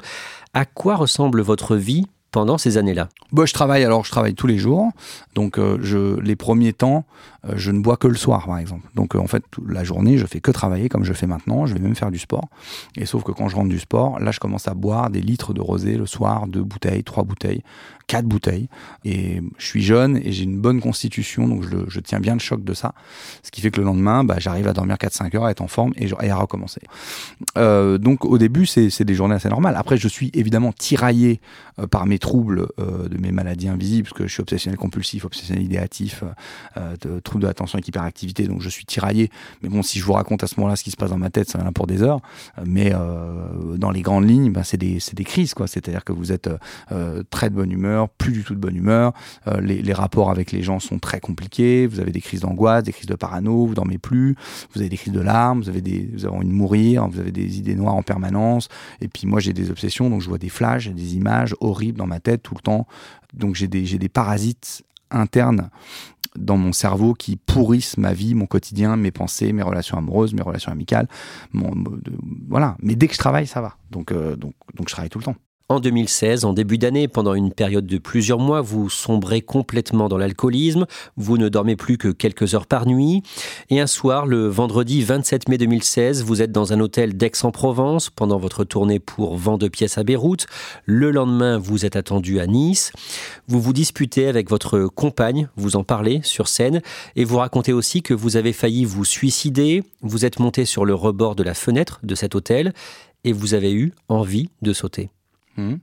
À 0.53 0.65
quoi 0.65 0.95
ressemble 0.95 1.41
votre 1.41 1.75
vie 1.75 2.07
pendant 2.35 2.57
ces 2.57 2.77
années-là? 2.77 3.07
Bah, 3.31 3.45
je 3.45 3.53
travaille 3.53 3.85
alors, 3.85 4.03
je 4.03 4.11
travaille 4.11 4.35
tous 4.35 4.45
les 4.45 4.57
jours. 4.57 4.91
Donc, 5.35 5.57
euh, 5.57 5.77
je, 5.81 6.19
les 6.19 6.35
premiers 6.35 6.73
temps, 6.73 7.05
euh, 7.47 7.53
je 7.55 7.71
ne 7.71 7.79
bois 7.79 7.95
que 7.95 8.09
le 8.09 8.15
soir, 8.15 8.45
par 8.45 8.57
exemple. 8.57 8.85
Donc, 8.93 9.15
euh, 9.15 9.19
en 9.19 9.27
fait, 9.27 9.41
la 9.65 9.85
journée, 9.85 10.17
je 10.17 10.25
fais 10.25 10.41
que 10.41 10.51
travailler 10.51 10.89
comme 10.89 11.05
je 11.05 11.13
fais 11.13 11.27
maintenant. 11.27 11.65
Je 11.65 11.73
vais 11.73 11.79
même 11.79 11.95
faire 11.95 12.11
du 12.11 12.19
sport. 12.19 12.49
Et 12.97 13.05
sauf 13.05 13.23
que 13.23 13.31
quand 13.31 13.47
je 13.47 13.55
rentre 13.55 13.69
du 13.69 13.79
sport, 13.79 14.19
là, 14.19 14.31
je 14.31 14.41
commence 14.41 14.67
à 14.67 14.73
boire 14.73 15.09
des 15.09 15.21
litres 15.21 15.53
de 15.53 15.61
rosé 15.61 15.95
le 15.95 16.05
soir, 16.05 16.47
deux 16.47 16.61
bouteilles, 16.61 17.05
trois 17.05 17.23
bouteilles, 17.23 17.63
quatre 18.07 18.25
bouteilles. 18.25 18.69
Et 19.03 19.41
je 19.57 19.65
suis 19.65 19.83
jeune 19.83 20.17
et 20.17 20.31
j'ai 20.31 20.43
une 20.43 20.59
bonne 20.59 20.81
constitution, 20.81 21.47
donc 21.47 21.63
je, 21.87 21.99
tiens 21.99 22.19
bien 22.19 22.33
le 22.33 22.39
choc 22.39 22.63
de 22.63 22.73
ça. 22.73 22.93
Ce 23.43 23.51
qui 23.51 23.61
fait 23.61 23.71
que 23.71 23.79
le 23.79 23.85
lendemain, 23.85 24.23
bah, 24.23 24.35
j'arrive 24.37 24.67
à 24.67 24.73
dormir 24.73 24.95
4-5 24.95 25.35
heures, 25.35 25.45
à 25.45 25.51
être 25.51 25.61
en 25.61 25.67
forme 25.67 25.93
et, 25.97 26.09
et 26.21 26.29
à 26.29 26.35
recommencer. 26.35 26.81
Euh, 27.57 27.97
donc 27.97 28.25
au 28.25 28.37
début, 28.37 28.65
c'est 28.65 29.03
des 29.03 29.15
journées 29.15 29.35
assez 29.35 29.49
normales. 29.49 29.75
Après, 29.77 29.97
je 29.97 30.07
suis 30.07 30.31
évidemment 30.33 30.71
tiraillé 30.71 31.39
euh, 31.79 31.87
par 31.87 32.05
mes 32.05 32.19
troubles 32.19 32.67
euh, 32.79 33.07
de 33.07 33.17
mes 33.17 33.31
maladies 33.31 33.67
invisibles, 33.67 34.07
parce 34.07 34.17
que 34.17 34.27
je 34.27 34.33
suis 34.33 34.41
obsessionnel 34.41 34.77
compulsif, 34.77 35.25
obsessionnel 35.25 35.63
idéatif, 35.63 36.23
de 37.01 37.19
troubles 37.19 37.43
de 37.43 37.47
l'attention 37.47 37.77
avec 37.77 37.87
hyperactivité, 37.87 38.47
donc 38.47 38.61
je 38.61 38.69
suis 38.69 38.85
tiraillé. 38.85 39.29
Mais 39.61 39.69
bon, 39.69 39.81
si 39.81 39.99
je 39.99 40.05
vous 40.05 40.13
raconte 40.13 40.43
à 40.43 40.47
ce 40.47 40.55
moment-là 40.57 40.75
ce 40.75 40.83
qui 40.83 40.91
se 40.91 40.97
passe 40.97 41.09
dans 41.09 41.17
ma 41.17 41.29
tête, 41.29 41.49
ça 41.49 41.57
va 41.57 41.71
pour 41.71 41.87
des 41.87 42.03
heures. 42.03 42.19
Mais 42.65 42.91
dans 43.75 43.91
les 43.91 44.01
grandes 44.01 44.27
lignes, 44.27 44.51
bah, 44.51 44.63
c'est 44.63 44.77
des, 44.77 44.99
des 45.13 45.23
crises, 45.23 45.53
quoi. 45.53 45.67
C'est-à-dire 45.67 46.03
que 46.03 46.13
vous 46.13 46.31
êtes 46.31 46.49
très 47.29 47.49
de 47.49 47.55
bonne 47.55 47.71
humeur, 47.71 47.94
plus 48.17 48.31
du 48.31 48.43
tout 48.43 48.53
de 48.53 48.59
bonne 48.59 48.75
humeur. 48.75 49.13
Euh, 49.47 49.59
les, 49.61 49.93
rapports 49.93 50.29
avec 50.29 50.51
les 50.51 50.61
gens 50.61 50.79
sont 50.79 50.99
très 50.99 51.19
compliqués. 51.19 51.87
Vous 51.87 51.99
avez 51.99 52.11
des 52.11 52.21
crises 52.21 52.41
d'angoisse, 52.41 52.83
des 52.83 52.91
crises 52.91 53.07
de 53.07 53.15
parano, 53.15 53.65
vous 53.65 53.75
dormez 53.75 53.97
plus, 53.97 54.35
vous 54.73 54.81
avez 54.81 54.89
des 54.89 54.97
crises 54.97 55.13
de 55.13 55.21
larmes, 55.21 55.61
vous 55.61 55.69
avez 55.69 55.81
des, 55.81 56.09
vous 56.13 56.25
avez 56.25 56.35
envie 56.35 56.47
de 56.47 56.53
mourir, 56.53 57.07
vous 57.07 57.19
avez 57.19 57.31
des 57.31 57.57
idées 57.57 57.75
noires 57.75 57.95
en 57.95 58.03
permanence. 58.03 58.67
Et 59.01 59.07
puis 59.07 59.27
moi, 59.27 59.39
j'ai 59.39 59.53
des 59.53 59.71
obsessions, 59.71 60.09
donc 60.09 60.21
je 60.21 60.27
vois 60.27 60.37
des 60.37 60.49
flashs, 60.49 60.89
des 60.89 61.15
images 61.15 61.55
horribles 61.59 61.97
dans 61.97 62.07
ma 62.07 62.19
tête 62.19 62.43
tout 62.43 62.55
le 62.55 62.61
temps. 62.61 62.87
Donc 63.33 63.55
j'ai 63.55 63.67
des, 63.67 63.83
des 63.83 64.09
parasites 64.09 64.83
internes 65.11 65.69
dans 66.37 66.57
mon 66.57 66.73
cerveau 66.73 67.13
qui 67.13 67.37
pourrissent 67.37 67.97
ma 67.97 68.13
vie, 68.13 68.35
mon 68.35 68.45
quotidien, 68.45 68.97
mes 68.97 69.11
pensées, 69.11 69.53
mes 69.53 69.63
relations 69.63 69.97
amoureuses, 69.97 70.33
mes 70.33 70.41
relations 70.41 70.71
amicales. 70.71 71.07
Voilà. 72.49 72.75
Mais 72.81 72.95
dès 72.95 73.07
que 73.07 73.13
je 73.13 73.19
travaille, 73.19 73.47
ça 73.47 73.61
va. 73.61 73.77
Donc, 73.89 74.11
euh, 74.11 74.35
donc, 74.35 74.53
donc 74.75 74.89
je 74.89 74.93
travaille 74.93 75.09
tout 75.09 75.19
le 75.19 75.25
temps. 75.25 75.35
En 75.67 75.79
2016, 75.79 76.45
en 76.45 76.53
début 76.53 76.77
d'année, 76.77 77.07
pendant 77.07 77.33
une 77.33 77.51
période 77.51 77.87
de 77.87 77.97
plusieurs 77.97 78.37
mois, 78.37 78.61
vous 78.61 78.87
sombrez 78.87 79.41
complètement 79.41 80.07
dans 80.07 80.19
l'alcoolisme, 80.19 80.85
vous 81.17 81.39
ne 81.39 81.49
dormez 81.49 81.75
plus 81.75 81.97
que 81.97 82.09
quelques 82.09 82.53
heures 82.53 82.67
par 82.67 82.85
nuit, 82.85 83.23
et 83.71 83.79
un 83.79 83.87
soir, 83.87 84.27
le 84.27 84.47
vendredi 84.47 85.01
27 85.01 85.49
mai 85.49 85.57
2016, 85.57 86.21
vous 86.21 86.43
êtes 86.43 86.51
dans 86.51 86.71
un 86.71 86.79
hôtel 86.79 87.17
d'Aix-en-Provence 87.17 88.11
pendant 88.11 88.37
votre 88.37 88.63
tournée 88.63 88.99
pour 88.99 89.37
Vent 89.37 89.57
de 89.57 89.67
pièces 89.67 89.97
à 89.97 90.03
Beyrouth. 90.03 90.45
Le 90.85 91.09
lendemain, 91.09 91.57
vous 91.57 91.83
êtes 91.83 91.95
attendu 91.95 92.39
à 92.39 92.45
Nice. 92.45 92.91
Vous 93.47 93.59
vous 93.59 93.73
disputez 93.73 94.27
avec 94.27 94.51
votre 94.51 94.81
compagne, 94.85 95.47
vous 95.55 95.77
en 95.77 95.83
parlez 95.83 96.19
sur 96.21 96.47
scène, 96.47 96.83
et 97.15 97.23
vous 97.23 97.37
racontez 97.37 97.73
aussi 97.73 98.03
que 98.03 98.13
vous 98.13 98.37
avez 98.37 98.53
failli 98.53 98.85
vous 98.85 99.03
suicider, 99.03 99.81
vous 100.03 100.25
êtes 100.25 100.37
monté 100.37 100.63
sur 100.65 100.85
le 100.85 100.93
rebord 100.93 101.35
de 101.35 101.41
la 101.41 101.55
fenêtre 101.55 102.01
de 102.03 102.13
cet 102.13 102.35
hôtel, 102.35 102.71
et 103.23 103.33
vous 103.33 103.55
avez 103.55 103.73
eu 103.73 103.93
envie 104.09 104.49
de 104.61 104.71
sauter. 104.71 105.09
Mmh. 105.57 105.75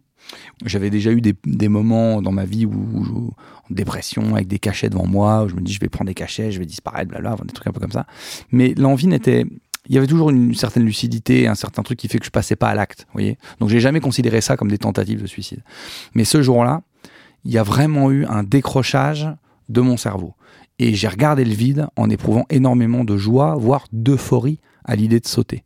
J'avais 0.65 0.91
déjà 0.91 1.11
eu 1.11 1.21
des, 1.21 1.69
moments 1.69 2.23
dans 2.23 2.33
ma 2.33 2.45
vie 2.45 2.67
où, 2.67 3.33
en 3.71 3.75
dépression, 3.75 4.35
avec 4.35 4.47
des 4.47 4.59
cachets 4.59 4.89
devant 4.89 5.07
moi, 5.07 5.45
où 5.45 5.49
je 5.49 5.55
me 5.55 5.61
dis 5.61 5.73
je 5.73 5.81
vais 5.81 5.89
prendre 5.89 6.09
des 6.09 6.15
cachets, 6.15 6.53
je 6.53 6.59
vais 6.59 6.67
disparaître, 6.67 7.09
blablabla, 7.09 7.45
des 7.45 7.53
trucs 7.53 7.67
un 7.67 7.73
peu 7.73 7.81
comme 7.81 7.93
ça. 7.93 8.07
Mais 8.51 8.75
l'envie 8.77 9.07
n'était. 9.07 9.45
Il 9.89 9.95
y 9.97 9.99
avait 9.99 10.07
toujours 10.07 10.31
une 10.31 10.55
certaine 10.55 10.85
lucidité, 10.85 11.49
un 11.49 11.57
certain 11.57 11.83
truc 11.83 11.99
qui 11.99 12.07
fait 12.07 12.21
que 12.21 12.25
je 12.25 12.31
passais 12.31 12.55
pas 12.55 12.69
à 12.69 12.75
l'acte, 12.75 13.07
voyez. 13.13 13.37
Donc 13.59 13.69
j'ai 13.69 13.81
jamais 13.81 13.99
considéré 13.99 14.41
ça 14.41 14.57
comme 14.57 14.71
des 14.71 14.79
tentatives 14.79 15.21
de 15.21 15.27
suicide. 15.27 15.65
Mais 16.15 16.23
ce 16.23 16.41
jour-là, 16.41 16.83
il 17.45 17.51
y 17.51 17.59
a 17.59 17.65
vraiment 17.65 18.13
eu 18.13 18.25
un 18.27 18.45
décrochage 18.45 19.29
de 19.69 19.81
mon 19.81 19.97
cerveau. 19.97 20.35
Et 20.79 20.95
j'ai 20.95 21.09
regardé 21.09 21.45
le 21.45 21.53
vide 21.53 21.89
en 21.97 22.11
éprouvant 22.11 22.47
énormément 22.49 23.03
de 23.03 23.17
joie, 23.17 23.57
voire 23.57 23.87
d'euphorie 23.93 24.61
à 24.85 24.95
l'idée 24.95 25.19
de 25.19 25.27
sauter 25.27 25.65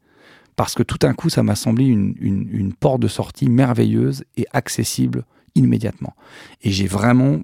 parce 0.56 0.74
que 0.74 0.82
tout 0.82 0.96
d'un 0.98 1.12
coup, 1.12 1.28
ça 1.28 1.42
m'a 1.42 1.54
semblé 1.54 1.84
une, 1.84 2.72
porte 2.80 3.00
de 3.00 3.08
sortie 3.08 3.48
merveilleuse 3.48 4.24
et 4.36 4.46
accessible 4.52 5.24
immédiatement. 5.54 6.14
Et 6.62 6.70
j'ai 6.70 6.86
vraiment 6.86 7.40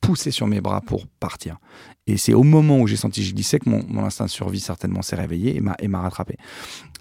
poussé 0.00 0.30
sur 0.30 0.46
mes 0.46 0.60
bras 0.60 0.82
pour 0.82 1.06
partir. 1.06 1.58
Et 2.06 2.16
c'est 2.16 2.34
au 2.34 2.42
moment 2.42 2.78
où 2.80 2.86
j'ai 2.86 2.96
senti 2.96 3.20
que 3.20 3.26
je 3.26 3.34
glissais 3.34 3.58
que 3.58 3.68
mon, 3.68 4.04
instinct 4.04 4.26
de 4.26 4.30
survie 4.30 4.60
certainement 4.60 5.02
s'est 5.02 5.16
réveillé 5.16 5.56
et 5.56 5.88
m'a 5.88 6.00
rattrapé. 6.00 6.36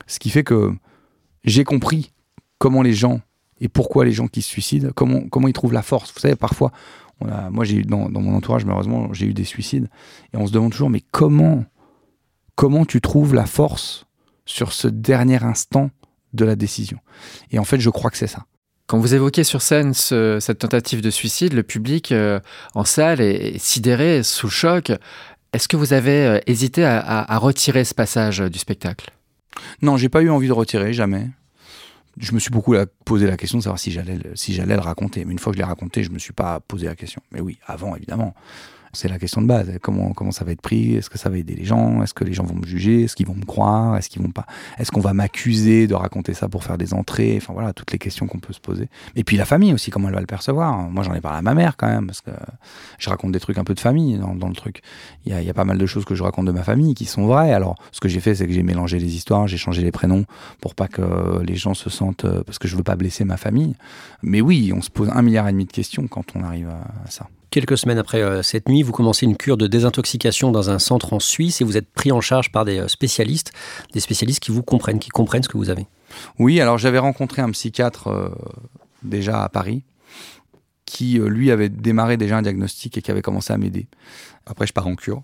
Ce 0.08 0.18
qui 0.20 0.30
fait 0.30 0.44
que 0.44 0.74
j'ai 1.44 1.66
compris 1.66 2.12
comment 2.58 2.82
les 2.82 2.94
gens 2.94 3.22
et 3.62 3.68
pourquoi 3.68 4.06
les 4.06 4.14
gens 4.14 4.28
qui 4.28 4.42
se 4.42 4.50
suicident, 4.50 4.90
comment, 4.96 5.22
comment 5.30 5.48
ils 5.50 5.54
trouvent 5.54 5.74
la 5.74 5.82
force. 5.82 6.14
Vous 6.14 6.20
savez, 6.20 6.36
parfois, 6.36 6.72
moi 7.52 7.66
j'ai 7.66 7.78
eu 7.78 7.84
dans, 7.84 8.10
dans 8.10 8.22
mon 8.22 8.34
entourage, 8.34 8.64
malheureusement, 8.64 9.12
j'ai 9.14 9.26
eu 9.26 9.34
des 9.34 9.44
suicides. 9.44 9.90
Et 10.34 10.38
on 10.38 10.48
se 10.48 10.54
demande 10.54 10.72
toujours, 10.72 10.90
mais 10.90 11.02
comment, 11.12 11.66
comment 12.56 12.86
tu 12.86 13.02
trouves 13.02 13.34
la 13.34 13.46
force 13.46 14.06
sur 14.50 14.74
ce 14.74 14.88
dernier 14.88 15.44
instant 15.44 15.92
de 16.34 16.46
la 16.46 16.56
décision. 16.56 17.00
Et 17.52 17.60
en 17.60 17.64
fait, 17.64 17.80
je 17.80 17.90
crois 17.90 18.12
que 18.12 18.18
c'est 18.18 18.28
ça. 18.28 18.46
Quand 18.88 18.98
vous 18.98 19.14
évoquez 19.14 19.44
sur 19.44 19.62
scène 19.62 19.94
cette 19.94 20.60
tentative 20.60 21.02
de 21.02 21.12
suicide, 21.12 21.54
le 21.54 21.62
public 21.62 22.12
euh, 22.12 22.40
en 22.74 22.84
salle 22.84 23.22
est, 23.22 23.60
sidéré, 23.60 24.24
sous 24.24 24.48
le 24.48 24.52
choc. 24.52 24.92
Est-ce 25.54 25.68
que 25.68 25.78
vous 25.78 25.94
avez 25.94 26.26
euh, 26.26 26.40
hésité 26.48 26.84
à, 26.86 27.38
retirer 27.38 27.84
ce 27.84 27.94
passage 27.94 28.40
du 28.40 28.58
spectacle? 28.58 29.12
Non, 29.84 29.98
j'ai 29.98 30.10
pas 30.10 30.22
eu 30.22 30.30
envie 30.30 30.48
de 30.48 30.54
retirer, 30.54 30.94
jamais. 30.94 31.28
Je 32.18 32.34
me 32.34 32.40
suis 32.40 32.50
beaucoup 32.50 32.76
posé 33.06 33.28
la 33.28 33.38
question 33.38 33.60
de 33.60 33.64
savoir 33.64 33.80
si 33.80 33.92
j'allais 33.92 34.18
si 34.34 34.54
j'allais 34.54 34.76
le 34.76 34.82
raconter. 34.82 35.24
Mais 35.24 35.34
une 35.34 35.40
fois 35.40 35.54
que 35.54 35.58
je 35.58 35.62
l'ai 35.62 35.68
raconté, 35.68 36.04
je 36.04 36.10
me 36.10 36.20
suis 36.20 36.34
pas 36.34 36.60
posé 36.60 36.88
la 36.88 36.96
question. 36.96 37.22
Mais 37.32 37.40
oui, 37.40 37.60
avant, 37.68 37.96
évidemment. 37.96 38.34
C'est 38.94 39.08
la 39.08 39.20
question 39.20 39.42
de 39.42 39.48
base. 39.48 39.72
Comment, 39.82 40.14
comment 40.14 40.32
ça 40.32 40.46
va 40.46 40.52
être 40.52 40.62
pris? 40.62 40.96
Est-ce 40.96 41.10
que 41.10 41.18
ça 41.18 41.30
va 41.30 41.38
aider 41.38 41.56
les 41.56 41.66
gens? 41.66 42.02
Est-ce 42.02 42.14
que 42.14 42.24
les 42.24 42.34
gens 42.34 42.44
vont 42.44 42.56
me 42.56 42.66
juger? 42.66 43.04
Est-ce 43.04 43.16
qu'ils 43.16 43.28
vont 43.28 43.36
me 43.36 43.46
croire? 43.46 43.98
Est-ce 43.98 44.10
qu'ils 44.10 44.22
vont 44.22 44.32
pas? 44.32 44.46
Est-ce 44.78 44.92
qu'on 44.92 45.00
va 45.00 45.14
m'accuser 45.14 45.88
de 45.88 45.94
raconter 45.94 46.34
ça 46.34 46.50
pour 46.50 46.64
faire 46.64 46.78
des 46.78 46.94
entrées? 46.94 47.36
Enfin 47.38 47.54
voilà, 47.54 47.74
toutes 47.74 47.92
les 47.92 48.00
questions 48.00 48.28
qu'on 48.28 48.40
peut 48.40 48.54
se 48.54 48.60
poser. 48.60 48.90
Et 49.16 49.24
puis 49.24 49.38
la 49.38 49.46
famille 49.46 49.74
aussi, 49.74 49.92
comment 49.92 50.08
elle 50.08 50.16
va 50.16 50.22
le 50.22 50.26
percevoir? 50.26 50.90
Moi, 50.90 51.04
j'en 51.04 51.14
ai 51.14 51.22
parlé 51.22 51.40
à 51.40 51.42
ma 51.42 51.54
mère 51.54 51.78
quand 51.78 51.88
même, 51.88 52.08
parce 52.08 52.22
que 52.22 52.32
je 52.98 53.10
raconte 53.10 53.32
des 53.32 53.40
trucs 53.40 53.58
un 53.58 53.64
peu 53.64 53.74
de 53.74 53.80
famille 53.80 54.18
dans, 54.18 54.48
le 54.48 54.56
truc. 54.56 54.82
Il 55.26 55.32
y, 55.32 55.36
a, 55.36 55.42
y 55.42 55.50
a 55.50 55.54
pas 55.54 55.66
mal 55.66 55.78
de 55.78 55.86
choses 55.86 56.06
que 56.06 56.16
je 56.16 56.24
raconte 56.24 56.46
de 56.46 56.52
ma 56.52 56.64
famille 56.64 56.94
qui 56.96 57.06
sont 57.06 57.28
vraies. 57.28 57.54
Alors, 57.54 57.76
ce 57.92 58.00
que 58.00 58.10
j'ai 58.10 58.20
fait, 58.20 58.36
c'est 58.36 58.48
que 58.48 58.54
j'ai 58.54 58.64
mélangé 58.64 59.00
les 59.00 59.16
histoires, 59.16 59.48
j'ai 59.48 59.58
changé 59.58 59.82
les 59.82 59.92
prénoms 59.92 60.26
pour 60.62 60.76
pas 60.76 60.88
que 60.88 61.42
les 61.44 61.56
gens 61.56 61.74
se 61.74 61.90
sentent, 61.90 62.26
parce 62.44 62.60
que 62.60 62.68
je 62.68 62.76
veux 62.76 62.84
pas 62.84 62.96
blesser 62.96 63.24
ma 63.24 63.38
famille. 63.38 63.76
Mais 64.24 64.42
oui, 64.42 64.72
on 64.76 64.82
se 64.82 64.90
pose 64.90 65.10
un 65.10 65.22
milliard 65.22 65.48
et 65.48 65.52
demi 65.52 65.66
de 65.66 65.72
questions 65.72 66.08
quand 66.08 66.36
on 66.36 66.44
arrive 66.44 66.70
à 66.70 67.10
ça. 67.10 67.28
Quelques 67.52 67.80
semaines 67.80 67.98
après 67.98 68.22
euh, 68.22 68.44
cette 68.44 68.70
nuit, 68.70 68.84
vous 68.84 68.92
commencez 68.92 69.26
une 69.26 69.36
cure 69.36 69.58
de 69.58 69.66
désintoxication 69.66 70.52
dans 70.52 70.70
un 70.70 70.78
centre 70.78 71.14
en 71.14 71.20
Suisse 71.20 71.62
et 71.62 71.64
vous 71.64 71.78
êtes 71.78 71.92
pris 71.92 72.12
en 72.12 72.22
charge 72.22 72.52
par 72.52 72.64
des 72.64 72.80
euh, 72.80 72.88
spécialistes, 72.88 73.52
des 73.94 74.00
spécialistes 74.00 74.40
qui 74.40 74.52
vous 74.52 74.62
comprennent, 74.62 75.00
qui 75.00 75.10
comprennent 75.10 75.42
ce 75.42 75.50
que 75.50 75.58
vous 75.58 75.72
avez. 75.72 75.88
Oui, 76.38 76.62
alors 76.62 76.78
j'avais 76.78 77.00
rencontré 77.00 77.42
un 77.42 77.50
psychiatre 77.50 78.08
euh, 78.08 78.30
déjà 79.02 79.44
à 79.44 79.50
Paris 79.50 79.84
qui, 80.86 81.20
lui, 81.20 81.52
avait 81.52 81.70
démarré 81.70 82.18
déjà 82.18 82.38
un 82.38 82.42
diagnostic 82.42 82.98
et 82.98 83.04
qui 83.04 83.12
avait 83.12 83.22
commencé 83.22 83.54
à 83.54 83.58
m'aider. 83.58 83.88
Après, 84.48 84.66
je 84.66 84.74
pars 84.74 84.88
en 84.88 84.96
cure. 84.96 85.22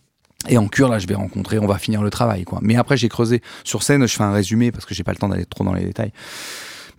Et 0.47 0.59
en 0.59 0.67
cure, 0.67 0.89
là, 0.89 0.99
je 0.99 1.07
vais 1.07 1.15
rencontrer, 1.15 1.57
on 1.57 1.65
va 1.65 1.79
finir 1.79 2.03
le 2.03 2.11
travail, 2.11 2.43
quoi. 2.43 2.59
Mais 2.61 2.75
après, 2.75 2.97
j'ai 2.97 3.09
creusé. 3.09 3.41
Sur 3.63 3.81
scène, 3.81 4.05
je 4.05 4.15
fais 4.15 4.21
un 4.21 4.31
résumé 4.31 4.71
parce 4.71 4.85
que 4.85 4.93
j'ai 4.93 5.03
pas 5.03 5.11
le 5.11 5.17
temps 5.17 5.27
d'aller 5.27 5.45
trop 5.45 5.63
dans 5.63 5.73
les 5.73 5.83
détails. 5.83 6.11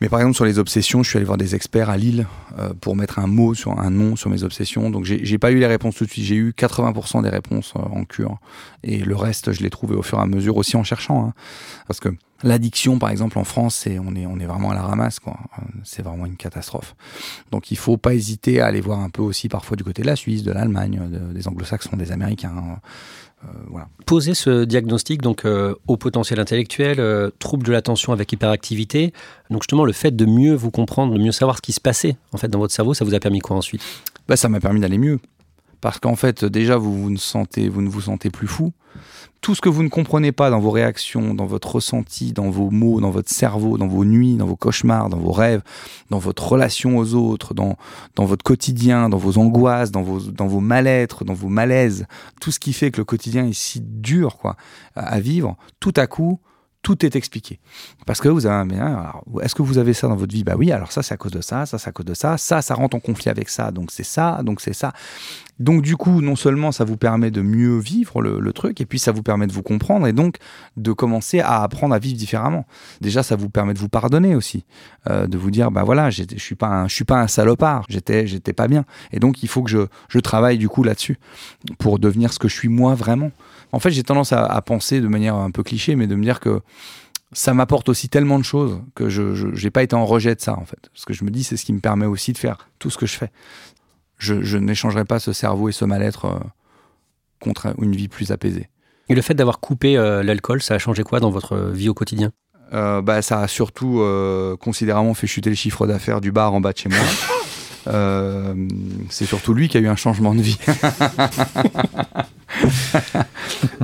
Mais 0.00 0.08
par 0.08 0.20
exemple, 0.20 0.36
sur 0.36 0.44
les 0.44 0.58
obsessions, 0.58 1.02
je 1.02 1.08
suis 1.08 1.16
allé 1.16 1.24
voir 1.24 1.38
des 1.38 1.54
experts 1.54 1.88
à 1.88 1.96
Lille 1.96 2.26
euh, 2.58 2.74
pour 2.80 2.96
mettre 2.96 3.18
un 3.18 3.26
mot 3.26 3.54
sur 3.54 3.78
un 3.78 3.90
nom 3.90 4.16
sur 4.16 4.30
mes 4.30 4.42
obsessions. 4.42 4.90
Donc, 4.90 5.04
j'ai 5.04 5.38
pas 5.38 5.50
eu 5.50 5.58
les 5.58 5.66
réponses 5.66 5.96
tout 5.96 6.04
de 6.04 6.10
suite. 6.10 6.24
J'ai 6.24 6.34
eu 6.34 6.50
80% 6.56 7.22
des 7.22 7.30
réponses 7.30 7.72
euh, 7.76 7.80
en 7.80 8.04
cure. 8.04 8.38
Et 8.82 8.98
le 8.98 9.16
reste, 9.16 9.52
je 9.52 9.62
l'ai 9.62 9.70
trouvé 9.70 9.94
au 9.96 10.02
fur 10.02 10.18
et 10.18 10.22
à 10.22 10.26
mesure 10.26 10.56
aussi 10.56 10.76
en 10.76 10.84
cherchant. 10.84 11.24
Hein. 11.26 11.34
Parce 11.86 12.00
que 12.00 12.10
l'addiction, 12.42 12.98
par 12.98 13.08
exemple, 13.08 13.38
en 13.38 13.44
France, 13.44 13.86
on 13.86 14.14
est, 14.14 14.26
on 14.26 14.38
est 14.38 14.46
vraiment 14.46 14.70
à 14.70 14.74
la 14.74 14.82
ramasse. 14.82 15.18
quoi. 15.18 15.38
C'est 15.82 16.02
vraiment 16.02 16.26
une 16.26 16.36
catastrophe. 16.36 16.94
Donc, 17.50 17.70
il 17.70 17.78
faut 17.78 17.96
pas 17.96 18.12
hésiter 18.12 18.60
à 18.60 18.66
aller 18.66 18.82
voir 18.82 19.00
un 19.00 19.10
peu 19.10 19.22
aussi 19.22 19.48
parfois 19.48 19.76
du 19.76 19.84
côté 19.84 20.02
de 20.02 20.06
la 20.06 20.16
Suisse, 20.16 20.42
de 20.42 20.52
l'Allemagne, 20.52 21.00
des 21.32 21.48
anglo-saxons, 21.48 21.96
des 21.96 22.12
Américains. 22.12 22.54
Hein. 22.54 22.80
Euh, 23.46 23.80
Poser 24.06 24.34
ce 24.34 24.64
diagnostic 24.64 25.20
donc 25.20 25.44
euh, 25.44 25.74
au 25.88 25.96
potentiel 25.96 26.38
intellectuel, 26.38 27.00
euh, 27.00 27.30
trouble 27.38 27.66
de 27.66 27.72
l'attention 27.72 28.12
avec 28.12 28.32
hyperactivité. 28.32 29.12
Donc 29.50 29.62
justement, 29.62 29.84
le 29.84 29.92
fait 29.92 30.14
de 30.14 30.24
mieux 30.26 30.54
vous 30.54 30.70
comprendre, 30.70 31.14
de 31.14 31.18
mieux 31.18 31.32
savoir 31.32 31.56
ce 31.56 31.62
qui 31.62 31.72
se 31.72 31.80
passait 31.80 32.16
en 32.32 32.36
fait 32.36 32.48
dans 32.48 32.58
votre 32.58 32.72
cerveau, 32.72 32.94
ça 32.94 33.04
vous 33.04 33.14
a 33.14 33.20
permis 33.20 33.40
quoi 33.40 33.56
ensuite? 33.56 33.82
Bah, 34.28 34.36
ça 34.36 34.48
m'a 34.48 34.60
permis 34.60 34.80
d'aller 34.80 34.98
mieux. 34.98 35.18
Parce 35.80 35.98
qu'en 35.98 36.16
fait, 36.16 36.44
déjà, 36.44 36.76
vous, 36.76 36.96
vous, 36.96 37.10
ne 37.10 37.18
sentez, 37.18 37.68
vous 37.68 37.82
ne 37.82 37.88
vous 37.88 38.02
sentez 38.02 38.30
plus 38.30 38.48
fou 38.48 38.72
tout 39.40 39.54
ce 39.54 39.60
que 39.60 39.68
vous 39.68 39.82
ne 39.82 39.88
comprenez 39.88 40.32
pas 40.32 40.50
dans 40.50 40.58
vos 40.58 40.70
réactions, 40.70 41.34
dans 41.34 41.46
votre 41.46 41.76
ressenti, 41.76 42.32
dans 42.32 42.50
vos 42.50 42.70
mots, 42.70 43.00
dans 43.00 43.10
votre 43.10 43.30
cerveau, 43.30 43.78
dans 43.78 43.86
vos 43.86 44.04
nuits, 44.04 44.34
dans 44.36 44.46
vos 44.46 44.56
cauchemars, 44.56 45.08
dans 45.08 45.18
vos 45.18 45.32
rêves, 45.32 45.62
dans 46.10 46.18
votre 46.18 46.48
relation 46.48 46.96
aux 46.98 47.14
autres, 47.14 47.54
dans, 47.54 47.76
dans 48.16 48.24
votre 48.24 48.42
quotidien, 48.42 49.08
dans 49.08 49.18
vos 49.18 49.38
angoisses, 49.38 49.90
dans 49.90 50.02
vos, 50.02 50.18
dans 50.18 50.46
vos 50.46 50.60
mal-être, 50.60 51.24
dans 51.24 51.34
vos 51.34 51.48
malaises, 51.48 52.06
tout 52.40 52.50
ce 52.50 52.58
qui 52.58 52.72
fait 52.72 52.90
que 52.90 52.98
le 52.98 53.04
quotidien 53.04 53.46
est 53.46 53.52
si 53.52 53.80
dur 53.80 54.36
quoi, 54.36 54.56
à 54.96 55.20
vivre, 55.20 55.56
tout 55.78 55.94
à 55.96 56.06
coup, 56.06 56.40
tout 56.86 57.04
est 57.04 57.16
expliqué. 57.16 57.58
Parce 58.06 58.20
que 58.20 58.28
vous 58.28 58.46
avez, 58.46 58.76
est-ce 59.42 59.56
que 59.56 59.62
vous 59.62 59.78
avez 59.78 59.92
ça 59.92 60.06
dans 60.06 60.14
votre 60.14 60.32
vie? 60.32 60.44
Bah 60.44 60.54
oui, 60.56 60.70
alors 60.70 60.92
ça 60.92 61.02
c'est 61.02 61.14
à 61.14 61.16
cause 61.16 61.32
de 61.32 61.40
ça, 61.40 61.66
ça 61.66 61.78
c'est 61.78 61.88
à 61.88 61.92
cause 61.92 62.06
de 62.06 62.14
ça, 62.14 62.38
ça 62.38 62.62
ça 62.62 62.74
rentre 62.74 62.96
en 62.96 63.00
conflit 63.00 63.28
avec 63.28 63.48
ça, 63.48 63.72
donc 63.72 63.90
c'est 63.90 64.04
ça, 64.04 64.40
donc 64.44 64.60
c'est 64.60 64.72
ça. 64.72 64.92
Donc 65.58 65.82
du 65.82 65.96
coup, 65.96 66.20
non 66.20 66.36
seulement 66.36 66.70
ça 66.70 66.84
vous 66.84 66.96
permet 66.96 67.30
de 67.30 67.40
mieux 67.40 67.78
vivre 67.78 68.20
le, 68.20 68.52
truc, 68.52 68.80
et 68.80 68.86
puis 68.86 68.98
ça 68.98 69.12
vous 69.12 69.22
permet 69.22 69.46
de 69.46 69.52
vous 69.52 69.62
comprendre 69.62 70.06
et 70.06 70.12
donc 70.12 70.36
de 70.76 70.92
commencer 70.92 71.40
à 71.40 71.62
apprendre 71.62 71.94
à 71.94 71.98
vivre 71.98 72.16
différemment. 72.16 72.66
Déjà, 73.00 73.22
ça 73.22 73.36
vous 73.36 73.48
permet 73.48 73.74
de 73.74 73.78
vous 73.78 73.88
pardonner 73.88 74.34
aussi, 74.34 74.64
euh, 75.08 75.26
de 75.26 75.38
vous 75.38 75.50
dire 75.50 75.70
bah 75.70 75.82
voilà, 75.84 76.10
je 76.10 76.24
suis 76.36 76.54
pas 76.54 76.68
un, 76.68 76.86
pas 77.06 77.20
un 77.20 77.28
salopard, 77.28 77.84
j'étais 77.88 78.26
j'étais 78.26 78.52
pas 78.52 78.68
bien, 78.68 78.84
et 79.12 79.18
donc 79.18 79.42
il 79.42 79.48
faut 79.48 79.62
que 79.62 79.70
je, 79.70 80.18
travaille 80.20 80.58
du 80.58 80.68
coup 80.68 80.82
là-dessus 80.82 81.18
pour 81.78 81.98
devenir 81.98 82.32
ce 82.32 82.38
que 82.38 82.48
je 82.48 82.54
suis 82.54 82.68
moi 82.68 82.94
vraiment. 82.94 83.30
En 83.72 83.78
fait, 83.78 83.90
j'ai 83.90 84.02
tendance 84.02 84.32
à, 84.32 84.60
penser 84.62 85.00
de 85.00 85.08
manière 85.08 85.34
un 85.34 85.50
peu 85.50 85.62
cliché, 85.62 85.96
mais 85.96 86.06
de 86.06 86.14
me 86.14 86.22
dire 86.22 86.40
que 86.40 86.60
ça 87.32 87.52
m'apporte 87.52 87.88
aussi 87.88 88.08
tellement 88.08 88.38
de 88.38 88.44
choses 88.44 88.80
que 88.94 89.08
je 89.08 89.62
n'ai 89.62 89.70
pas 89.70 89.82
été 89.82 89.94
en 89.94 90.06
rejet 90.06 90.34
de 90.34 90.40
ça, 90.40 90.56
en 90.56 90.64
fait. 90.64 90.88
Parce 90.92 91.04
que 91.04 91.12
je 91.12 91.24
me 91.24 91.30
dis, 91.30 91.44
c'est 91.44 91.56
ce 91.56 91.64
qui 91.64 91.72
me 91.72 91.80
permet 91.80 92.06
aussi 92.06 92.32
de 92.32 92.38
faire 92.38 92.68
tout 92.78 92.90
ce 92.90 92.96
que 92.96 93.06
je 93.06 93.16
fais. 93.16 93.30
Je, 94.18 94.56
n'échangerai 94.56 95.04
pas 95.04 95.18
ce 95.18 95.32
cerveau 95.32 95.68
et 95.68 95.72
ce 95.72 95.84
mal-être 95.84 96.24
euh, 96.26 96.38
contre 97.40 97.74
une 97.80 97.94
vie 97.94 98.08
plus 98.08 98.32
apaisée. 98.32 98.68
Et 99.08 99.14
le 99.14 99.22
fait 99.22 99.34
d'avoir 99.34 99.60
coupé 99.60 99.96
euh, 99.96 100.22
l'alcool, 100.22 100.62
ça 100.62 100.74
a 100.74 100.78
changé 100.78 101.02
quoi 101.02 101.20
dans 101.20 101.30
votre 101.30 101.56
vie 101.56 101.88
au 101.88 101.94
quotidien? 101.94 102.32
Euh, 102.72 103.02
bah, 103.02 103.22
Ça 103.22 103.40
a 103.40 103.48
surtout 103.48 104.02
considérablement 104.60 105.14
fait 105.14 105.26
chuter 105.26 105.50
le 105.50 105.56
chiffre 105.56 105.86
d'affaires 105.86 106.20
du 106.20 106.32
bar 106.32 106.54
en 106.54 106.60
bas 106.60 106.72
de 106.72 106.78
chez 106.78 106.88
moi. 106.88 106.98
c'est 109.10 109.26
surtout 109.26 109.54
lui 109.54 109.68
qui 109.68 109.76
a 109.76 109.80
eu 109.80 109.86
un 109.86 109.96
changement 109.96 110.34
de 110.34 110.40
vie. 110.40 110.58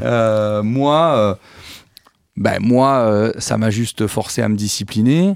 Euh, 0.02 0.62
moi, 0.62 1.14
euh, 1.16 1.34
ben 2.36 2.58
moi, 2.60 3.00
euh, 3.00 3.32
ça 3.38 3.58
m'a 3.58 3.70
juste 3.70 4.06
forcé 4.06 4.42
à 4.42 4.48
me 4.48 4.56
discipliner. 4.56 5.34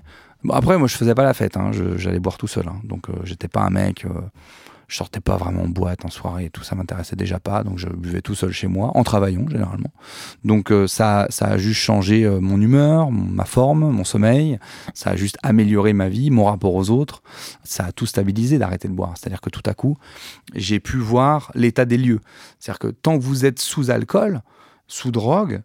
après, 0.51 0.79
moi, 0.79 0.89
je 0.89 0.97
faisais 0.97 1.15
pas 1.15 1.23
la 1.23 1.35
fête. 1.35 1.57
Hein. 1.57 1.71
j'allais 1.97 2.19
boire 2.19 2.39
tout 2.39 2.47
seul. 2.47 2.67
Hein. 2.69 2.81
donc, 2.85 3.07
j'étais 3.25 3.49
pas 3.49 3.63
un 3.63 3.71
mec. 3.71 4.05
Je 4.89 4.97
sortais 4.97 5.21
pas 5.21 5.37
vraiment 5.37 5.63
en 5.63 5.69
boîte, 5.69 6.05
en 6.05 6.11
soirée, 6.11 6.51
tout 6.51 6.63
ça 6.63 6.77
m'intéressait 6.77 7.17
déjà 7.17 7.41
pas, 7.41 7.65
donc 7.65 7.79
je 7.79 7.89
buvais 7.89 8.23
tout 8.23 8.35
seul 8.35 8.53
chez 8.53 8.69
moi, 8.69 8.93
en 8.95 9.03
travaillant 9.03 9.49
généralement. 9.49 9.91
Donc 10.45 10.71
euh, 10.71 10.87
ça, 10.87 11.27
ça 11.29 11.47
a 11.47 11.59
juste 11.59 11.81
changé 11.81 12.25
euh, 12.25 12.41
mon 12.41 12.61
humeur, 12.61 13.11
ma 13.11 13.45
forme, 13.45 13.91
mon 13.91 14.05
sommeil. 14.05 14.59
Ça 14.95 15.11
a 15.11 15.17
juste 15.17 15.39
amélioré 15.43 15.93
ma 15.93 16.09
vie, 16.09 16.31
mon 16.31 16.45
rapport 16.45 16.75
aux 16.75 16.91
autres. 16.91 17.23
Ça 17.65 17.87
a 17.87 17.93
tout 17.93 18.07
stabilisé 18.07 18.59
d'arrêter 18.59 18.89
de 18.89 18.93
boire. 18.93 19.15
C'est-à-dire 19.17 19.41
que 19.41 19.51
tout 19.51 19.63
à 19.67 19.75
coup, 19.75 19.97
j'ai 20.55 20.79
pu 20.79 20.99
voir 20.99 21.51
l'état 21.55 21.85
des 21.85 21.99
lieux. 21.99 22.21
C'est-à-dire 22.59 22.79
que 22.79 22.89
tant 22.89 23.19
que 23.19 23.25
vous 23.25 23.45
êtes 23.45 23.59
sous 23.59 23.91
alcool, 23.91 24.43
sous 24.87 25.11
drogue, 25.11 25.63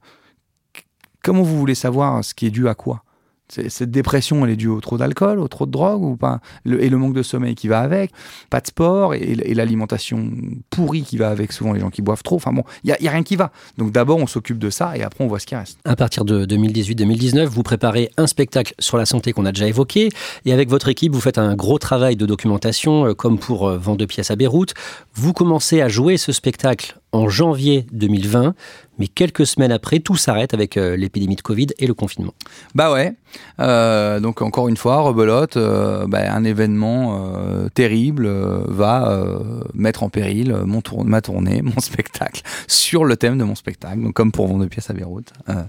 comment 1.23 1.43
vous 1.43 1.57
voulez 1.57 1.75
savoir 1.75 2.23
ce 2.23 2.33
qui 2.33 2.47
est 2.47 2.51
dû 2.51 2.67
à 2.67 2.75
quoi? 2.75 3.03
Cette 3.51 3.91
dépression, 3.91 4.45
elle 4.45 4.51
est 4.51 4.55
due 4.55 4.67
au 4.67 4.79
trop 4.79 4.97
d'alcool, 4.97 5.39
au 5.39 5.47
trop 5.47 5.65
de 5.65 5.71
drogue 5.71 6.03
ou 6.03 6.15
pas? 6.15 6.39
Et 6.65 6.89
le 6.89 6.97
manque 6.97 7.13
de 7.13 7.23
sommeil 7.23 7.55
qui 7.55 7.67
va 7.67 7.81
avec, 7.81 8.11
pas 8.49 8.61
de 8.61 8.67
sport 8.67 9.13
et, 9.13 9.35
l'alimentation 9.53 10.31
pourrie 10.69 11.03
qui 11.03 11.17
va 11.17 11.29
avec 11.29 11.51
souvent 11.51 11.73
les 11.73 11.79
gens 11.79 11.89
qui 11.89 12.01
boivent 12.01 12.23
trop. 12.23 12.37
Enfin 12.37 12.53
bon, 12.53 12.63
il 12.83 12.87
n'y 12.87 13.07
a, 13.07 13.11
a 13.11 13.13
rien 13.13 13.23
qui 13.23 13.35
va. 13.35 13.51
Donc 13.77 13.91
d'abord, 13.91 14.17
on 14.17 14.27
s'occupe 14.27 14.57
de 14.57 14.69
ça 14.69 14.97
et 14.97 15.03
après, 15.03 15.23
on 15.23 15.27
voit 15.27 15.39
ce 15.39 15.45
qui 15.45 15.55
reste. 15.55 15.79
À 15.85 15.95
partir 15.95 16.25
de 16.25 16.45
2018-2019, 16.45 17.45
vous 17.45 17.63
préparez 17.63 18.09
un 18.17 18.27
spectacle 18.27 18.73
sur 18.79 18.97
la 18.97 19.05
santé 19.05 19.33
qu'on 19.33 19.45
a 19.45 19.51
déjà 19.51 19.67
évoqué. 19.67 20.09
Et 20.45 20.53
avec 20.53 20.69
votre 20.69 20.87
équipe, 20.87 21.13
vous 21.13 21.21
faites 21.21 21.37
un 21.37 21.55
gros 21.55 21.79
travail 21.79 22.15
de 22.15 22.25
documentation, 22.25 23.07
euh, 23.07 23.13
comme 23.13 23.37
pour 23.37 23.67
euh, 23.67 23.77
Vent 23.77 23.95
de 23.95 24.05
pièces 24.05 24.31
à 24.31 24.35
Beyrouth. 24.35 24.73
Vous 25.13 25.33
commencez 25.33 25.81
à 25.81 25.89
jouer 25.89 26.17
ce 26.17 26.31
spectacle 26.31 27.00
en 27.11 27.29
janvier 27.29 27.85
2020. 27.91 28.53
Mais 28.99 29.07
quelques 29.07 29.47
semaines 29.47 29.71
après, 29.71 29.99
tout 29.99 30.15
s'arrête 30.15 30.53
avec 30.53 30.77
euh, 30.77 30.95
l'épidémie 30.95 31.35
de 31.35 31.41
Covid 31.41 31.67
et 31.79 31.87
le 31.87 31.95
confinement. 31.95 32.33
Bah 32.75 32.91
ouais. 32.93 33.15
Euh, 33.59 34.19
donc 34.19 34.43
encore 34.43 34.67
une 34.69 34.77
fois, 34.77 34.97
rebelote, 35.01 35.57
euh, 35.57 36.05
bah, 36.07 36.31
un 36.31 36.43
événement 36.43 37.17
euh, 37.35 37.67
terrible 37.69 38.27
euh, 38.27 38.59
va 38.67 39.09
euh, 39.11 39.39
mettre 39.73 40.03
en 40.03 40.09
péril 40.09 40.55
mon 40.65 40.81
tour- 40.81 41.03
ma 41.03 41.21
tournée, 41.21 41.61
mon 41.63 41.79
spectacle, 41.79 42.43
sur 42.67 43.03
le 43.05 43.17
thème 43.17 43.39
de 43.39 43.43
mon 43.43 43.55
spectacle. 43.55 44.01
Donc 44.03 44.13
comme 44.13 44.31
pour 44.31 44.47
Vendre 44.47 44.65
pièces 44.67 44.89
à 44.91 44.93
Beyrouth. 44.93 45.33
Euh, 45.49 45.63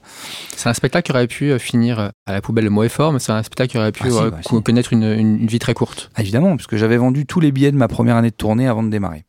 C'est 0.55 0.69
un 0.69 0.75
spectacle 0.75 1.07
qui 1.07 1.13
aurait 1.13 1.27
pu 1.27 1.59
finir 1.59 2.11
à 2.27 2.33
la 2.33 2.43
poubelle, 2.43 2.65
le 2.65 2.71
mot 2.71 2.83
est 2.83 2.89
fort, 2.91 3.13
mais 3.15 3.19
c'est 3.19 3.33
un 3.33 3.43
spectacle 3.43 3.71
qui 3.71 3.79
aurait 3.79 3.93
pu 3.93 4.03
Ah 4.07 4.11
si, 4.11 4.31
bah 4.31 4.39
si. 4.47 4.63
connaître 4.63 4.93
une, 4.93 5.05
une- 5.05 5.41
une 5.41 5.47
vie 5.47 5.59
très 5.59 5.73
courte. 5.75 6.11
Ah, 6.17 6.21
évidemment, 6.21 6.55
puisque 6.57 6.77
j'avais 6.77 6.99
vendu 6.99 7.25
tous 7.25 7.41
les 7.41 7.51
billets 7.51 7.73
de 7.73 7.77
ma 7.79 7.89
première 7.89 8.17
année 8.17 8.31
de 8.31 8.37
tournée 8.37 8.69
avant 8.69 8.83
de 8.83 8.91
démarrer. 8.91 9.25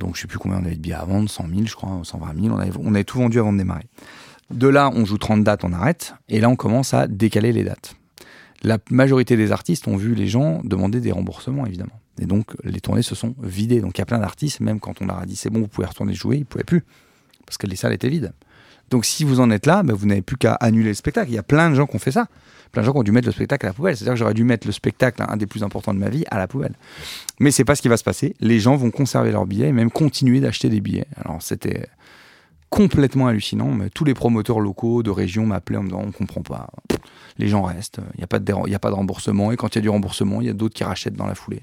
Donc 0.00 0.16
je 0.16 0.22
sais 0.22 0.26
plus 0.26 0.38
combien 0.38 0.58
on 0.58 0.64
avait 0.64 0.74
de 0.74 0.80
billets 0.80 0.94
à 0.94 1.04
vendre, 1.04 1.30
100 1.30 1.46
000 1.48 1.66
je 1.66 1.74
crois, 1.76 1.94
ou 1.94 2.04
120 2.04 2.42
000, 2.42 2.54
on 2.54 2.58
avait, 2.58 2.72
on 2.76 3.02
tout 3.04 3.18
vendu 3.18 3.38
avant 3.38 3.52
de 3.52 3.58
démarrer. 3.58 3.86
De 4.50 4.66
là, 4.66 4.90
on 4.92 5.04
joue 5.04 5.18
30 5.18 5.44
dates, 5.44 5.62
on 5.62 5.72
arrête, 5.72 6.14
et 6.28 6.40
là 6.40 6.48
on 6.48 6.56
commence 6.56 6.92
à 6.94 7.06
décaler 7.06 7.52
les 7.52 7.62
dates. 7.62 7.94
La 8.62 8.78
majorité 8.90 9.36
des 9.36 9.52
artistes 9.52 9.86
ont 9.86 9.96
vu 9.96 10.14
les 10.14 10.26
gens 10.26 10.60
demander 10.64 11.00
des 11.00 11.12
remboursements, 11.12 11.66
évidemment. 11.66 12.00
Et 12.20 12.26
donc 12.26 12.56
les 12.64 12.80
tournées 12.80 13.02
se 13.02 13.14
sont 13.14 13.34
vidées. 13.40 13.80
Donc 13.80 13.96
il 13.96 14.00
y 14.00 14.02
a 14.02 14.06
plein 14.06 14.18
d'artistes, 14.18 14.60
même 14.60 14.80
quand 14.80 15.00
on 15.00 15.06
leur 15.06 15.18
a 15.18 15.26
dit 15.26 15.36
c'est 15.36 15.50
bon, 15.50 15.60
vous 15.60 15.68
pouvez 15.68 15.86
retourner 15.86 16.14
jouer, 16.14 16.36
ils 16.36 16.40
ne 16.40 16.44
pouvaient 16.44 16.64
plus, 16.64 16.84
parce 17.46 17.58
que 17.58 17.66
les 17.66 17.76
salles 17.76 17.92
étaient 17.92 18.08
vides. 18.08 18.32
Donc 18.90 19.04
si 19.04 19.24
vous 19.24 19.40
en 19.40 19.50
êtes 19.50 19.66
là, 19.66 19.82
ben, 19.82 19.94
vous 19.94 20.06
n'avez 20.06 20.22
plus 20.22 20.36
qu'à 20.36 20.54
annuler 20.54 20.88
le 20.88 20.94
spectacle. 20.94 21.30
Il 21.30 21.34
y 21.34 21.38
a 21.38 21.42
plein 21.42 21.70
de 21.70 21.74
gens 21.76 21.86
qui 21.86 21.96
ont 21.96 22.00
fait 22.00 22.12
ça. 22.12 22.26
Plein 22.72 22.82
de 22.82 22.86
gens 22.86 22.92
qui 22.92 22.98
ont 22.98 23.02
dû 23.02 23.12
mettre 23.12 23.26
le 23.26 23.32
spectacle 23.32 23.66
à 23.66 23.70
la 23.70 23.72
poubelle. 23.72 23.96
C'est-à-dire 23.96 24.14
que 24.14 24.18
j'aurais 24.18 24.34
dû 24.34 24.44
mettre 24.44 24.66
le 24.66 24.72
spectacle, 24.72 25.24
un 25.26 25.36
des 25.36 25.46
plus 25.46 25.62
importants 25.62 25.92
de 25.92 25.98
ma 25.98 26.08
vie, 26.08 26.24
à 26.30 26.38
la 26.38 26.46
poubelle. 26.46 26.74
Mais 27.40 27.50
c'est 27.50 27.64
pas 27.64 27.74
ce 27.74 27.82
qui 27.82 27.88
va 27.88 27.96
se 27.96 28.04
passer. 28.04 28.34
Les 28.40 28.60
gens 28.60 28.76
vont 28.76 28.90
conserver 28.90 29.32
leurs 29.32 29.46
billets 29.46 29.68
et 29.68 29.72
même 29.72 29.90
continuer 29.90 30.40
d'acheter 30.40 30.68
des 30.68 30.80
billets. 30.80 31.06
Alors 31.16 31.42
c'était 31.42 31.88
complètement 32.70 33.26
hallucinant. 33.26 33.72
Mais 33.72 33.90
tous 33.90 34.04
les 34.04 34.14
promoteurs 34.14 34.60
locaux 34.60 35.02
de 35.02 35.10
région 35.10 35.44
m'appelaient 35.44 35.78
en 35.78 35.82
me 35.82 35.88
disant 35.88 36.02
on 36.06 36.12
comprend 36.12 36.42
pas. 36.42 36.70
Les 37.38 37.48
gens 37.48 37.62
restent. 37.62 38.00
Il 38.14 38.18
n'y 38.18 38.24
a, 38.24 38.26
pas 38.26 38.38
de 38.38 38.52
a 38.52 38.78
pas 38.78 38.90
de 38.90 38.94
remboursement. 38.94 39.52
Et 39.52 39.56
quand 39.56 39.74
il 39.74 39.78
y 39.78 39.80
a 39.80 39.82
du 39.82 39.88
remboursement, 39.88 40.40
il 40.40 40.46
y 40.46 40.50
a 40.50 40.54
d'autres 40.54 40.74
qui 40.74 40.84
rachètent 40.84 41.16
dans 41.16 41.26
la 41.26 41.34
foulée. 41.34 41.62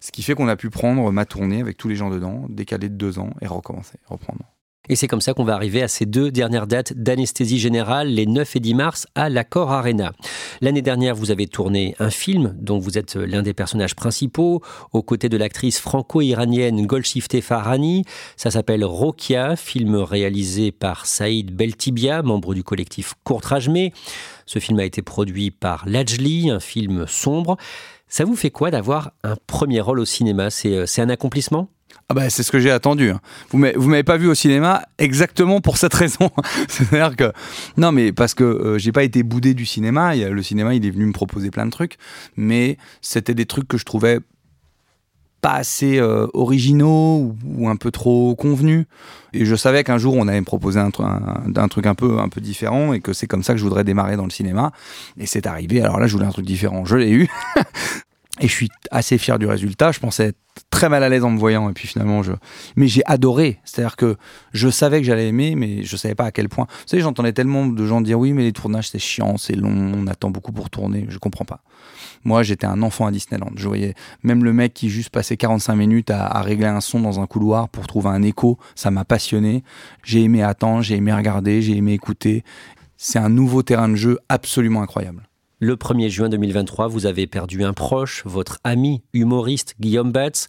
Ce 0.00 0.10
qui 0.10 0.22
fait 0.22 0.34
qu'on 0.34 0.48
a 0.48 0.56
pu 0.56 0.70
prendre 0.70 1.10
ma 1.12 1.24
tournée 1.24 1.60
avec 1.60 1.76
tous 1.76 1.88
les 1.88 1.96
gens 1.96 2.10
dedans, 2.10 2.46
décaler 2.48 2.88
de 2.88 2.94
deux 2.94 3.18
ans 3.18 3.30
et 3.40 3.46
recommencer, 3.46 3.98
reprendre. 4.06 4.44
Et 4.88 4.96
c'est 4.96 5.08
comme 5.08 5.20
ça 5.20 5.34
qu'on 5.34 5.44
va 5.44 5.54
arriver 5.54 5.82
à 5.82 5.88
ces 5.88 6.06
deux 6.06 6.30
dernières 6.30 6.66
dates 6.66 6.92
d'anesthésie 6.94 7.58
générale, 7.58 8.08
les 8.08 8.26
9 8.26 8.56
et 8.56 8.60
10 8.60 8.74
mars, 8.74 9.06
à 9.14 9.28
l'Accor 9.28 9.70
Arena. 9.70 10.12
L'année 10.60 10.82
dernière, 10.82 11.14
vous 11.14 11.30
avez 11.30 11.46
tourné 11.46 11.94
un 11.98 12.10
film 12.10 12.54
dont 12.58 12.78
vous 12.78 12.98
êtes 12.98 13.16
l'un 13.16 13.42
des 13.42 13.54
personnages 13.54 13.94
principaux, 13.94 14.62
aux 14.92 15.02
côtés 15.02 15.28
de 15.28 15.36
l'actrice 15.36 15.78
franco-iranienne 15.78 16.86
Golshifteh 16.86 17.40
Farhani. 17.40 18.04
Ça 18.36 18.50
s'appelle 18.50 18.84
Rokia, 18.84 19.56
film 19.56 19.96
réalisé 19.96 20.72
par 20.72 21.06
Saïd 21.06 21.54
Beltibia, 21.54 22.22
membre 22.22 22.54
du 22.54 22.64
collectif 22.64 23.14
Courtrajmé. 23.24 23.92
Ce 24.46 24.58
film 24.58 24.78
a 24.78 24.84
été 24.84 25.02
produit 25.02 25.50
par 25.50 25.86
Lajli, 25.86 26.50
un 26.50 26.60
film 26.60 27.06
sombre. 27.06 27.58
Ça 28.08 28.24
vous 28.24 28.36
fait 28.36 28.50
quoi 28.50 28.70
d'avoir 28.70 29.12
un 29.22 29.36
premier 29.46 29.80
rôle 29.80 30.00
au 30.00 30.04
cinéma? 30.04 30.50
C'est 30.50 30.74
euh, 30.74 30.86
c'est 30.86 31.02
un 31.02 31.08
accomplissement? 31.10 31.68
Ah 32.10 32.14
bah, 32.14 32.30
c'est 32.30 32.42
ce 32.42 32.50
que 32.50 32.58
j'ai 32.58 32.70
attendu. 32.70 33.10
hein. 33.10 33.20
Vous 33.50 33.62
vous 33.76 33.88
m'avez 33.88 34.02
pas 34.02 34.16
vu 34.16 34.28
au 34.28 34.34
cinéma 34.34 34.82
exactement 34.98 35.60
pour 35.60 35.76
cette 35.76 35.94
raison. 36.02 36.30
C'est-à-dire 36.68 37.16
que 37.16 37.32
non, 37.76 37.92
mais 37.92 38.12
parce 38.12 38.34
que 38.34 38.44
euh, 38.44 38.78
j'ai 38.78 38.92
pas 38.92 39.04
été 39.04 39.22
boudé 39.22 39.52
du 39.54 39.66
cinéma. 39.66 40.14
Le 40.16 40.42
cinéma, 40.42 40.74
il 40.74 40.86
est 40.86 40.90
venu 40.90 41.06
me 41.06 41.12
proposer 41.12 41.50
plein 41.50 41.66
de 41.66 41.70
trucs, 41.70 41.96
mais 42.36 42.78
c'était 43.02 43.34
des 43.34 43.46
trucs 43.46 43.68
que 43.68 43.76
je 43.78 43.84
trouvais 43.84 44.20
pas 45.40 45.54
assez 45.54 45.98
euh, 45.98 46.26
originaux 46.34 47.34
ou, 47.44 47.68
un 47.68 47.76
peu 47.76 47.90
trop 47.90 48.34
convenus. 48.34 48.86
Et 49.32 49.44
je 49.44 49.54
savais 49.54 49.84
qu'un 49.84 49.98
jour 49.98 50.14
on 50.16 50.26
allait 50.26 50.40
me 50.40 50.46
proposer 50.46 50.80
un 50.80 50.90
truc 50.90 51.86
un 51.86 51.94
peu 51.94 52.18
un 52.18 52.28
peu 52.28 52.40
différent 52.40 52.92
et 52.92 53.00
que 53.00 53.12
c'est 53.12 53.26
comme 53.26 53.42
ça 53.42 53.52
que 53.52 53.58
je 53.58 53.64
voudrais 53.64 53.84
démarrer 53.84 54.16
dans 54.16 54.24
le 54.24 54.30
cinéma. 54.30 54.72
Et 55.18 55.26
c'est 55.26 55.46
arrivé. 55.46 55.82
Alors 55.82 56.00
là, 56.00 56.06
je 56.06 56.14
voulais 56.14 56.26
un 56.26 56.32
truc 56.32 56.46
différent. 56.46 56.84
Je 56.84 56.96
l'ai 56.96 57.10
eu. 57.10 57.28
Et 58.40 58.46
je 58.46 58.52
suis 58.52 58.68
assez 58.90 59.18
fier 59.18 59.38
du 59.38 59.46
résultat. 59.46 59.90
Je 59.92 59.98
pensais 59.98 60.26
être 60.28 60.38
très 60.70 60.88
mal 60.88 61.02
à 61.02 61.08
l'aise 61.08 61.24
en 61.24 61.30
me 61.30 61.38
voyant. 61.38 61.68
Et 61.70 61.72
puis 61.72 61.88
finalement, 61.88 62.22
je. 62.22 62.32
Mais 62.76 62.86
j'ai 62.86 63.02
adoré. 63.06 63.58
C'est-à-dire 63.64 63.96
que 63.96 64.16
je 64.52 64.68
savais 64.68 65.00
que 65.00 65.06
j'allais 65.06 65.28
aimer, 65.28 65.54
mais 65.56 65.82
je 65.82 65.96
savais 65.96 66.14
pas 66.14 66.26
à 66.26 66.30
quel 66.30 66.48
point. 66.48 66.66
Vous 66.68 66.86
savez, 66.86 67.02
j'entendais 67.02 67.32
tellement 67.32 67.66
de 67.66 67.86
gens 67.86 68.00
dire 68.00 68.18
oui, 68.18 68.32
mais 68.32 68.44
les 68.44 68.52
tournages 68.52 68.90
c'est 68.90 68.98
chiant, 68.98 69.36
c'est 69.38 69.56
long, 69.56 69.70
on 69.70 70.06
attend 70.06 70.30
beaucoup 70.30 70.52
pour 70.52 70.70
tourner. 70.70 71.06
Je 71.08 71.18
comprends 71.18 71.44
pas. 71.44 71.62
Moi, 72.24 72.42
j'étais 72.42 72.66
un 72.66 72.82
enfant 72.82 73.06
à 73.06 73.10
Disneyland. 73.10 73.50
Je 73.56 73.66
voyais 73.68 73.94
même 74.22 74.44
le 74.44 74.52
mec 74.52 74.74
qui 74.74 74.90
juste 74.90 75.10
passait 75.10 75.36
45 75.36 75.74
minutes 75.76 76.10
à, 76.10 76.40
régler 76.42 76.66
un 76.66 76.80
son 76.80 77.00
dans 77.00 77.20
un 77.20 77.26
couloir 77.26 77.68
pour 77.68 77.86
trouver 77.86 78.08
un 78.08 78.22
écho. 78.22 78.58
Ça 78.74 78.90
m'a 78.90 79.04
passionné. 79.04 79.62
J'ai 80.04 80.22
aimé 80.22 80.42
attendre, 80.42 80.82
j'ai 80.82 80.96
aimé 80.96 81.12
regarder, 81.12 81.62
j'ai 81.62 81.76
aimé 81.76 81.92
écouter. 81.92 82.44
C'est 82.96 83.18
un 83.18 83.28
nouveau 83.28 83.62
terrain 83.62 83.88
de 83.88 83.94
jeu 83.94 84.18
absolument 84.28 84.82
incroyable. 84.82 85.27
Le 85.60 85.74
1er 85.74 86.08
juin 86.08 86.28
2023, 86.28 86.86
vous 86.86 87.06
avez 87.06 87.26
perdu 87.26 87.64
un 87.64 87.72
proche, 87.72 88.22
votre 88.24 88.60
ami 88.62 89.02
humoriste 89.12 89.74
Guillaume 89.80 90.12
Batz. 90.12 90.46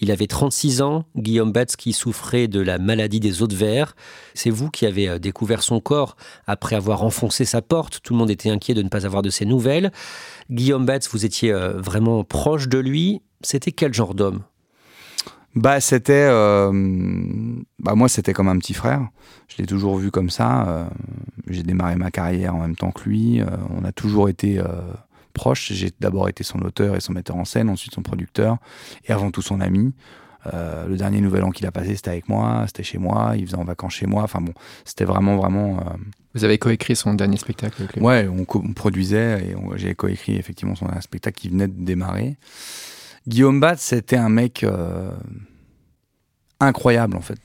Il 0.00 0.10
avait 0.10 0.26
36 0.26 0.82
ans, 0.82 1.04
Guillaume 1.16 1.52
Batz 1.52 1.76
qui 1.76 1.92
souffrait 1.92 2.48
de 2.48 2.58
la 2.60 2.78
maladie 2.78 3.20
des 3.20 3.40
os 3.40 3.46
de 3.46 3.54
verre. 3.54 3.94
C'est 4.34 4.50
vous 4.50 4.68
qui 4.68 4.84
avez 4.84 5.08
euh, 5.08 5.18
découvert 5.20 5.62
son 5.62 5.78
corps 5.78 6.16
après 6.48 6.74
avoir 6.74 7.04
enfoncé 7.04 7.44
sa 7.44 7.62
porte. 7.62 8.00
Tout 8.02 8.14
le 8.14 8.18
monde 8.18 8.30
était 8.30 8.50
inquiet 8.50 8.74
de 8.74 8.82
ne 8.82 8.88
pas 8.88 9.06
avoir 9.06 9.22
de 9.22 9.30
ses 9.30 9.44
nouvelles. 9.44 9.92
Guillaume 10.50 10.86
Batz, 10.86 11.08
vous 11.08 11.24
étiez 11.24 11.52
euh, 11.52 11.80
vraiment 11.80 12.24
proche 12.24 12.68
de 12.68 12.78
lui. 12.78 13.22
C'était 13.42 13.70
quel 13.70 13.94
genre 13.94 14.14
d'homme? 14.16 14.42
Bah, 15.54 15.80
c'était. 15.80 16.28
euh, 16.30 16.70
bah, 17.78 17.94
moi, 17.94 18.08
c'était 18.08 18.32
comme 18.32 18.48
un 18.48 18.58
petit 18.58 18.74
frère. 18.74 19.08
Je 19.48 19.56
l'ai 19.58 19.66
toujours 19.66 19.96
vu 19.96 20.10
comme 20.10 20.30
ça. 20.30 20.68
euh, 20.68 20.84
j'ai 21.48 21.62
démarré 21.62 21.96
ma 21.96 22.10
carrière 22.10 22.54
en 22.54 22.60
même 22.60 22.76
temps 22.76 22.90
que 22.90 23.08
lui. 23.08 23.40
euh, 23.40 23.46
on 23.70 23.84
a 23.84 23.92
toujours 23.92 24.28
été 24.28 24.60
proches. 25.32 25.72
J'ai 25.72 25.90
d'abord 26.00 26.28
été 26.28 26.44
son 26.44 26.60
auteur 26.60 26.96
et 26.96 27.00
son 27.00 27.12
metteur 27.12 27.36
en 27.36 27.44
scène, 27.44 27.68
ensuite 27.70 27.94
son 27.94 28.02
producteur, 28.02 28.58
et 29.06 29.12
avant 29.12 29.30
tout 29.30 29.42
son 29.42 29.60
ami. 29.60 29.92
Le 30.46 30.96
dernier 30.96 31.20
nouvel 31.20 31.44
an 31.44 31.50
qu'il 31.50 31.66
a 31.66 31.70
passé, 31.70 31.94
c'était 31.94 32.08
avec 32.10 32.28
moi, 32.28 32.64
c'était 32.66 32.82
chez 32.82 32.96
moi, 32.96 33.34
il 33.36 33.44
faisait 33.44 33.58
en 33.58 33.64
vacances 33.64 33.92
chez 33.94 34.06
moi. 34.06 34.22
Enfin 34.22 34.40
bon, 34.40 34.54
c'était 34.86 35.04
vraiment, 35.04 35.36
vraiment. 35.36 35.78
Vous 36.34 36.44
avez 36.44 36.56
coécrit 36.56 36.96
son 36.96 37.12
dernier 37.12 37.36
spectacle 37.36 37.82
avec 37.82 37.96
lui. 37.96 38.02
Ouais, 38.02 38.26
on, 38.28 38.46
on 38.54 38.72
produisait 38.72 39.42
et 39.44 39.56
j'ai 39.76 39.94
coécrit 39.94 40.36
effectivement 40.36 40.74
son 40.74 40.88
un 40.88 41.02
spectacle 41.02 41.38
qui 41.38 41.50
venait 41.50 41.68
de 41.68 41.84
démarrer. 41.84 42.36
Guillaume 43.28 43.60
Bat, 43.60 43.76
c'était 43.76 44.16
un 44.16 44.30
mec 44.30 44.64
euh, 44.64 45.10
incroyable 46.60 47.14
en 47.14 47.20
fait, 47.20 47.38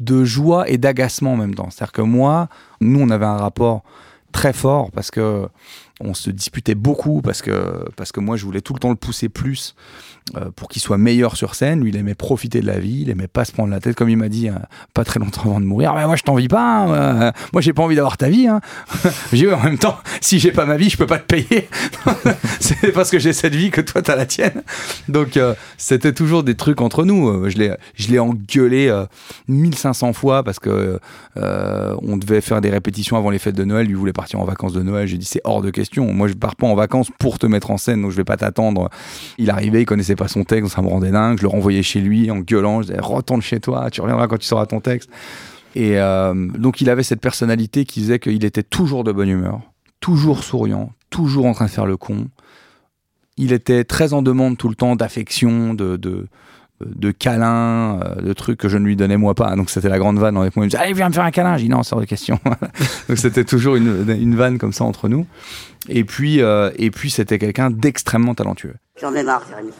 de 0.00 0.24
joie 0.24 0.68
et 0.68 0.76
d'agacement 0.76 1.32
en 1.32 1.36
même 1.36 1.54
temps. 1.54 1.70
C'est-à-dire 1.70 1.92
que 1.92 2.02
moi, 2.02 2.48
nous, 2.82 3.00
on 3.00 3.08
avait 3.08 3.24
un 3.24 3.38
rapport 3.38 3.82
très 4.32 4.52
fort 4.52 4.90
parce 4.90 5.10
que 5.10 5.48
on 6.00 6.14
se 6.14 6.30
disputait 6.30 6.74
beaucoup 6.74 7.22
parce 7.22 7.40
que 7.40 7.84
parce 7.96 8.12
que 8.12 8.20
moi 8.20 8.36
je 8.36 8.44
voulais 8.44 8.60
tout 8.60 8.74
le 8.74 8.80
temps 8.80 8.90
le 8.90 8.96
pousser 8.96 9.28
plus 9.28 9.74
euh, 10.36 10.50
pour 10.54 10.68
qu'il 10.68 10.82
soit 10.82 10.98
meilleur 10.98 11.36
sur 11.36 11.54
scène. 11.54 11.80
Lui 11.80 11.90
il 11.90 11.96
aimait 11.96 12.14
profiter 12.14 12.60
de 12.60 12.66
la 12.66 12.78
vie 12.78 13.00
il 13.02 13.10
aimait 13.10 13.28
pas 13.28 13.46
se 13.46 13.52
prendre 13.52 13.70
la 13.70 13.80
tête 13.80 13.96
comme 13.96 14.10
il 14.10 14.16
m'a 14.16 14.28
dit 14.28 14.48
euh, 14.48 14.54
pas 14.92 15.04
très 15.04 15.20
longtemps 15.20 15.42
avant 15.42 15.60
de 15.60 15.64
mourir. 15.64 15.94
Mais 15.94 16.04
moi 16.04 16.16
je 16.16 16.22
t'envie 16.22 16.48
pas 16.48 16.80
hein, 16.80 16.90
euh, 16.90 17.32
moi 17.54 17.62
j'ai 17.62 17.72
pas 17.72 17.82
envie 17.82 17.96
d'avoir 17.96 18.18
ta 18.18 18.28
vie 18.28 18.46
hein. 18.46 18.60
j'ai 19.32 19.50
en 19.52 19.62
même 19.62 19.78
temps 19.78 19.96
si 20.20 20.38
j'ai 20.38 20.52
pas 20.52 20.66
ma 20.66 20.76
vie 20.76 20.90
je 20.90 20.98
peux 20.98 21.06
pas 21.06 21.18
te 21.18 21.34
payer. 21.34 21.68
C'est 22.60 22.92
parce 22.92 23.10
que 23.10 23.18
j'ai 23.18 23.32
cette 23.32 23.54
vie 23.54 23.70
que 23.70 23.80
toi 23.80 24.02
t'as 24.02 24.16
la 24.16 24.26
tienne. 24.26 24.62
Donc 25.08 25.38
euh, 25.38 25.54
c'était 25.78 26.12
toujours 26.12 26.42
des 26.42 26.56
trucs 26.56 26.82
entre 26.82 27.04
nous. 27.04 27.48
Je 27.48 27.56
l'ai 27.56 27.74
je 27.94 28.08
l'ai 28.08 28.18
engueulé 28.18 28.88
euh, 28.88 29.06
1500 29.48 30.12
fois 30.12 30.42
parce 30.42 30.58
que 30.58 31.00
on 31.36 32.16
devait 32.16 32.40
faire 32.40 32.60
des 32.60 32.70
répétitions 32.70 33.16
avant 33.16 33.30
les 33.30 33.38
fêtes 33.38 33.54
de 33.54 33.64
Noël. 33.64 33.86
Lui 33.86 33.94
voulait 33.94 34.12
partir 34.12 34.40
en 34.40 34.44
vacances 34.44 34.72
de 34.72 34.82
Noël. 34.82 35.06
J'ai 35.06 35.18
dit 35.18 35.26
c'est 35.26 35.40
hors 35.44 35.62
de 35.62 35.70
question 35.70 35.85
Moi, 35.96 36.28
je 36.28 36.34
pars 36.34 36.56
pas 36.56 36.66
en 36.66 36.74
vacances 36.74 37.10
pour 37.18 37.38
te 37.38 37.46
mettre 37.46 37.70
en 37.70 37.76
scène, 37.76 38.02
donc 38.02 38.10
je 38.10 38.16
vais 38.16 38.24
pas 38.24 38.36
t'attendre. 38.36 38.90
Il 39.38 39.50
arrivait, 39.50 39.82
il 39.82 39.86
connaissait 39.86 40.16
pas 40.16 40.28
son 40.28 40.44
texte, 40.44 40.72
ça 40.74 40.82
me 40.82 40.88
rendait 40.88 41.10
dingue. 41.10 41.38
Je 41.38 41.42
le 41.42 41.48
renvoyais 41.48 41.82
chez 41.82 42.00
lui 42.00 42.30
en 42.30 42.38
gueulant. 42.38 42.82
Je 42.82 42.88
disais, 42.88 43.00
retourne 43.00 43.42
chez 43.42 43.60
toi, 43.60 43.90
tu 43.90 44.00
reviendras 44.00 44.26
quand 44.28 44.38
tu 44.38 44.46
sauras 44.46 44.66
ton 44.66 44.80
texte. 44.80 45.10
Et 45.74 45.98
euh, 45.98 46.34
donc, 46.34 46.80
il 46.80 46.88
avait 46.88 47.02
cette 47.02 47.20
personnalité 47.20 47.84
qui 47.84 48.00
faisait 48.00 48.18
qu'il 48.18 48.44
était 48.44 48.62
toujours 48.62 49.04
de 49.04 49.12
bonne 49.12 49.28
humeur, 49.28 49.60
toujours 50.00 50.42
souriant, 50.42 50.92
toujours 51.10 51.46
en 51.46 51.52
train 51.52 51.66
de 51.66 51.70
faire 51.70 51.86
le 51.86 51.96
con. 51.96 52.28
Il 53.36 53.52
était 53.52 53.84
très 53.84 54.14
en 54.14 54.22
demande 54.22 54.56
tout 54.56 54.70
le 54.70 54.74
temps 54.74 54.96
d'affection, 54.96 55.74
de, 55.74 55.96
de, 55.96 56.28
de 56.84 57.10
câlins, 57.10 58.00
euh, 58.00 58.14
de 58.20 58.32
trucs 58.32 58.58
que 58.58 58.68
je 58.68 58.76
ne 58.76 58.84
lui 58.84 58.96
donnais 58.96 59.16
moi 59.16 59.34
pas. 59.34 59.54
Donc 59.56 59.70
c'était 59.70 59.88
la 59.88 59.98
grande 59.98 60.18
vanne 60.18 60.36
avec 60.36 60.56
moi. 60.56 60.64
Il 60.64 60.66
me 60.66 60.70
disait 60.70 60.82
Allez, 60.82 60.92
viens 60.92 61.08
me 61.08 61.14
faire 61.14 61.24
un 61.24 61.30
câlin. 61.30 61.56
J'ai 61.56 61.64
dit 61.64 61.70
Non, 61.70 61.82
c'est 61.82 61.94
hors 61.94 62.00
de 62.00 62.06
question. 62.06 62.38
Donc 63.08 63.18
c'était 63.18 63.44
toujours 63.44 63.76
une, 63.76 64.06
une 64.08 64.36
vanne 64.36 64.58
comme 64.58 64.72
ça 64.72 64.84
entre 64.84 65.08
nous. 65.08 65.26
Et 65.88 66.04
puis, 66.04 66.42
euh, 66.42 66.70
et 66.76 66.90
puis 66.90 67.10
c'était 67.10 67.38
quelqu'un 67.38 67.70
d'extrêmement 67.70 68.34
talentueux. 68.34 68.74
J'en 69.00 69.14
ai 69.14 69.22
marre, 69.22 69.44
Jérémy. 69.48 69.70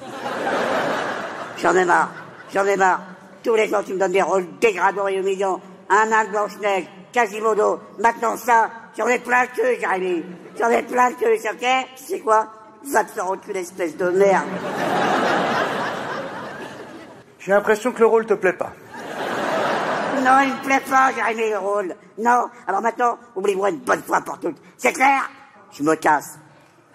J'en 1.62 1.74
ai 1.74 1.84
marre. 1.84 2.12
J'en 2.54 2.64
ai 2.64 2.76
marre. 2.76 3.02
Tous 3.42 3.54
les 3.54 3.68
gens, 3.68 3.82
tu 3.84 3.94
me 3.94 3.98
donnes 3.98 4.12
des 4.12 4.22
rôles 4.22 4.46
dégradants 4.60 5.08
et 5.08 5.16
humiliants. 5.16 5.60
Un 5.88 6.12
âne 6.12 6.30
Blanche-Neige, 6.30 6.84
Quasimodo. 7.12 7.80
Maintenant 8.02 8.36
ça, 8.36 8.70
j'en 8.96 9.06
ai 9.08 9.18
plein 9.18 9.42
de 9.42 9.48
queue, 9.56 9.80
Jérémy. 9.80 10.22
J'en 10.58 10.70
ai 10.70 10.82
plein 10.82 11.10
queue, 11.12 11.36
c'est 11.40 11.50
ok? 11.50 11.86
Sais 11.96 12.20
quoi? 12.20 12.48
Va 12.92 13.04
te 13.04 13.10
faire 13.10 13.26
espèce 13.56 13.96
de 13.96 14.08
merde. 14.10 14.46
J'ai 17.46 17.52
l'impression 17.52 17.92
que 17.92 18.00
le 18.00 18.06
rôle 18.06 18.26
te 18.26 18.34
plaît 18.34 18.54
pas. 18.54 18.72
Non, 20.24 20.40
il 20.42 20.52
me 20.52 20.64
plaît 20.64 20.82
pas, 20.90 21.12
Jérémy, 21.12 21.50
le 21.50 21.58
rôle. 21.58 21.94
Non. 22.18 22.46
Alors 22.66 22.82
maintenant, 22.82 23.18
oublie-moi 23.36 23.70
une 23.70 23.78
bonne 23.78 24.02
fois 24.02 24.20
pour 24.20 24.40
toutes. 24.40 24.56
C'est 24.76 24.92
clair? 24.92 25.30
Je 25.70 25.84
me 25.84 25.94
casse. 25.94 26.40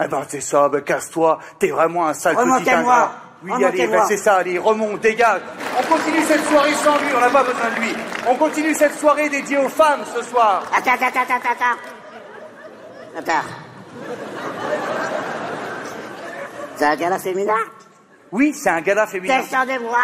Eh 0.04 0.10
ben 0.10 0.22
c'est 0.28 0.41
ça, 0.41 0.68
ben 0.68 0.82
casse-toi, 0.82 1.39
t'es 1.58 1.70
vraiment 1.70 2.08
un 2.08 2.14
sale 2.14 2.36
petit 2.36 2.70
ingrat. 2.70 3.12
Oui, 3.43 3.64
allez, 3.64 3.88
ben 3.88 4.04
c'est 4.10 4.18
ça, 4.18 4.36
allez, 4.38 4.58
remonte, 4.60 4.99
dégage. 4.99 5.41
On 5.80 5.84
continue 5.84 6.22
cette 6.24 6.43
soirée 6.43 6.74
sans 6.74 6.97
lui, 6.97 7.08
on 7.16 7.20
n'a 7.22 7.30
pas 7.30 7.43
besoin 7.43 7.70
de 7.70 7.80
lui. 7.80 7.95
On 8.28 8.36
continue 8.36 8.74
cette 8.74 8.99
soirée 8.99 9.30
dédiée 9.30 9.58
aux 9.58 9.70
femmes 9.70 10.02
ce 10.14 10.22
soir. 10.24 10.64
Attends, 10.76 10.91
attends, 10.91 11.06
attends, 11.06 11.36
attends, 11.36 11.49
attends. 11.52 13.20
Attends. 13.20 13.47
C'est 16.76 16.86
un 16.86 16.95
gala 16.97 17.20
féminin 17.20 17.56
Oui, 18.32 18.53
c'est 18.53 18.69
un 18.69 18.82
gala 18.82 19.07
féminin. 19.07 19.41
Descendez-moi. 19.41 19.97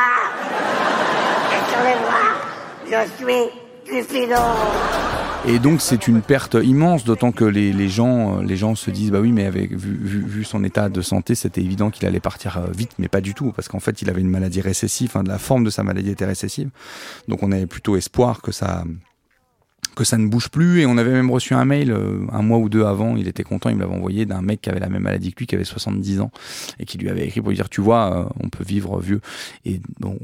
Descendez-moi. 1.49 2.47
Je 2.89 3.23
suis 3.23 3.49
Cupidon 3.85 4.35
Et 5.45 5.59
donc 5.59 5.81
c'est 5.81 6.07
une 6.07 6.21
perte 6.21 6.57
immense, 6.61 7.05
d'autant 7.05 7.31
que 7.31 7.45
les, 7.45 7.71
les 7.71 7.87
gens, 7.87 8.39
euh, 8.39 8.43
les 8.43 8.57
gens 8.57 8.75
se 8.75 8.91
disent 8.91 9.11
bah 9.11 9.19
oui, 9.21 9.31
mais 9.31 9.45
avec 9.45 9.71
vu, 9.71 9.97
vu, 9.97 10.25
vu 10.25 10.43
son 10.43 10.63
état 10.65 10.89
de 10.89 11.01
santé, 11.01 11.35
c'était 11.35 11.61
évident 11.61 11.89
qu'il 11.89 12.05
allait 12.05 12.19
partir 12.19 12.57
euh, 12.57 12.67
vite, 12.75 12.91
mais 12.99 13.07
pas 13.07 13.21
du 13.21 13.33
tout, 13.33 13.53
parce 13.53 13.69
qu'en 13.69 13.79
fait 13.79 14.01
il 14.01 14.09
avait 14.09 14.21
une 14.21 14.29
maladie 14.29 14.59
récessive, 14.59 15.09
enfin, 15.09 15.23
de 15.23 15.29
la 15.29 15.37
forme 15.37 15.63
de 15.63 15.69
sa 15.69 15.83
maladie 15.83 16.09
était 16.09 16.25
récessive, 16.25 16.69
donc 17.29 17.43
on 17.43 17.51
avait 17.53 17.65
plutôt 17.65 17.95
espoir 17.95 18.41
que 18.41 18.51
ça 18.51 18.83
que 19.95 20.03
ça 20.03 20.17
ne 20.17 20.27
bouge 20.27 20.49
plus 20.49 20.81
et 20.81 20.85
on 20.85 20.97
avait 20.97 21.11
même 21.11 21.31
reçu 21.31 21.55
un 21.55 21.65
mail 21.65 21.91
euh, 21.91 22.19
un 22.31 22.43
mois 22.43 22.59
ou 22.59 22.69
deux 22.69 22.83
avant, 22.85 23.15
il 23.17 23.27
était 23.27 23.43
content, 23.43 23.69
il 23.69 23.75
me 23.77 23.81
l'avait 23.81 23.95
envoyé 23.95 24.25
d'un 24.27 24.41
mec 24.43 24.61
qui 24.61 24.69
avait 24.69 24.79
la 24.79 24.89
même 24.89 25.01
maladie 25.01 25.33
que 25.33 25.39
lui, 25.39 25.47
qui 25.47 25.55
avait 25.55 25.63
70 25.63 26.21
ans 26.21 26.29
et 26.79 26.85
qui 26.85 26.97
lui 26.99 27.09
avait 27.09 27.25
écrit 27.25 27.41
pour 27.41 27.49
lui 27.49 27.55
dire 27.55 27.67
tu 27.69 27.81
vois, 27.81 28.15
euh, 28.15 28.29
on 28.43 28.49
peut 28.49 28.63
vivre 28.63 28.99
vieux 28.99 29.21
et 29.65 29.81
bon, 29.99 30.17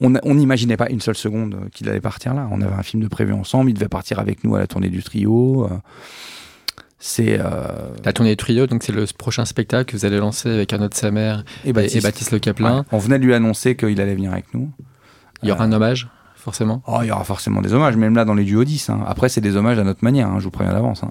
on, 0.00 0.14
on- 0.24 0.34
n'imaginait 0.34 0.76
pas 0.76 0.88
une 0.90 1.00
seule 1.00 1.16
seconde 1.16 1.54
euh, 1.54 1.68
qu'il 1.72 1.88
allait 1.88 2.00
partir 2.00 2.34
là. 2.34 2.48
On 2.50 2.60
avait 2.60 2.74
un 2.74 2.82
film 2.82 3.02
de 3.02 3.08
prévu 3.08 3.32
ensemble. 3.32 3.70
Il 3.70 3.74
devait 3.74 3.88
partir 3.88 4.18
avec 4.18 4.42
nous 4.44 4.54
à 4.56 4.58
la 4.58 4.66
tournée 4.66 4.90
du 4.90 5.02
trio. 5.02 5.64
euh, 5.70 5.76
C'est 6.98 7.38
euh, 7.40 7.94
La 8.04 8.12
tournée 8.12 8.30
du 8.32 8.36
trio, 8.36 8.66
donc 8.66 8.82
c'est 8.82 8.92
le 8.92 9.04
prochain 9.16 9.44
spectacle 9.44 9.92
que 9.92 9.96
vous 9.96 10.04
allez 10.04 10.18
lancer 10.18 10.48
avec 10.50 10.72
Arnaud 10.72 10.88
de 10.88 10.94
Samer 10.94 11.36
et 11.64 11.72
Baptiste, 12.00 12.30
Le 12.32 12.38
Caplin. 12.40 12.78
Ouais. 12.80 12.84
On 12.92 12.98
venait 12.98 13.18
de 13.20 13.24
lui 13.24 13.34
annoncer 13.34 13.76
qu'il 13.76 14.00
allait 14.00 14.14
venir 14.16 14.32
avec 14.32 14.52
nous. 14.54 14.70
Il 15.44 15.48
y 15.48 15.52
aura 15.52 15.64
un 15.64 15.72
hommage, 15.72 16.08
forcément. 16.48 16.82
Oh, 16.86 16.98
il 17.02 17.08
y 17.08 17.10
aura 17.10 17.24
forcément 17.24 17.60
des 17.60 17.72
hommages, 17.74 17.96
même 17.96 18.14
là 18.14 18.24
dans 18.24 18.34
les 18.34 18.44
duos 18.44 18.64
10. 18.64 18.90
hein. 18.90 19.00
Après, 19.06 19.28
c'est 19.28 19.40
des 19.40 19.56
hommages 19.56 19.78
à 19.78 19.84
notre 19.84 20.02
manière. 20.02 20.28
hein, 20.28 20.36
je 20.38 20.44
vous 20.44 20.50
préviens 20.50 20.72
d'avance. 20.72 21.02
hein. 21.04 21.10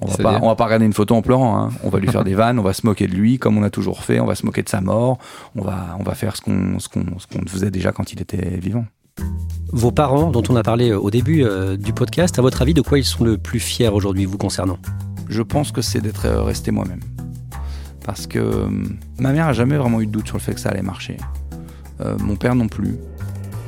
On 0.00 0.06
va 0.06 0.16
pas, 0.16 0.38
on 0.42 0.48
va 0.48 0.56
pas 0.56 0.64
regarder 0.64 0.84
une 0.86 0.92
photo 0.92 1.14
en 1.14 1.22
pleurant. 1.22 1.56
hein. 1.56 1.70
On 1.84 1.88
va 1.88 1.98
lui 2.00 2.08
faire 2.08 2.24
des 2.24 2.34
vannes, 2.34 2.58
on 2.58 2.62
va 2.62 2.72
se 2.72 2.84
moquer 2.84 3.06
de 3.06 3.14
lui 3.14 3.38
comme 3.38 3.56
on 3.58 3.62
a 3.62 3.70
toujours 3.70 4.02
fait. 4.02 4.18
On 4.20 4.26
va 4.26 4.34
se 4.34 4.44
moquer 4.44 4.62
de 4.62 4.68
sa 4.68 4.80
mort. 4.80 5.18
On 5.56 5.62
va, 5.62 5.96
on 6.00 6.02
va 6.02 6.14
faire 6.14 6.34
ce 6.36 6.42
qu'on, 6.42 6.78
faisait 7.48 7.70
déjà 7.70 7.92
quand 7.92 8.12
il 8.12 8.20
était 8.20 8.58
vivant. 8.58 8.84
Vos 9.72 9.92
parents, 9.92 10.30
dont 10.30 10.42
on 10.48 10.56
a 10.56 10.62
parlé 10.62 10.90
euh, 10.90 10.98
au 10.98 11.10
début 11.10 11.44
euh, 11.44 11.76
du 11.76 11.92
podcast, 11.92 12.38
à 12.38 12.42
votre 12.42 12.60
avis, 12.62 12.74
de 12.74 12.82
quoi 12.82 12.98
ils 12.98 13.04
sont 13.04 13.24
le 13.24 13.38
plus 13.38 13.60
fiers 13.60 13.88
aujourd'hui 13.88 14.24
vous 14.26 14.36
concernant? 14.38 14.78
Je 15.28 15.42
pense 15.42 15.70
que 15.72 15.80
c'est 15.80 16.00
d'être 16.00 16.26
euh, 16.26 16.42
resté 16.42 16.70
moi-même. 16.72 17.00
Parce 18.04 18.26
que 18.26 18.38
euh, 18.38 18.66
ma 19.18 19.32
mère 19.32 19.46
a 19.46 19.52
jamais 19.52 19.76
vraiment 19.76 20.00
eu 20.00 20.06
de 20.06 20.12
doute 20.12 20.26
sur 20.26 20.36
le 20.36 20.42
fait 20.42 20.54
que 20.54 20.60
ça 20.60 20.70
allait 20.70 20.82
marcher. 20.82 21.16
Euh, 22.00 22.16
mon 22.18 22.36
père 22.36 22.54
non 22.54 22.66
plus. 22.68 22.96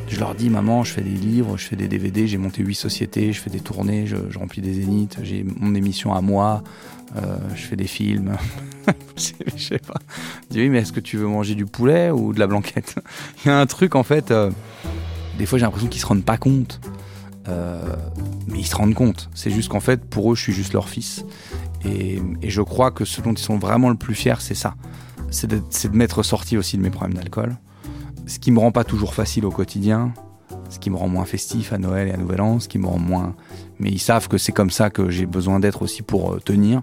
Je 0.09 0.21
leur 0.21 0.35
dis, 0.35 0.51
maman, 0.51 0.85
je 0.85 0.93
fais 0.93 1.03
des 1.03 1.11
livres, 1.11 1.57
je 1.57 1.65
fais 1.65 1.77
des 1.77 1.89
DVD, 1.89 2.27
j'ai 2.27 2.39
monté 2.39 2.63
huit 2.63 2.75
sociétés, 2.75 3.33
je 3.33 3.41
fais 3.41 3.51
des 3.51 3.61
tournées, 3.61 4.07
je, 4.07 4.17
je 4.29 4.39
remplis 4.39 4.61
des 4.61 4.75
zéniths, 4.75 5.19
j'ai 5.23 5.45
mon 5.45 5.75
émission 5.75 6.15
à 6.15 6.21
moi, 6.21 6.63
euh, 7.17 7.39
je 7.55 7.63
fais 7.63 7.77
des 7.77 7.87
films. 7.87 8.37
je 9.17 9.63
sais 9.63 9.79
pas. 9.79 10.01
Je 10.51 10.55
dis, 10.55 10.61
oui, 10.61 10.69
mais 10.69 10.79
est-ce 10.79 10.93
que 10.93 11.01
tu 11.01 11.17
veux 11.17 11.27
manger 11.27 11.55
du 11.55 11.67
poulet 11.67 12.11
ou 12.11 12.33
de 12.33 12.39
la 12.39 12.47
blanquette? 12.47 12.97
Il 13.45 13.49
y 13.49 13.51
a 13.51 13.59
un 13.59 13.67
truc, 13.67 13.95
en 13.95 14.03
fait, 14.03 14.31
euh, 14.31 14.51
des 15.39 15.47
fois 15.47 15.59
j'ai 15.59 15.65
l'impression 15.65 15.89
qu'ils 15.89 16.01
se 16.01 16.07
rendent 16.07 16.25
pas 16.25 16.39
compte. 16.39 16.81
Euh, 17.49 17.79
mais 18.47 18.61
ils 18.61 18.67
se 18.67 18.75
rendent 18.75 18.95
compte. 18.95 19.29
C'est 19.35 19.51
juste 19.51 19.69
qu'en 19.69 19.81
fait, 19.81 20.03
pour 20.03 20.33
eux, 20.33 20.35
je 20.35 20.41
suis 20.41 20.53
juste 20.55 20.73
leur 20.73 20.89
fils. 20.89 21.25
Et, 21.85 22.19
je 22.43 22.63
crois 22.63 22.91
que 22.91 23.05
ce 23.05 23.21
dont 23.21 23.35
ils 23.35 23.39
sont 23.39 23.59
vraiment 23.59 23.91
le 23.91 23.97
plus 23.97 24.15
fiers, 24.15 24.41
c'est 24.41 24.55
ça. 24.55 24.75
C'est 25.31 25.49
de 25.49 25.61
m'être 25.93 26.23
sorti 26.23 26.57
aussi 26.57 26.79
de 26.79 26.83
mes 26.83 26.91
problèmes 26.91 27.15
d'alcool. 27.19 27.57
Ce 28.27 28.39
qui 28.39 28.51
me 28.51 28.59
rend 28.59 28.73
pas 28.73 28.85
toujours 28.85 29.15
facile 29.15 29.45
au 29.45 29.51
quotidien. 29.51 30.13
Ce 30.71 30.79
qui 30.79 30.91
me 30.91 30.97
rend 30.97 31.09
moins 31.09 31.25
festif 31.25 31.73
à 31.73 31.79
Noël 31.79 32.09
et 32.09 32.13
à 32.13 32.17
Nouvel 32.17 32.41
An. 32.41 32.61
Ce 32.61 32.69
qui 32.69 32.79
me 32.79 32.87
rend 32.87 32.99
moins. 32.99 33.35
Mais 33.79 33.91
ils 33.91 33.99
savent 33.99 34.29
que 34.29 34.39
c'est 34.39 34.53
comme 34.53 34.71
ça 34.71 34.91
que 34.91 35.11
j'ai 35.11 35.27
besoin 35.27 35.61
d'être 35.61 35.83
aussi 35.83 36.03
pour 36.03 36.33
euh, 36.33 36.41
tenir. 36.41 36.81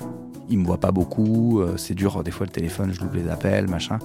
Ils 0.50 0.60
me 0.60 0.66
voient 0.66 0.80
pas 0.80 0.92
beaucoup. 0.92 1.62
euh, 1.62 1.78
c'est 1.78 1.94
dur, 1.94 2.24
des 2.24 2.32
fois, 2.32 2.46
le 2.46 2.52
téléphone, 2.52 2.92
je 2.94 3.00
loupe 3.00 3.14
les 3.16 3.30
appels, 3.30 3.68
machin. 3.68 4.00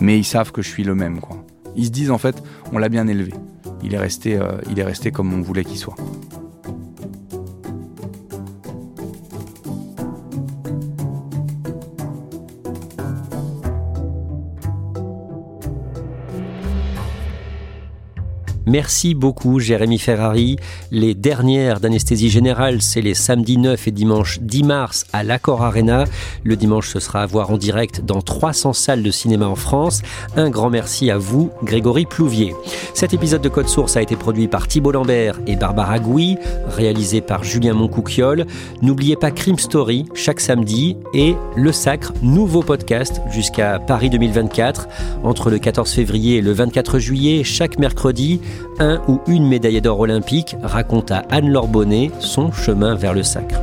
Mais 0.00 0.18
ils 0.18 0.24
savent 0.24 0.52
que 0.52 0.62
je 0.62 0.68
suis 0.68 0.84
le 0.84 0.94
même, 0.94 1.20
quoi. 1.20 1.44
Ils 1.76 1.86
se 1.86 1.90
disent, 1.90 2.10
en 2.10 2.18
fait, 2.18 2.42
on 2.72 2.78
l'a 2.78 2.88
bien 2.88 3.06
élevé. 3.06 3.32
Il 3.82 3.94
est 3.94 3.98
resté, 3.98 4.36
euh, 4.36 4.52
il 4.70 4.78
est 4.78 4.84
resté 4.84 5.10
comme 5.10 5.32
on 5.32 5.40
voulait 5.40 5.64
qu'il 5.64 5.78
soit. 5.78 5.96
Merci 18.72 19.12
beaucoup, 19.12 19.60
Jérémy 19.60 19.98
Ferrari. 19.98 20.56
Les 20.90 21.14
dernières 21.14 21.78
d'anesthésie 21.78 22.30
générale, 22.30 22.80
c'est 22.80 23.02
les 23.02 23.12
samedis 23.12 23.58
9 23.58 23.88
et 23.88 23.90
dimanche 23.90 24.40
10 24.40 24.62
mars 24.62 25.04
à 25.12 25.22
l'Accor 25.22 25.62
Arena. 25.62 26.04
Le 26.42 26.56
dimanche, 26.56 26.88
ce 26.88 26.98
sera 26.98 27.20
à 27.20 27.26
voir 27.26 27.50
en 27.50 27.58
direct 27.58 28.00
dans 28.02 28.22
300 28.22 28.72
salles 28.72 29.02
de 29.02 29.10
cinéma 29.10 29.46
en 29.46 29.56
France. 29.56 30.00
Un 30.36 30.48
grand 30.48 30.70
merci 30.70 31.10
à 31.10 31.18
vous, 31.18 31.50
Grégory 31.62 32.06
Plouvier. 32.06 32.54
Cet 32.94 33.12
épisode 33.12 33.42
de 33.42 33.50
Code 33.50 33.68
Source 33.68 33.98
a 33.98 34.00
été 34.00 34.16
produit 34.16 34.48
par 34.48 34.66
Thibault 34.66 34.92
Lambert 34.92 35.38
et 35.46 35.56
Barbara 35.56 35.98
Gouy, 35.98 36.38
réalisé 36.66 37.20
par 37.20 37.44
Julien 37.44 37.74
Moncouquiole. 37.74 38.46
N'oubliez 38.80 39.16
pas 39.16 39.32
Crime 39.32 39.58
Story 39.58 40.06
chaque 40.14 40.40
samedi 40.40 40.96
et 41.12 41.36
Le 41.56 41.72
Sacre, 41.72 42.14
nouveau 42.22 42.62
podcast 42.62 43.20
jusqu'à 43.30 43.78
Paris 43.80 44.08
2024. 44.08 44.88
Entre 45.24 45.50
le 45.50 45.58
14 45.58 45.92
février 45.92 46.38
et 46.38 46.40
le 46.40 46.52
24 46.52 46.98
juillet, 46.98 47.44
chaque 47.44 47.78
mercredi, 47.78 48.40
un 48.78 49.00
ou 49.08 49.20
une 49.26 49.46
médaillée 49.46 49.80
d'or 49.80 50.00
olympique 50.00 50.56
raconte 50.62 51.10
à 51.10 51.24
Anne-Laure 51.30 51.68
Bonnet 51.68 52.10
son 52.20 52.52
chemin 52.52 52.94
vers 52.94 53.14
le 53.14 53.22
sacre. 53.22 53.60